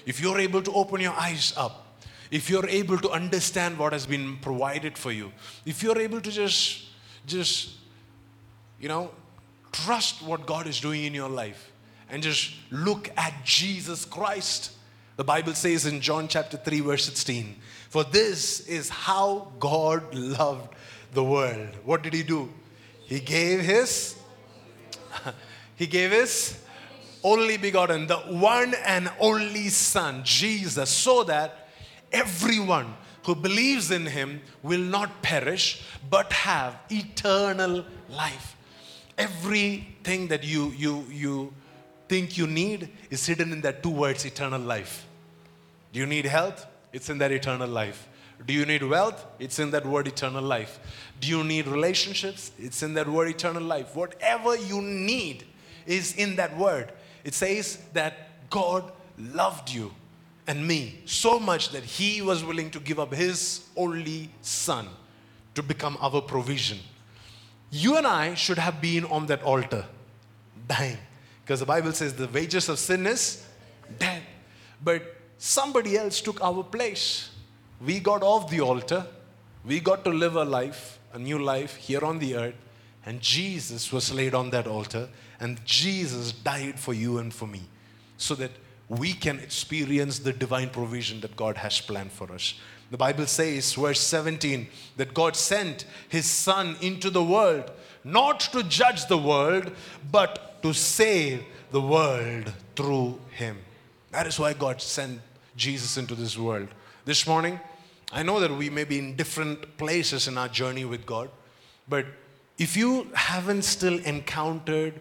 If 0.05 0.21
you're 0.21 0.39
able 0.39 0.61
to 0.63 0.71
open 0.73 1.01
your 1.01 1.13
eyes 1.13 1.53
up, 1.57 1.99
if 2.31 2.49
you're 2.49 2.67
able 2.67 2.97
to 2.99 3.09
understand 3.11 3.77
what 3.77 3.93
has 3.93 4.05
been 4.05 4.37
provided 4.37 4.97
for 4.97 5.11
you, 5.11 5.31
if 5.65 5.83
you're 5.83 5.99
able 5.99 6.21
to 6.21 6.31
just 6.31 6.85
just 7.27 7.80
you 8.81 8.87
know, 8.87 9.11
trust 9.71 10.21
what 10.23 10.45
God 10.45 10.67
is 10.67 10.79
doing 10.79 11.03
in 11.03 11.13
your 11.13 11.29
life 11.29 11.71
and 12.09 12.21
just 12.23 12.53
look 12.71 13.09
at 13.15 13.45
Jesus 13.45 14.03
Christ. 14.05 14.71
The 15.17 15.23
Bible 15.23 15.53
says 15.53 15.85
in 15.85 16.01
John 16.01 16.27
chapter 16.27 16.57
3, 16.57 16.79
verse 16.81 17.05
16, 17.05 17.55
For 17.89 18.03
this 18.03 18.61
is 18.67 18.89
how 18.89 19.51
God 19.59 20.13
loved 20.15 20.73
the 21.13 21.23
world. 21.23 21.69
What 21.85 22.01
did 22.01 22.13
He 22.13 22.23
do? 22.23 22.51
He 23.05 23.19
gave 23.19 23.61
His, 23.61 24.15
He 25.75 25.85
gave 25.85 26.11
His 26.11 26.57
only 27.23 27.57
begotten, 27.57 28.07
the 28.07 28.17
one 28.17 28.73
and 28.83 29.11
only 29.19 29.69
Son, 29.69 30.21
Jesus, 30.23 30.89
so 30.89 31.23
that 31.25 31.69
everyone 32.11 32.95
who 33.25 33.35
believes 33.35 33.91
in 33.91 34.07
Him 34.07 34.41
will 34.63 34.81
not 34.81 35.21
perish 35.21 35.83
but 36.09 36.33
have 36.33 36.79
eternal 36.89 37.85
life. 38.09 38.57
Everything 39.21 40.27
that 40.27 40.43
you, 40.43 40.69
you, 40.71 41.05
you 41.11 41.53
think 42.07 42.37
you 42.37 42.47
need 42.47 42.89
is 43.09 43.25
hidden 43.25 43.51
in 43.51 43.61
that 43.61 43.83
two 43.83 43.89
words 43.89 44.25
eternal 44.25 44.59
life. 44.59 45.05
Do 45.93 45.99
you 45.99 46.05
need 46.05 46.25
health? 46.25 46.65
It's 46.91 47.09
in 47.09 47.17
that 47.19 47.31
eternal 47.31 47.69
life. 47.69 48.07
Do 48.45 48.53
you 48.53 48.65
need 48.65 48.83
wealth? 48.83 49.25
It's 49.39 49.59
in 49.59 49.71
that 49.71 49.85
word 49.85 50.07
eternal 50.07 50.43
life. 50.43 50.79
Do 51.19 51.27
you 51.27 51.43
need 51.43 51.67
relationships? 51.67 52.51
It's 52.57 52.81
in 52.81 52.95
that 52.95 53.07
word 53.07 53.29
eternal 53.29 53.61
life. 53.61 53.95
Whatever 53.95 54.55
you 54.55 54.81
need 54.81 55.45
is 55.85 56.15
in 56.15 56.35
that 56.37 56.57
word. 56.57 56.91
It 57.23 57.33
says 57.33 57.77
that 57.93 58.49
God 58.49 58.91
loved 59.17 59.69
you 59.69 59.91
and 60.47 60.67
me 60.67 61.01
so 61.05 61.39
much 61.39 61.69
that 61.71 61.83
He 61.83 62.21
was 62.21 62.43
willing 62.43 62.71
to 62.71 62.79
give 62.79 62.99
up 62.99 63.13
His 63.13 63.67
only 63.75 64.29
Son 64.41 64.87
to 65.53 65.61
become 65.61 65.97
our 66.01 66.21
provision. 66.21 66.79
You 67.71 67.97
and 67.97 68.05
I 68.05 68.35
should 68.35 68.57
have 68.57 68.81
been 68.81 69.05
on 69.05 69.25
that 69.27 69.41
altar, 69.43 69.85
dying. 70.67 70.97
Because 71.43 71.61
the 71.61 71.65
Bible 71.65 71.93
says 71.93 72.13
the 72.13 72.27
wages 72.27 72.69
of 72.69 72.77
sin 72.77 73.07
is 73.07 73.45
death. 73.97 74.21
But 74.83 75.15
somebody 75.37 75.97
else 75.97 76.21
took 76.21 76.41
our 76.41 76.63
place. 76.63 77.31
We 77.83 77.99
got 77.99 78.23
off 78.23 78.49
the 78.49 78.61
altar. 78.61 79.05
We 79.65 79.79
got 79.79 80.03
to 80.03 80.11
live 80.11 80.35
a 80.35 80.43
life, 80.43 80.99
a 81.13 81.19
new 81.19 81.39
life 81.39 81.75
here 81.77 82.03
on 82.03 82.19
the 82.19 82.35
earth. 82.35 82.55
And 83.05 83.21
Jesus 83.21 83.91
was 83.91 84.13
laid 84.13 84.35
on 84.35 84.49
that 84.51 84.67
altar. 84.67 85.07
And 85.39 85.63
Jesus 85.65 86.33
died 86.33 86.79
for 86.79 86.93
you 86.93 87.17
and 87.17 87.33
for 87.33 87.47
me 87.47 87.61
so 88.17 88.35
that 88.35 88.51
we 88.89 89.13
can 89.13 89.39
experience 89.39 90.19
the 90.19 90.33
divine 90.33 90.69
provision 90.69 91.21
that 91.21 91.35
God 91.35 91.57
has 91.57 91.79
planned 91.79 92.11
for 92.11 92.31
us. 92.31 92.55
The 92.91 92.97
Bible 92.97 93.25
says, 93.25 93.73
verse 93.73 94.01
17, 94.01 94.67
that 94.97 95.13
God 95.13 95.35
sent 95.35 95.85
his 96.09 96.25
Son 96.25 96.75
into 96.81 97.09
the 97.09 97.23
world 97.23 97.71
not 98.03 98.39
to 98.39 98.63
judge 98.63 99.05
the 99.07 99.17
world, 99.17 99.71
but 100.11 100.61
to 100.63 100.73
save 100.73 101.43
the 101.71 101.81
world 101.81 102.51
through 102.75 103.19
him. 103.31 103.57
That 104.11 104.27
is 104.27 104.39
why 104.39 104.53
God 104.53 104.81
sent 104.81 105.21
Jesus 105.55 105.97
into 105.97 106.15
this 106.15 106.37
world. 106.37 106.67
This 107.05 107.27
morning, 107.27 107.59
I 108.11 108.23
know 108.23 108.39
that 108.39 108.51
we 108.51 108.69
may 108.69 108.83
be 108.83 108.99
in 108.99 109.15
different 109.15 109.77
places 109.77 110.27
in 110.27 110.37
our 110.37 110.49
journey 110.49 110.85
with 110.85 111.05
God, 111.05 111.29
but 111.87 112.05
if 112.57 112.75
you 112.75 113.07
haven't 113.13 113.63
still 113.63 113.99
encountered 113.99 114.99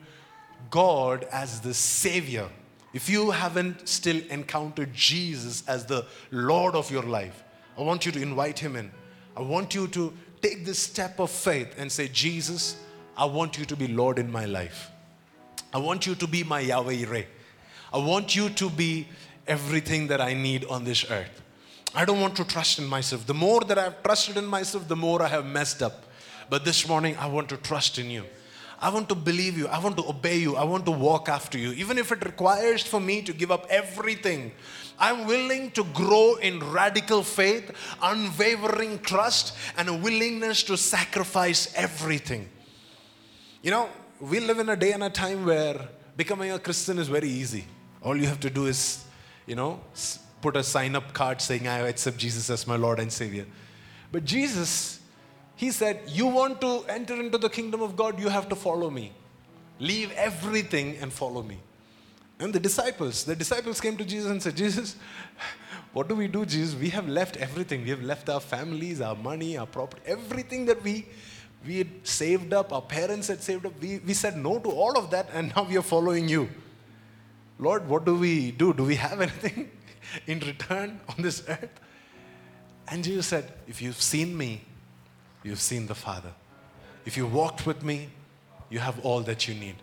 God 0.70 1.26
as 1.32 1.60
the 1.60 1.74
Savior, 1.74 2.48
if 2.92 3.08
you 3.08 3.30
haven't 3.30 3.88
still 3.88 4.20
encountered 4.30 4.94
Jesus 4.94 5.66
as 5.68 5.86
the 5.86 6.06
Lord 6.30 6.74
of 6.74 6.90
your 6.90 7.02
life, 7.02 7.42
I 7.80 7.82
want 7.82 8.04
you 8.04 8.12
to 8.12 8.20
invite 8.20 8.58
him 8.58 8.76
in. 8.76 8.90
I 9.34 9.40
want 9.40 9.74
you 9.74 9.88
to 9.88 10.12
take 10.42 10.66
this 10.66 10.78
step 10.78 11.18
of 11.18 11.30
faith 11.30 11.74
and 11.78 11.90
say, 11.90 12.08
Jesus, 12.08 12.76
I 13.16 13.24
want 13.24 13.58
you 13.58 13.64
to 13.64 13.74
be 13.74 13.88
Lord 13.88 14.18
in 14.18 14.30
my 14.30 14.44
life. 14.44 14.90
I 15.72 15.78
want 15.78 16.06
you 16.06 16.14
to 16.14 16.26
be 16.26 16.44
my 16.44 16.60
Yahweh 16.60 16.92
Yireh. 16.92 17.24
I 17.90 17.98
want 17.98 18.36
you 18.36 18.50
to 18.50 18.68
be 18.68 19.08
everything 19.46 20.08
that 20.08 20.20
I 20.20 20.34
need 20.34 20.66
on 20.66 20.84
this 20.84 21.10
earth. 21.10 21.40
I 21.94 22.04
don't 22.04 22.20
want 22.20 22.36
to 22.36 22.44
trust 22.44 22.78
in 22.78 22.86
myself. 22.86 23.26
The 23.26 23.34
more 23.34 23.62
that 23.62 23.78
I've 23.78 24.02
trusted 24.02 24.36
in 24.36 24.44
myself, 24.44 24.86
the 24.86 24.96
more 24.96 25.22
I 25.22 25.28
have 25.28 25.46
messed 25.46 25.82
up. 25.82 26.04
But 26.50 26.66
this 26.66 26.86
morning, 26.86 27.16
I 27.18 27.28
want 27.28 27.48
to 27.48 27.56
trust 27.56 27.98
in 27.98 28.10
you. 28.10 28.24
I 28.80 28.88
want 28.88 29.08
to 29.10 29.14
believe 29.14 29.58
you. 29.58 29.68
I 29.68 29.78
want 29.78 29.96
to 29.98 30.08
obey 30.08 30.38
you. 30.38 30.56
I 30.56 30.64
want 30.64 30.86
to 30.86 30.90
walk 30.90 31.28
after 31.28 31.58
you. 31.58 31.72
Even 31.72 31.98
if 31.98 32.10
it 32.12 32.24
requires 32.24 32.82
for 32.82 32.98
me 32.98 33.20
to 33.22 33.32
give 33.32 33.50
up 33.50 33.66
everything, 33.68 34.52
I'm 34.98 35.26
willing 35.26 35.70
to 35.72 35.84
grow 35.84 36.36
in 36.36 36.60
radical 36.60 37.22
faith, 37.22 37.72
unwavering 38.02 39.00
trust, 39.00 39.56
and 39.76 39.88
a 39.88 39.94
willingness 39.94 40.62
to 40.64 40.76
sacrifice 40.76 41.72
everything. 41.74 42.48
You 43.62 43.70
know, 43.70 43.88
we 44.20 44.40
live 44.40 44.58
in 44.58 44.68
a 44.68 44.76
day 44.76 44.92
and 44.92 45.02
a 45.02 45.10
time 45.10 45.44
where 45.44 45.88
becoming 46.16 46.50
a 46.52 46.58
Christian 46.58 46.98
is 46.98 47.08
very 47.08 47.28
easy. 47.28 47.64
All 48.02 48.16
you 48.16 48.26
have 48.26 48.40
to 48.40 48.50
do 48.50 48.66
is, 48.66 49.04
you 49.46 49.56
know, 49.56 49.80
put 50.40 50.56
a 50.56 50.62
sign 50.62 50.96
up 50.96 51.12
card 51.12 51.40
saying, 51.42 51.68
I 51.68 51.88
accept 51.88 52.16
Jesus 52.16 52.48
as 52.48 52.66
my 52.66 52.76
Lord 52.76 52.98
and 52.98 53.12
Savior. 53.12 53.46
But 54.12 54.24
Jesus, 54.24 54.99
He 55.60 55.70
said, 55.72 56.00
You 56.06 56.26
want 56.26 56.62
to 56.62 56.84
enter 56.88 57.20
into 57.20 57.36
the 57.36 57.50
kingdom 57.50 57.82
of 57.82 57.94
God, 57.94 58.18
you 58.18 58.30
have 58.30 58.48
to 58.48 58.56
follow 58.56 58.88
me. 58.88 59.12
Leave 59.78 60.10
everything 60.12 60.96
and 61.02 61.12
follow 61.12 61.42
me. 61.42 61.58
And 62.38 62.50
the 62.50 62.58
disciples, 62.58 63.24
the 63.24 63.36
disciples 63.36 63.78
came 63.78 63.98
to 63.98 64.04
Jesus 64.06 64.30
and 64.30 64.42
said, 64.42 64.56
Jesus, 64.56 64.96
what 65.92 66.08
do 66.08 66.14
we 66.14 66.28
do, 66.28 66.46
Jesus? 66.46 66.74
We 66.74 66.88
have 66.88 67.06
left 67.06 67.36
everything. 67.36 67.82
We 67.82 67.90
have 67.90 68.02
left 68.02 68.30
our 68.30 68.40
families, 68.40 69.02
our 69.02 69.14
money, 69.14 69.58
our 69.58 69.66
property, 69.66 70.00
everything 70.06 70.64
that 70.64 70.82
we 70.82 71.04
we 71.66 71.76
had 71.76 71.90
saved 72.04 72.54
up, 72.54 72.72
our 72.72 72.80
parents 72.80 73.28
had 73.28 73.42
saved 73.42 73.66
up. 73.66 73.74
We, 73.82 73.98
we 73.98 74.14
said 74.14 74.38
no 74.38 74.58
to 74.60 74.70
all 74.70 74.96
of 74.96 75.10
that, 75.10 75.28
and 75.34 75.54
now 75.54 75.64
we 75.64 75.76
are 75.76 75.82
following 75.82 76.26
you. 76.26 76.48
Lord, 77.58 77.86
what 77.86 78.06
do 78.06 78.14
we 78.14 78.50
do? 78.50 78.72
Do 78.72 78.84
we 78.84 78.96
have 78.96 79.20
anything 79.20 79.70
in 80.26 80.40
return 80.40 81.00
on 81.06 81.22
this 81.22 81.44
earth? 81.46 81.78
And 82.88 83.04
Jesus 83.04 83.26
said, 83.26 83.52
If 83.68 83.82
you've 83.82 84.00
seen 84.00 84.34
me, 84.38 84.62
you've 85.42 85.60
seen 85.60 85.86
the 85.86 85.94
Father. 85.94 86.32
If 87.04 87.16
you 87.16 87.26
walked 87.26 87.66
with 87.66 87.82
me, 87.82 88.08
you 88.68 88.78
have 88.78 89.00
all 89.04 89.20
that 89.22 89.48
you 89.48 89.54
need. 89.54 89.76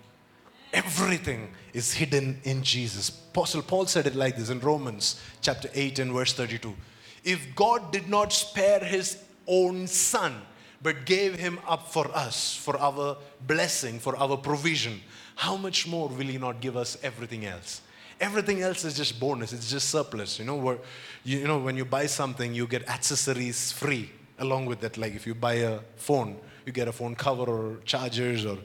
Everything 0.74 1.50
is 1.74 1.94
hidden 1.94 2.40
in 2.44 2.64
Jesus. 2.64 3.10
Apostle 3.10 3.62
Paul 3.62 3.86
said 3.86 4.06
it 4.06 4.16
like 4.16 4.36
this 4.38 4.50
in 4.50 4.60
Romans 4.60 5.22
chapter 5.42 5.70
8 5.74 6.00
and 6.00 6.14
verse 6.14 6.34
32. 6.34 6.76
If 7.24 7.56
God 7.56 7.92
did 7.92 8.10
not 8.10 8.34
spare 8.34 8.80
his 8.80 9.18
own 9.48 9.88
son, 9.88 10.42
but 10.82 11.06
gave 11.06 11.40
him 11.40 11.60
up 11.68 11.88
for 11.88 12.08
us, 12.16 12.56
for 12.56 12.78
our 12.78 13.18
blessing, 13.48 14.00
for 14.00 14.16
our 14.18 14.38
provision, 14.38 15.02
how 15.36 15.58
much 15.58 15.88
more 15.88 16.10
will 16.10 16.28
he 16.28 16.38
not 16.38 16.62
give 16.62 16.78
us 16.78 16.98
everything 17.02 17.46
else? 17.46 17.82
Everything 18.20 18.62
else 18.62 18.84
is 18.84 18.96
just 18.96 19.20
bonus, 19.20 19.54
it's 19.54 19.70
just 19.70 19.90
surplus. 19.90 20.40
You 20.40 20.46
know, 20.46 20.56
where, 20.56 20.78
you, 21.24 21.40
you 21.40 21.48
know, 21.48 21.60
when 21.60 21.78
you 21.78 21.86
buy 21.86 22.06
something, 22.06 22.54
you 22.54 22.68
get 22.68 22.88
accessories 22.88 23.72
free 23.72 24.12
along 24.40 24.66
with 24.66 24.80
that. 24.82 24.98
Like 24.98 25.16
if 25.16 25.26
you 25.28 25.36
buy 25.36 25.56
a 25.56 25.80
phone, 25.96 26.38
you 26.66 26.72
get 26.72 26.88
a 26.88 26.92
phone 26.92 27.16
cover 27.16 27.44
or 27.44 27.78
chargers 27.86 28.46
or 28.46 28.58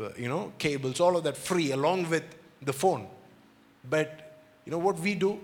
uh, 0.00 0.08
you 0.16 0.28
know, 0.28 0.52
cables, 0.58 1.00
all 1.00 1.16
of 1.16 1.24
that 1.24 1.36
free 1.36 1.72
along 1.72 2.08
with 2.08 2.24
the 2.62 2.72
phone. 2.72 3.06
But 3.88 4.38
you 4.64 4.72
know 4.72 4.78
what 4.78 4.98
we 4.98 5.14
do? 5.14 5.38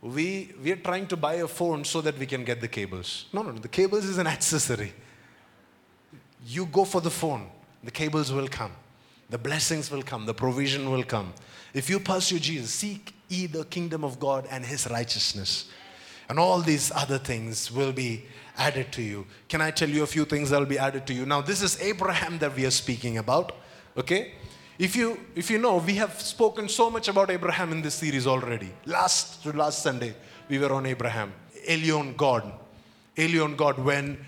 We, 0.00 0.54
we 0.62 0.72
are 0.72 0.76
trying 0.76 1.06
to 1.08 1.16
buy 1.16 1.34
a 1.34 1.48
phone 1.48 1.84
so 1.84 2.00
that 2.00 2.18
we 2.18 2.26
can 2.26 2.44
get 2.44 2.60
the 2.60 2.68
cables. 2.68 3.26
No, 3.32 3.42
no, 3.42 3.50
no. 3.50 3.58
The 3.58 3.68
cables 3.68 4.04
is 4.04 4.18
an 4.18 4.26
accessory. 4.36 4.92
You 6.46 6.66
go 6.66 6.84
for 6.84 7.00
the 7.00 7.10
phone, 7.10 7.48
the 7.82 7.90
cables 7.90 8.32
will 8.32 8.48
come. 8.48 8.72
The 9.30 9.38
blessings 9.38 9.90
will 9.90 10.02
come, 10.02 10.26
the 10.26 10.34
provision 10.34 10.90
will 10.90 11.04
come. 11.04 11.32
If 11.72 11.88
you 11.88 11.98
pursue 11.98 12.38
Jesus, 12.38 12.70
seek 12.70 13.12
ye 13.28 13.46
the 13.46 13.64
kingdom 13.64 14.04
of 14.04 14.20
God 14.20 14.46
and 14.50 14.64
his 14.64 14.86
righteousness. 14.88 15.70
And 16.28 16.38
all 16.38 16.60
these 16.60 16.92
other 16.94 17.18
things 17.18 17.72
will 17.72 17.92
be 17.92 18.24
added 18.56 18.92
to 18.92 19.02
you. 19.02 19.26
Can 19.48 19.60
I 19.60 19.70
tell 19.70 19.88
you 19.88 20.02
a 20.02 20.06
few 20.06 20.24
things 20.24 20.50
that 20.50 20.58
will 20.58 20.66
be 20.66 20.78
added 20.78 21.06
to 21.08 21.14
you? 21.14 21.26
Now, 21.26 21.40
this 21.40 21.62
is 21.62 21.80
Abraham 21.80 22.38
that 22.38 22.54
we 22.56 22.64
are 22.66 22.70
speaking 22.70 23.18
about. 23.18 23.52
Okay? 23.96 24.32
If 24.78 24.96
you 24.96 25.18
if 25.36 25.50
you 25.50 25.58
know, 25.58 25.76
we 25.76 25.94
have 25.94 26.20
spoken 26.20 26.68
so 26.68 26.90
much 26.90 27.08
about 27.08 27.30
Abraham 27.30 27.70
in 27.70 27.80
this 27.80 27.94
series 27.94 28.26
already. 28.26 28.72
Last 28.86 29.42
to 29.44 29.52
last 29.52 29.82
Sunday, 29.82 30.14
we 30.48 30.58
were 30.58 30.72
on 30.72 30.86
Abraham. 30.86 31.32
Elyon 31.68 32.16
God. 32.16 32.52
Elyon 33.16 33.56
God 33.56 33.78
when 33.78 34.18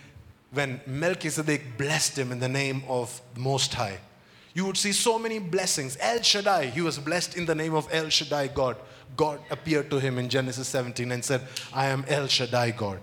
when 0.53 0.81
Melchizedek 0.87 1.77
blessed 1.77 2.19
him 2.19 2.31
in 2.31 2.39
the 2.39 2.49
name 2.49 2.83
of 2.89 3.21
Most 3.37 3.75
High. 3.75 3.99
You 4.55 4.65
would 4.65 4.77
see 4.77 4.93
so 4.93 5.19
many 5.19 5.39
blessings. 5.39 5.99
El 6.01 6.23
Shaddai, 6.23 6.67
he 6.67 6.81
was 6.81 6.99
blessed 6.99 7.37
in 7.37 7.45
the 7.45 7.55
name 7.55 7.75
of 7.75 7.89
El 7.93 8.09
Shaddai 8.09 8.49
God. 8.49 8.77
God 9.17 9.41
appeared 9.51 9.91
to 9.91 9.99
him 9.99 10.19
in 10.19 10.29
Genesis 10.29 10.69
17 10.69 11.13
and 11.13 11.23
said, 11.23 11.43
I 11.75 11.87
am 11.87 12.05
El 12.09 12.27
Shaddai 12.27 12.71
God. 12.71 13.01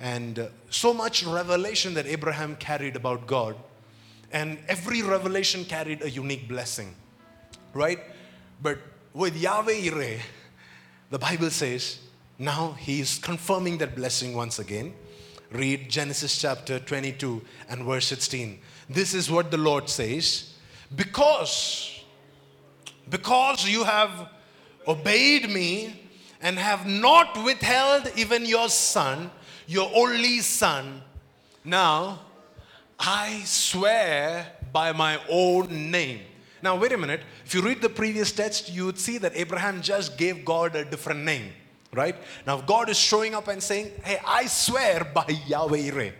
And 0.00 0.38
uh, 0.38 0.48
so 0.70 0.92
much 0.92 1.24
revelation 1.24 1.94
that 1.94 2.06
Abraham 2.06 2.56
carried 2.56 2.96
about 2.96 3.26
God. 3.26 3.56
And 4.32 4.58
every 4.68 5.02
revelation 5.02 5.64
carried 5.64 6.02
a 6.02 6.10
unique 6.10 6.48
blessing, 6.48 6.94
right? 7.72 8.00
But 8.62 8.78
with 9.14 9.36
Yahweh 9.36 10.18
the 11.10 11.18
Bible 11.18 11.50
says, 11.50 12.00
now 12.38 12.72
he 12.72 13.00
is 13.00 13.18
confirming 13.18 13.78
that 13.78 13.94
blessing 13.94 14.34
once 14.34 14.58
again. 14.58 14.92
Read 15.50 15.88
Genesis 15.88 16.40
chapter 16.40 16.78
22 16.80 17.40
and 17.70 17.84
verse 17.84 18.06
16. 18.06 18.58
This 18.90 19.14
is 19.14 19.30
what 19.30 19.50
the 19.50 19.56
Lord 19.56 19.88
says 19.88 20.54
Because, 20.94 22.02
because 23.08 23.66
you 23.66 23.84
have 23.84 24.28
obeyed 24.86 25.48
me 25.48 26.02
and 26.42 26.58
have 26.58 26.86
not 26.86 27.42
withheld 27.44 28.10
even 28.16 28.44
your 28.44 28.68
son, 28.68 29.30
your 29.66 29.90
only 29.94 30.40
son, 30.40 31.02
now 31.64 32.20
I 32.98 33.42
swear 33.44 34.46
by 34.72 34.92
my 34.92 35.18
own 35.28 35.90
name. 35.90 36.20
Now, 36.62 36.76
wait 36.76 36.92
a 36.92 36.98
minute. 36.98 37.20
If 37.44 37.54
you 37.54 37.62
read 37.62 37.82
the 37.82 37.88
previous 37.88 38.32
text, 38.32 38.72
you 38.72 38.86
would 38.86 38.98
see 38.98 39.18
that 39.18 39.32
Abraham 39.34 39.82
just 39.82 40.16
gave 40.16 40.44
God 40.44 40.74
a 40.74 40.84
different 40.84 41.24
name 41.24 41.52
right? 41.96 42.14
Now, 42.46 42.60
God 42.60 42.88
is 42.90 42.98
showing 42.98 43.34
up 43.34 43.48
and 43.48 43.62
saying, 43.62 43.90
Hey, 44.04 44.20
I 44.24 44.46
swear 44.46 45.04
by 45.04 45.26
Yahweh 45.46 45.90
Yireh. 45.90 46.12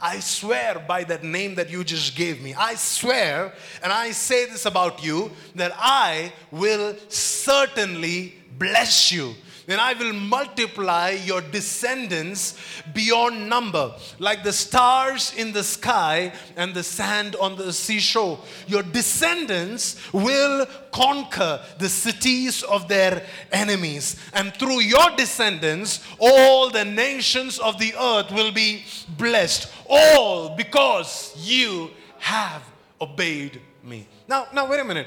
I 0.00 0.18
swear 0.18 0.84
by 0.86 1.04
that 1.04 1.22
name 1.22 1.54
that 1.54 1.70
you 1.70 1.84
just 1.84 2.16
gave 2.16 2.42
me. 2.42 2.54
I 2.54 2.74
swear, 2.74 3.54
and 3.82 3.92
I 3.92 4.10
say 4.10 4.46
this 4.46 4.66
about 4.66 5.02
you, 5.02 5.30
that 5.54 5.72
I 5.76 6.32
will 6.50 6.96
certainly 7.08 8.34
bless 8.58 9.12
you 9.12 9.34
then 9.72 9.80
I 9.80 9.94
will 9.94 10.12
multiply 10.12 11.10
your 11.24 11.40
descendants 11.40 12.58
beyond 12.92 13.48
number, 13.48 13.94
like 14.18 14.44
the 14.44 14.52
stars 14.52 15.32
in 15.34 15.52
the 15.52 15.64
sky 15.64 16.34
and 16.58 16.74
the 16.74 16.82
sand 16.82 17.36
on 17.36 17.56
the 17.56 17.72
seashore. 17.72 18.38
Your 18.66 18.82
descendants 18.82 19.96
will 20.12 20.66
conquer 20.92 21.62
the 21.78 21.88
cities 21.88 22.62
of 22.64 22.86
their 22.86 23.24
enemies, 23.50 24.16
and 24.34 24.52
through 24.52 24.80
your 24.80 25.08
descendants, 25.16 26.04
all 26.18 26.68
the 26.68 26.84
nations 26.84 27.58
of 27.58 27.78
the 27.78 27.94
earth 27.98 28.30
will 28.30 28.52
be 28.52 28.84
blessed. 29.16 29.72
All 29.88 30.54
because 30.54 31.32
you 31.38 31.88
have 32.18 32.62
obeyed 33.00 33.58
me. 33.82 34.06
Now, 34.28 34.48
now 34.52 34.68
wait 34.68 34.80
a 34.80 34.84
minute. 34.84 35.06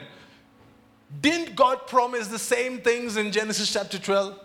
Didn't 1.22 1.56
God 1.56 1.86
promise 1.86 2.30
the 2.30 2.40
same 2.40 2.80
things 2.80 3.16
in 3.16 3.32
Genesis 3.32 3.72
chapter 3.72 4.00
12? 4.00 4.40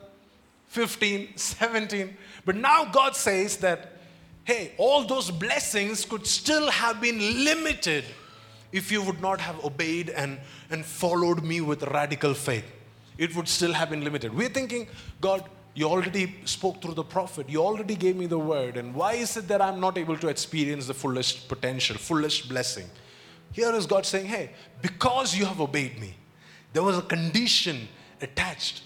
15, 0.70 1.36
17. 1.36 2.16
But 2.44 2.54
now 2.54 2.84
God 2.84 3.16
says 3.16 3.56
that, 3.58 3.96
hey, 4.44 4.72
all 4.78 5.04
those 5.04 5.30
blessings 5.30 6.04
could 6.04 6.26
still 6.26 6.70
have 6.70 7.00
been 7.00 7.18
limited 7.44 8.04
if 8.70 8.92
you 8.92 9.02
would 9.02 9.20
not 9.20 9.40
have 9.40 9.62
obeyed 9.64 10.10
and, 10.10 10.38
and 10.70 10.86
followed 10.86 11.42
me 11.42 11.60
with 11.60 11.82
radical 11.82 12.34
faith. 12.34 12.64
It 13.18 13.34
would 13.34 13.48
still 13.48 13.72
have 13.72 13.90
been 13.90 14.04
limited. 14.04 14.32
We're 14.32 14.48
thinking, 14.48 14.86
God, 15.20 15.44
you 15.74 15.86
already 15.86 16.36
spoke 16.44 16.80
through 16.80 16.94
the 16.94 17.02
prophet. 17.02 17.48
You 17.48 17.64
already 17.64 17.96
gave 17.96 18.14
me 18.14 18.26
the 18.26 18.38
word. 18.38 18.76
And 18.76 18.94
why 18.94 19.14
is 19.14 19.36
it 19.36 19.48
that 19.48 19.60
I'm 19.60 19.80
not 19.80 19.98
able 19.98 20.16
to 20.18 20.28
experience 20.28 20.86
the 20.86 20.94
fullest 20.94 21.48
potential, 21.48 21.96
fullest 21.98 22.48
blessing? 22.48 22.86
Here 23.52 23.74
is 23.74 23.86
God 23.86 24.06
saying, 24.06 24.26
hey, 24.26 24.50
because 24.80 25.36
you 25.36 25.46
have 25.46 25.60
obeyed 25.60 26.00
me, 26.00 26.14
there 26.72 26.84
was 26.84 26.96
a 26.96 27.02
condition 27.02 27.88
attached. 28.20 28.82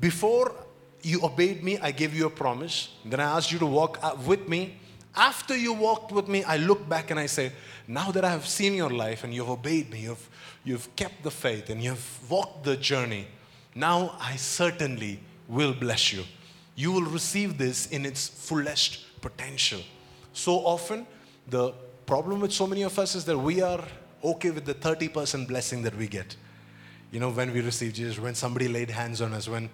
Before 0.00 0.65
you 1.06 1.22
obeyed 1.22 1.62
me, 1.62 1.78
I 1.78 1.92
gave 1.92 2.16
you 2.16 2.26
a 2.26 2.30
promise. 2.30 2.88
Then 3.04 3.20
I 3.20 3.36
asked 3.36 3.52
you 3.52 3.60
to 3.60 3.66
walk 3.66 4.00
uh, 4.02 4.16
with 4.26 4.48
me. 4.48 4.76
After 5.14 5.56
you 5.56 5.72
walked 5.72 6.10
with 6.10 6.26
me, 6.26 6.42
I 6.42 6.56
look 6.56 6.88
back 6.88 7.12
and 7.12 7.20
I 7.20 7.26
say, 7.26 7.52
Now 7.86 8.10
that 8.10 8.24
I 8.24 8.30
have 8.30 8.46
seen 8.46 8.74
your 8.74 8.90
life 8.90 9.22
and 9.22 9.32
you've 9.32 9.48
obeyed 9.48 9.88
me, 9.88 10.00
you've, 10.00 10.28
you've 10.64 10.94
kept 10.96 11.22
the 11.22 11.30
faith 11.30 11.70
and 11.70 11.80
you've 11.80 12.30
walked 12.30 12.64
the 12.64 12.76
journey, 12.76 13.28
now 13.76 14.16
I 14.20 14.34
certainly 14.34 15.20
will 15.46 15.72
bless 15.72 16.12
you. 16.12 16.24
You 16.74 16.90
will 16.90 17.08
receive 17.08 17.56
this 17.56 17.86
in 17.86 18.04
its 18.04 18.26
fullest 18.26 19.20
potential. 19.20 19.82
So 20.32 20.54
often, 20.54 21.06
the 21.46 21.72
problem 22.04 22.40
with 22.40 22.52
so 22.52 22.66
many 22.66 22.82
of 22.82 22.98
us 22.98 23.14
is 23.14 23.24
that 23.26 23.38
we 23.38 23.62
are 23.62 23.84
okay 24.24 24.50
with 24.50 24.64
the 24.64 24.74
30% 24.74 25.46
blessing 25.46 25.82
that 25.82 25.96
we 25.96 26.08
get. 26.08 26.34
You 27.12 27.20
know, 27.20 27.30
when 27.30 27.54
we 27.54 27.60
receive 27.60 27.94
Jesus, 27.94 28.18
when 28.18 28.34
somebody 28.34 28.66
laid 28.66 28.90
hands 28.90 29.20
on 29.20 29.32
us, 29.32 29.48
when, 29.48 29.70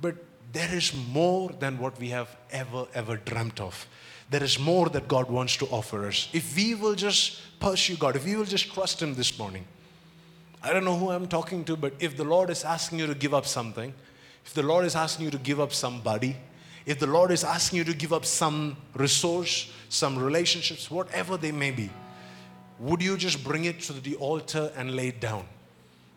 but 0.00 0.14
there 0.52 0.74
is 0.74 0.92
more 1.12 1.50
than 1.58 1.78
what 1.78 1.98
we 1.98 2.08
have 2.10 2.34
ever, 2.50 2.86
ever 2.94 3.16
dreamt 3.16 3.60
of. 3.60 3.86
There 4.30 4.42
is 4.42 4.58
more 4.58 4.88
that 4.88 5.08
God 5.08 5.30
wants 5.30 5.56
to 5.58 5.66
offer 5.66 6.06
us. 6.06 6.28
If 6.32 6.56
we 6.56 6.74
will 6.74 6.94
just 6.94 7.40
pursue 7.60 7.96
God, 7.96 8.16
if 8.16 8.24
we 8.24 8.36
will 8.36 8.44
just 8.44 8.72
trust 8.72 9.00
Him 9.00 9.14
this 9.14 9.38
morning, 9.38 9.64
I 10.62 10.72
don't 10.72 10.84
know 10.84 10.96
who 10.96 11.10
I'm 11.10 11.28
talking 11.28 11.64
to, 11.64 11.76
but 11.76 11.92
if 12.00 12.16
the 12.16 12.24
Lord 12.24 12.50
is 12.50 12.64
asking 12.64 12.98
you 12.98 13.06
to 13.06 13.14
give 13.14 13.34
up 13.34 13.46
something, 13.46 13.94
if 14.44 14.54
the 14.54 14.62
Lord 14.62 14.84
is 14.84 14.96
asking 14.96 15.26
you 15.26 15.30
to 15.30 15.38
give 15.38 15.60
up 15.60 15.72
somebody, 15.72 16.36
if 16.86 16.98
the 16.98 17.06
Lord 17.06 17.30
is 17.30 17.44
asking 17.44 17.78
you 17.78 17.84
to 17.84 17.94
give 17.94 18.12
up 18.12 18.24
some 18.24 18.76
resource, 18.94 19.72
some 19.88 20.18
relationships, 20.18 20.90
whatever 20.90 21.36
they 21.36 21.52
may 21.52 21.70
be, 21.72 21.90
would 22.78 23.02
you 23.02 23.16
just 23.16 23.42
bring 23.42 23.64
it 23.64 23.80
to 23.82 23.92
the 23.92 24.16
altar 24.16 24.72
and 24.76 24.94
lay 24.94 25.08
it 25.08 25.20
down? 25.20 25.46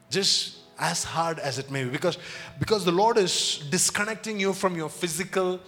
Just 0.09 0.58
as 0.79 1.03
hard 1.03 1.39
as 1.39 1.59
it 1.59 1.69
may 1.69 1.83
be 1.83 1.89
because 1.89 2.17
because 2.59 2.85
the 2.85 2.91
lord 2.91 3.17
is 3.17 3.59
disconnecting 3.69 4.39
you 4.39 4.53
from 4.53 4.75
your 4.75 4.89
physical 4.89 5.59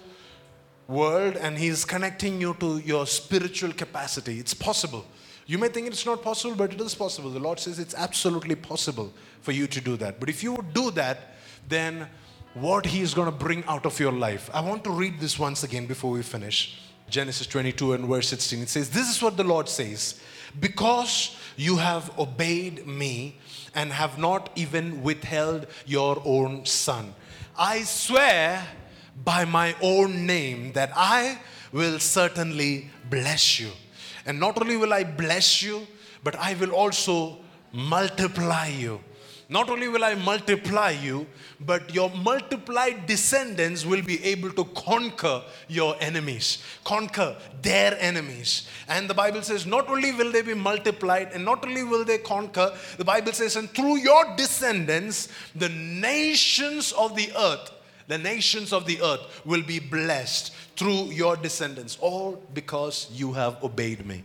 world 0.92 1.38
and 1.38 1.58
He's 1.58 1.86
connecting 1.86 2.40
you 2.40 2.56
to 2.60 2.80
your 2.80 3.08
spiritual 3.08 3.72
capacity. 3.72 4.40
It's 4.40 4.54
possible. 4.54 5.06
You 5.48 5.58
may 5.58 5.70
think 5.70 5.88
it's 5.88 6.06
not 6.06 6.22
possible, 6.22 6.56
but 6.56 6.74
it 6.74 6.82
is 6.82 6.94
possible. 6.94 7.30
The 7.30 7.40
Lord 7.40 7.60
says 7.60 7.80
it's 7.80 7.96
absolutely 7.96 8.56
possible 8.56 9.12
for 9.42 9.52
you 9.52 9.68
to 9.68 9.82
do 9.82 9.98
that. 9.98 10.20
But 10.20 10.30
if 10.30 10.44
you 10.44 10.54
would 10.54 10.74
do 10.74 10.92
that, 10.92 11.36
then 11.68 12.08
what 12.54 12.86
He 12.86 13.02
is 13.02 13.14
going 13.14 13.26
to 13.26 13.38
bring 13.38 13.64
out 13.66 13.86
of 13.86 14.00
your 14.00 14.12
life. 14.12 14.50
I 14.54 14.62
want 14.62 14.84
to 14.84 14.92
read 14.92 15.20
this 15.20 15.40
once 15.40 15.64
again 15.64 15.88
before 15.88 16.12
we 16.12 16.22
finish. 16.22 16.80
Genesis 17.10 17.48
22 17.48 17.94
and 17.94 18.06
verse 18.06 18.30
16. 18.30 18.62
It 18.62 18.70
says, 18.70 18.90
This 18.90 19.10
is 19.10 19.22
what 19.22 19.36
the 19.36 19.44
Lord 19.44 19.68
says 19.68 20.22
Because 20.60 21.36
you 21.58 21.78
have 21.78 22.18
obeyed 22.20 22.88
me 22.88 23.38
and 23.74 23.92
have 23.92 24.18
not 24.18 24.50
even 24.56 25.02
withheld 25.02 25.68
your 25.86 26.22
own 26.26 26.66
son, 26.66 27.14
I 27.58 27.84
swear 27.84 28.66
by 29.24 29.46
my 29.46 29.76
own 29.82 30.26
name 30.26 30.74
that 30.74 30.92
I 30.96 31.40
will 31.72 32.00
certainly 32.00 32.90
bless 33.10 33.60
you. 33.60 33.72
And 34.26 34.40
not 34.40 34.62
only 34.62 34.78
will 34.78 34.94
I 34.94 35.04
bless 35.04 35.62
you, 35.62 35.88
but 36.24 36.36
I 36.36 36.54
will 36.56 36.72
also 36.72 37.38
multiply 37.72 38.68
you. 38.68 39.02
Not 39.52 39.70
only 39.70 39.90
will 39.90 40.06
I 40.06 40.16
multiply 40.16 40.92
you, 40.92 41.28
but 41.60 41.94
your 41.94 42.10
multiplied 42.10 43.06
descendants 43.06 43.86
will 43.86 44.02
be 44.02 44.24
able 44.24 44.50
to 44.54 44.64
conquer 44.64 45.44
your 45.68 45.98
enemies, 46.00 46.64
conquer 46.86 47.36
their 47.62 47.98
enemies. 48.00 48.70
And 48.88 49.10
the 49.10 49.14
Bible 49.14 49.42
says, 49.42 49.66
not 49.66 49.90
only 49.90 50.14
will 50.14 50.32
they 50.32 50.42
be 50.42 50.54
multiplied, 50.54 51.34
and 51.34 51.44
not 51.44 51.66
only 51.66 51.84
will 51.84 52.06
they 52.06 52.20
conquer, 52.20 52.72
the 52.96 53.04
Bible 53.04 53.34
says, 53.34 53.58
and 53.58 53.70
through 53.72 53.98
your 53.98 54.38
descendants, 54.38 55.28
the 55.54 55.68
nations 55.68 56.94
of 56.94 57.18
the 57.18 57.30
earth 57.38 57.72
the 58.08 58.18
nations 58.18 58.74
of 58.74 58.86
the 58.86 59.02
earth 59.02 59.42
will 59.46 59.62
be 59.64 59.80
blessed 59.80 60.54
through 60.76 61.06
your 61.12 61.38
descendants, 61.38 61.98
all 62.02 62.44
because 62.54 63.08
you 63.14 63.32
have 63.32 63.64
obeyed 63.64 64.06
me. 64.06 64.22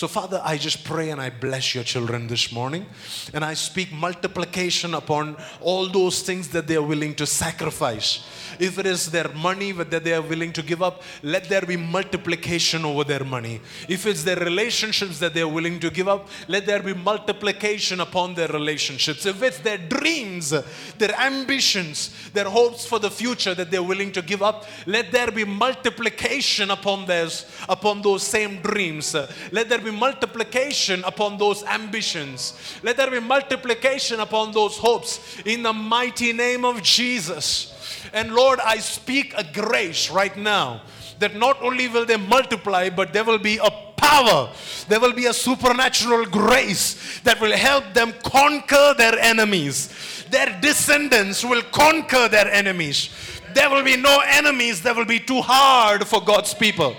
So, 0.00 0.08
Father, 0.08 0.40
I 0.42 0.56
just 0.56 0.82
pray 0.82 1.10
and 1.10 1.20
I 1.20 1.28
bless 1.28 1.74
your 1.74 1.84
children 1.84 2.26
this 2.26 2.52
morning. 2.52 2.86
And 3.34 3.44
I 3.44 3.52
speak 3.52 3.92
multiplication 3.92 4.94
upon 4.94 5.36
all 5.60 5.90
those 5.90 6.22
things 6.22 6.48
that 6.52 6.66
they 6.66 6.76
are 6.76 6.82
willing 6.82 7.14
to 7.16 7.26
sacrifice. 7.26 8.24
If 8.58 8.78
it 8.78 8.86
is 8.86 9.10
their 9.10 9.28
money 9.28 9.72
that 9.72 10.02
they 10.02 10.14
are 10.14 10.22
willing 10.22 10.54
to 10.54 10.62
give 10.62 10.82
up, 10.82 11.02
let 11.22 11.50
there 11.50 11.60
be 11.60 11.76
multiplication 11.76 12.86
over 12.86 13.04
their 13.04 13.24
money. 13.24 13.60
If 13.90 14.06
it's 14.06 14.24
their 14.24 14.36
relationships 14.36 15.18
that 15.18 15.34
they 15.34 15.42
are 15.42 15.48
willing 15.48 15.78
to 15.80 15.90
give 15.90 16.08
up, 16.08 16.28
let 16.48 16.64
there 16.64 16.82
be 16.82 16.94
multiplication 16.94 18.00
upon 18.00 18.32
their 18.32 18.48
relationships. 18.48 19.26
If 19.26 19.42
it's 19.42 19.58
their 19.58 19.76
dreams, 19.76 20.54
their 20.96 21.14
ambitions, 21.20 22.30
their 22.32 22.48
hopes 22.48 22.86
for 22.86 22.98
the 22.98 23.10
future 23.10 23.54
that 23.54 23.70
they're 23.70 23.82
willing 23.82 24.12
to 24.12 24.22
give 24.22 24.42
up, 24.42 24.64
let 24.86 25.12
there 25.12 25.30
be 25.30 25.44
multiplication 25.44 26.70
upon 26.70 27.04
theirs, 27.04 27.44
upon 27.68 28.00
those 28.00 28.22
same 28.22 28.62
dreams. 28.62 29.14
Let 29.52 29.68
there 29.68 29.78
be 29.78 29.89
multiplication 29.90 31.04
upon 31.04 31.38
those 31.38 31.62
ambitions. 31.64 32.54
Let 32.82 32.96
there 32.96 33.10
be 33.10 33.20
multiplication 33.20 34.20
upon 34.20 34.52
those 34.52 34.76
hopes 34.76 35.40
in 35.44 35.62
the 35.62 35.72
mighty 35.72 36.32
name 36.32 36.64
of 36.64 36.82
Jesus. 36.82 37.74
And 38.12 38.34
Lord, 38.34 38.60
I 38.60 38.78
speak 38.78 39.34
a 39.36 39.44
grace 39.44 40.10
right 40.10 40.36
now 40.36 40.82
that 41.18 41.36
not 41.36 41.60
only 41.62 41.88
will 41.88 42.06
they 42.06 42.16
multiply, 42.16 42.88
but 42.88 43.12
there 43.12 43.24
will 43.24 43.38
be 43.38 43.58
a 43.58 43.70
power. 43.96 44.50
There 44.88 44.98
will 44.98 45.12
be 45.12 45.26
a 45.26 45.34
supernatural 45.34 46.26
grace 46.26 47.20
that 47.20 47.40
will 47.40 47.52
help 47.52 47.92
them 47.92 48.14
conquer 48.24 48.94
their 48.96 49.18
enemies. 49.18 50.24
Their 50.30 50.58
descendants 50.60 51.44
will 51.44 51.62
conquer 51.62 52.28
their 52.28 52.50
enemies. 52.50 53.10
There 53.54 53.68
will 53.68 53.84
be 53.84 53.96
no 53.96 54.20
enemies 54.26 54.82
that 54.82 54.96
will 54.96 55.04
be 55.04 55.20
too 55.20 55.40
hard 55.40 56.06
for 56.06 56.20
God's 56.22 56.54
people. 56.54 56.96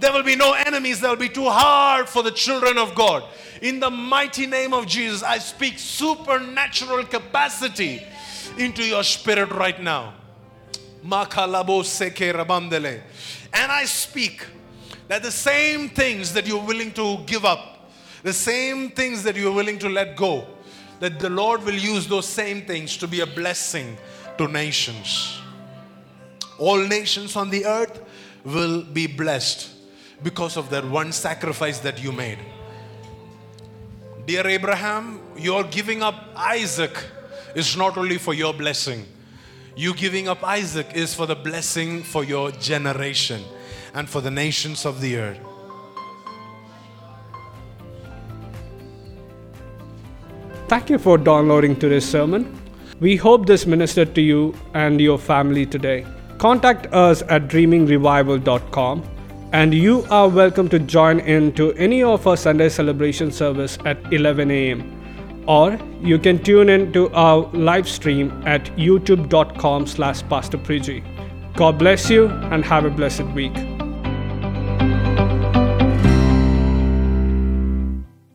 There 0.00 0.12
will 0.14 0.22
be 0.22 0.34
no 0.34 0.54
enemies 0.54 1.00
that 1.00 1.10
will 1.10 1.16
be 1.16 1.28
too 1.28 1.50
hard 1.50 2.08
for 2.08 2.22
the 2.22 2.30
children 2.30 2.78
of 2.78 2.94
God. 2.94 3.22
In 3.60 3.80
the 3.80 3.90
mighty 3.90 4.46
name 4.46 4.72
of 4.72 4.86
Jesus, 4.86 5.22
I 5.22 5.36
speak 5.36 5.78
supernatural 5.78 7.04
capacity 7.04 8.02
into 8.56 8.82
your 8.82 9.04
spirit 9.04 9.50
right 9.50 9.80
now. 9.80 10.14
And 11.02 11.12
I 13.54 13.84
speak 13.84 14.46
that 15.08 15.22
the 15.22 15.30
same 15.30 15.90
things 15.90 16.32
that 16.32 16.46
you're 16.46 16.64
willing 16.64 16.92
to 16.92 17.18
give 17.26 17.44
up, 17.44 17.90
the 18.22 18.32
same 18.32 18.90
things 18.90 19.22
that 19.24 19.36
you're 19.36 19.52
willing 19.52 19.78
to 19.80 19.90
let 19.90 20.16
go, 20.16 20.46
that 21.00 21.18
the 21.18 21.28
Lord 21.28 21.62
will 21.62 21.74
use 21.74 22.06
those 22.06 22.26
same 22.26 22.62
things 22.62 22.96
to 22.96 23.06
be 23.06 23.20
a 23.20 23.26
blessing 23.26 23.98
to 24.38 24.48
nations. 24.48 25.38
All 26.58 26.78
nations 26.78 27.36
on 27.36 27.50
the 27.50 27.66
earth 27.66 28.00
will 28.44 28.82
be 28.82 29.06
blessed 29.06 29.79
because 30.22 30.56
of 30.56 30.70
that 30.70 30.84
one 30.84 31.12
sacrifice 31.12 31.78
that 31.80 32.02
you 32.02 32.12
made. 32.12 32.38
Dear 34.26 34.46
Abraham, 34.46 35.20
your 35.36 35.64
giving 35.64 36.02
up 36.02 36.14
Isaac 36.36 36.96
is 37.54 37.76
not 37.76 37.96
only 37.96 38.18
for 38.18 38.34
your 38.34 38.54
blessing. 38.54 39.06
You 39.76 39.94
giving 39.94 40.28
up 40.28 40.44
Isaac 40.44 40.88
is 40.94 41.14
for 41.14 41.26
the 41.26 41.34
blessing 41.34 42.02
for 42.02 42.22
your 42.22 42.50
generation 42.52 43.42
and 43.94 44.08
for 44.08 44.20
the 44.20 44.30
nations 44.30 44.84
of 44.84 45.00
the 45.00 45.16
earth. 45.16 45.38
Thank 50.68 50.90
you 50.90 50.98
for 50.98 51.18
downloading 51.18 51.74
today's 51.74 52.04
sermon. 52.04 52.56
We 53.00 53.16
hope 53.16 53.46
this 53.46 53.66
ministered 53.66 54.14
to 54.14 54.20
you 54.20 54.54
and 54.74 55.00
your 55.00 55.18
family 55.18 55.66
today. 55.66 56.06
Contact 56.38 56.86
us 56.92 57.22
at 57.22 57.48
dreamingrevival.com 57.48 59.02
and 59.52 59.74
you 59.74 60.04
are 60.10 60.28
welcome 60.28 60.68
to 60.68 60.78
join 60.78 61.18
in 61.20 61.52
to 61.52 61.72
any 61.72 62.02
of 62.02 62.26
our 62.26 62.36
Sunday 62.36 62.68
celebration 62.68 63.32
service 63.32 63.78
at 63.84 64.12
11 64.12 64.50
a.m. 64.50 65.44
Or 65.46 65.78
you 66.00 66.18
can 66.18 66.42
tune 66.42 66.68
in 66.68 66.92
to 66.92 67.10
our 67.12 67.50
live 67.52 67.88
stream 67.88 68.30
at 68.46 68.66
youtube.com 68.76 69.86
slash 69.86 70.22
pastor 70.28 70.58
God 71.56 71.78
bless 71.78 72.08
you 72.08 72.28
and 72.28 72.64
have 72.64 72.84
a 72.84 72.90
blessed 72.90 73.24
week. 73.34 73.69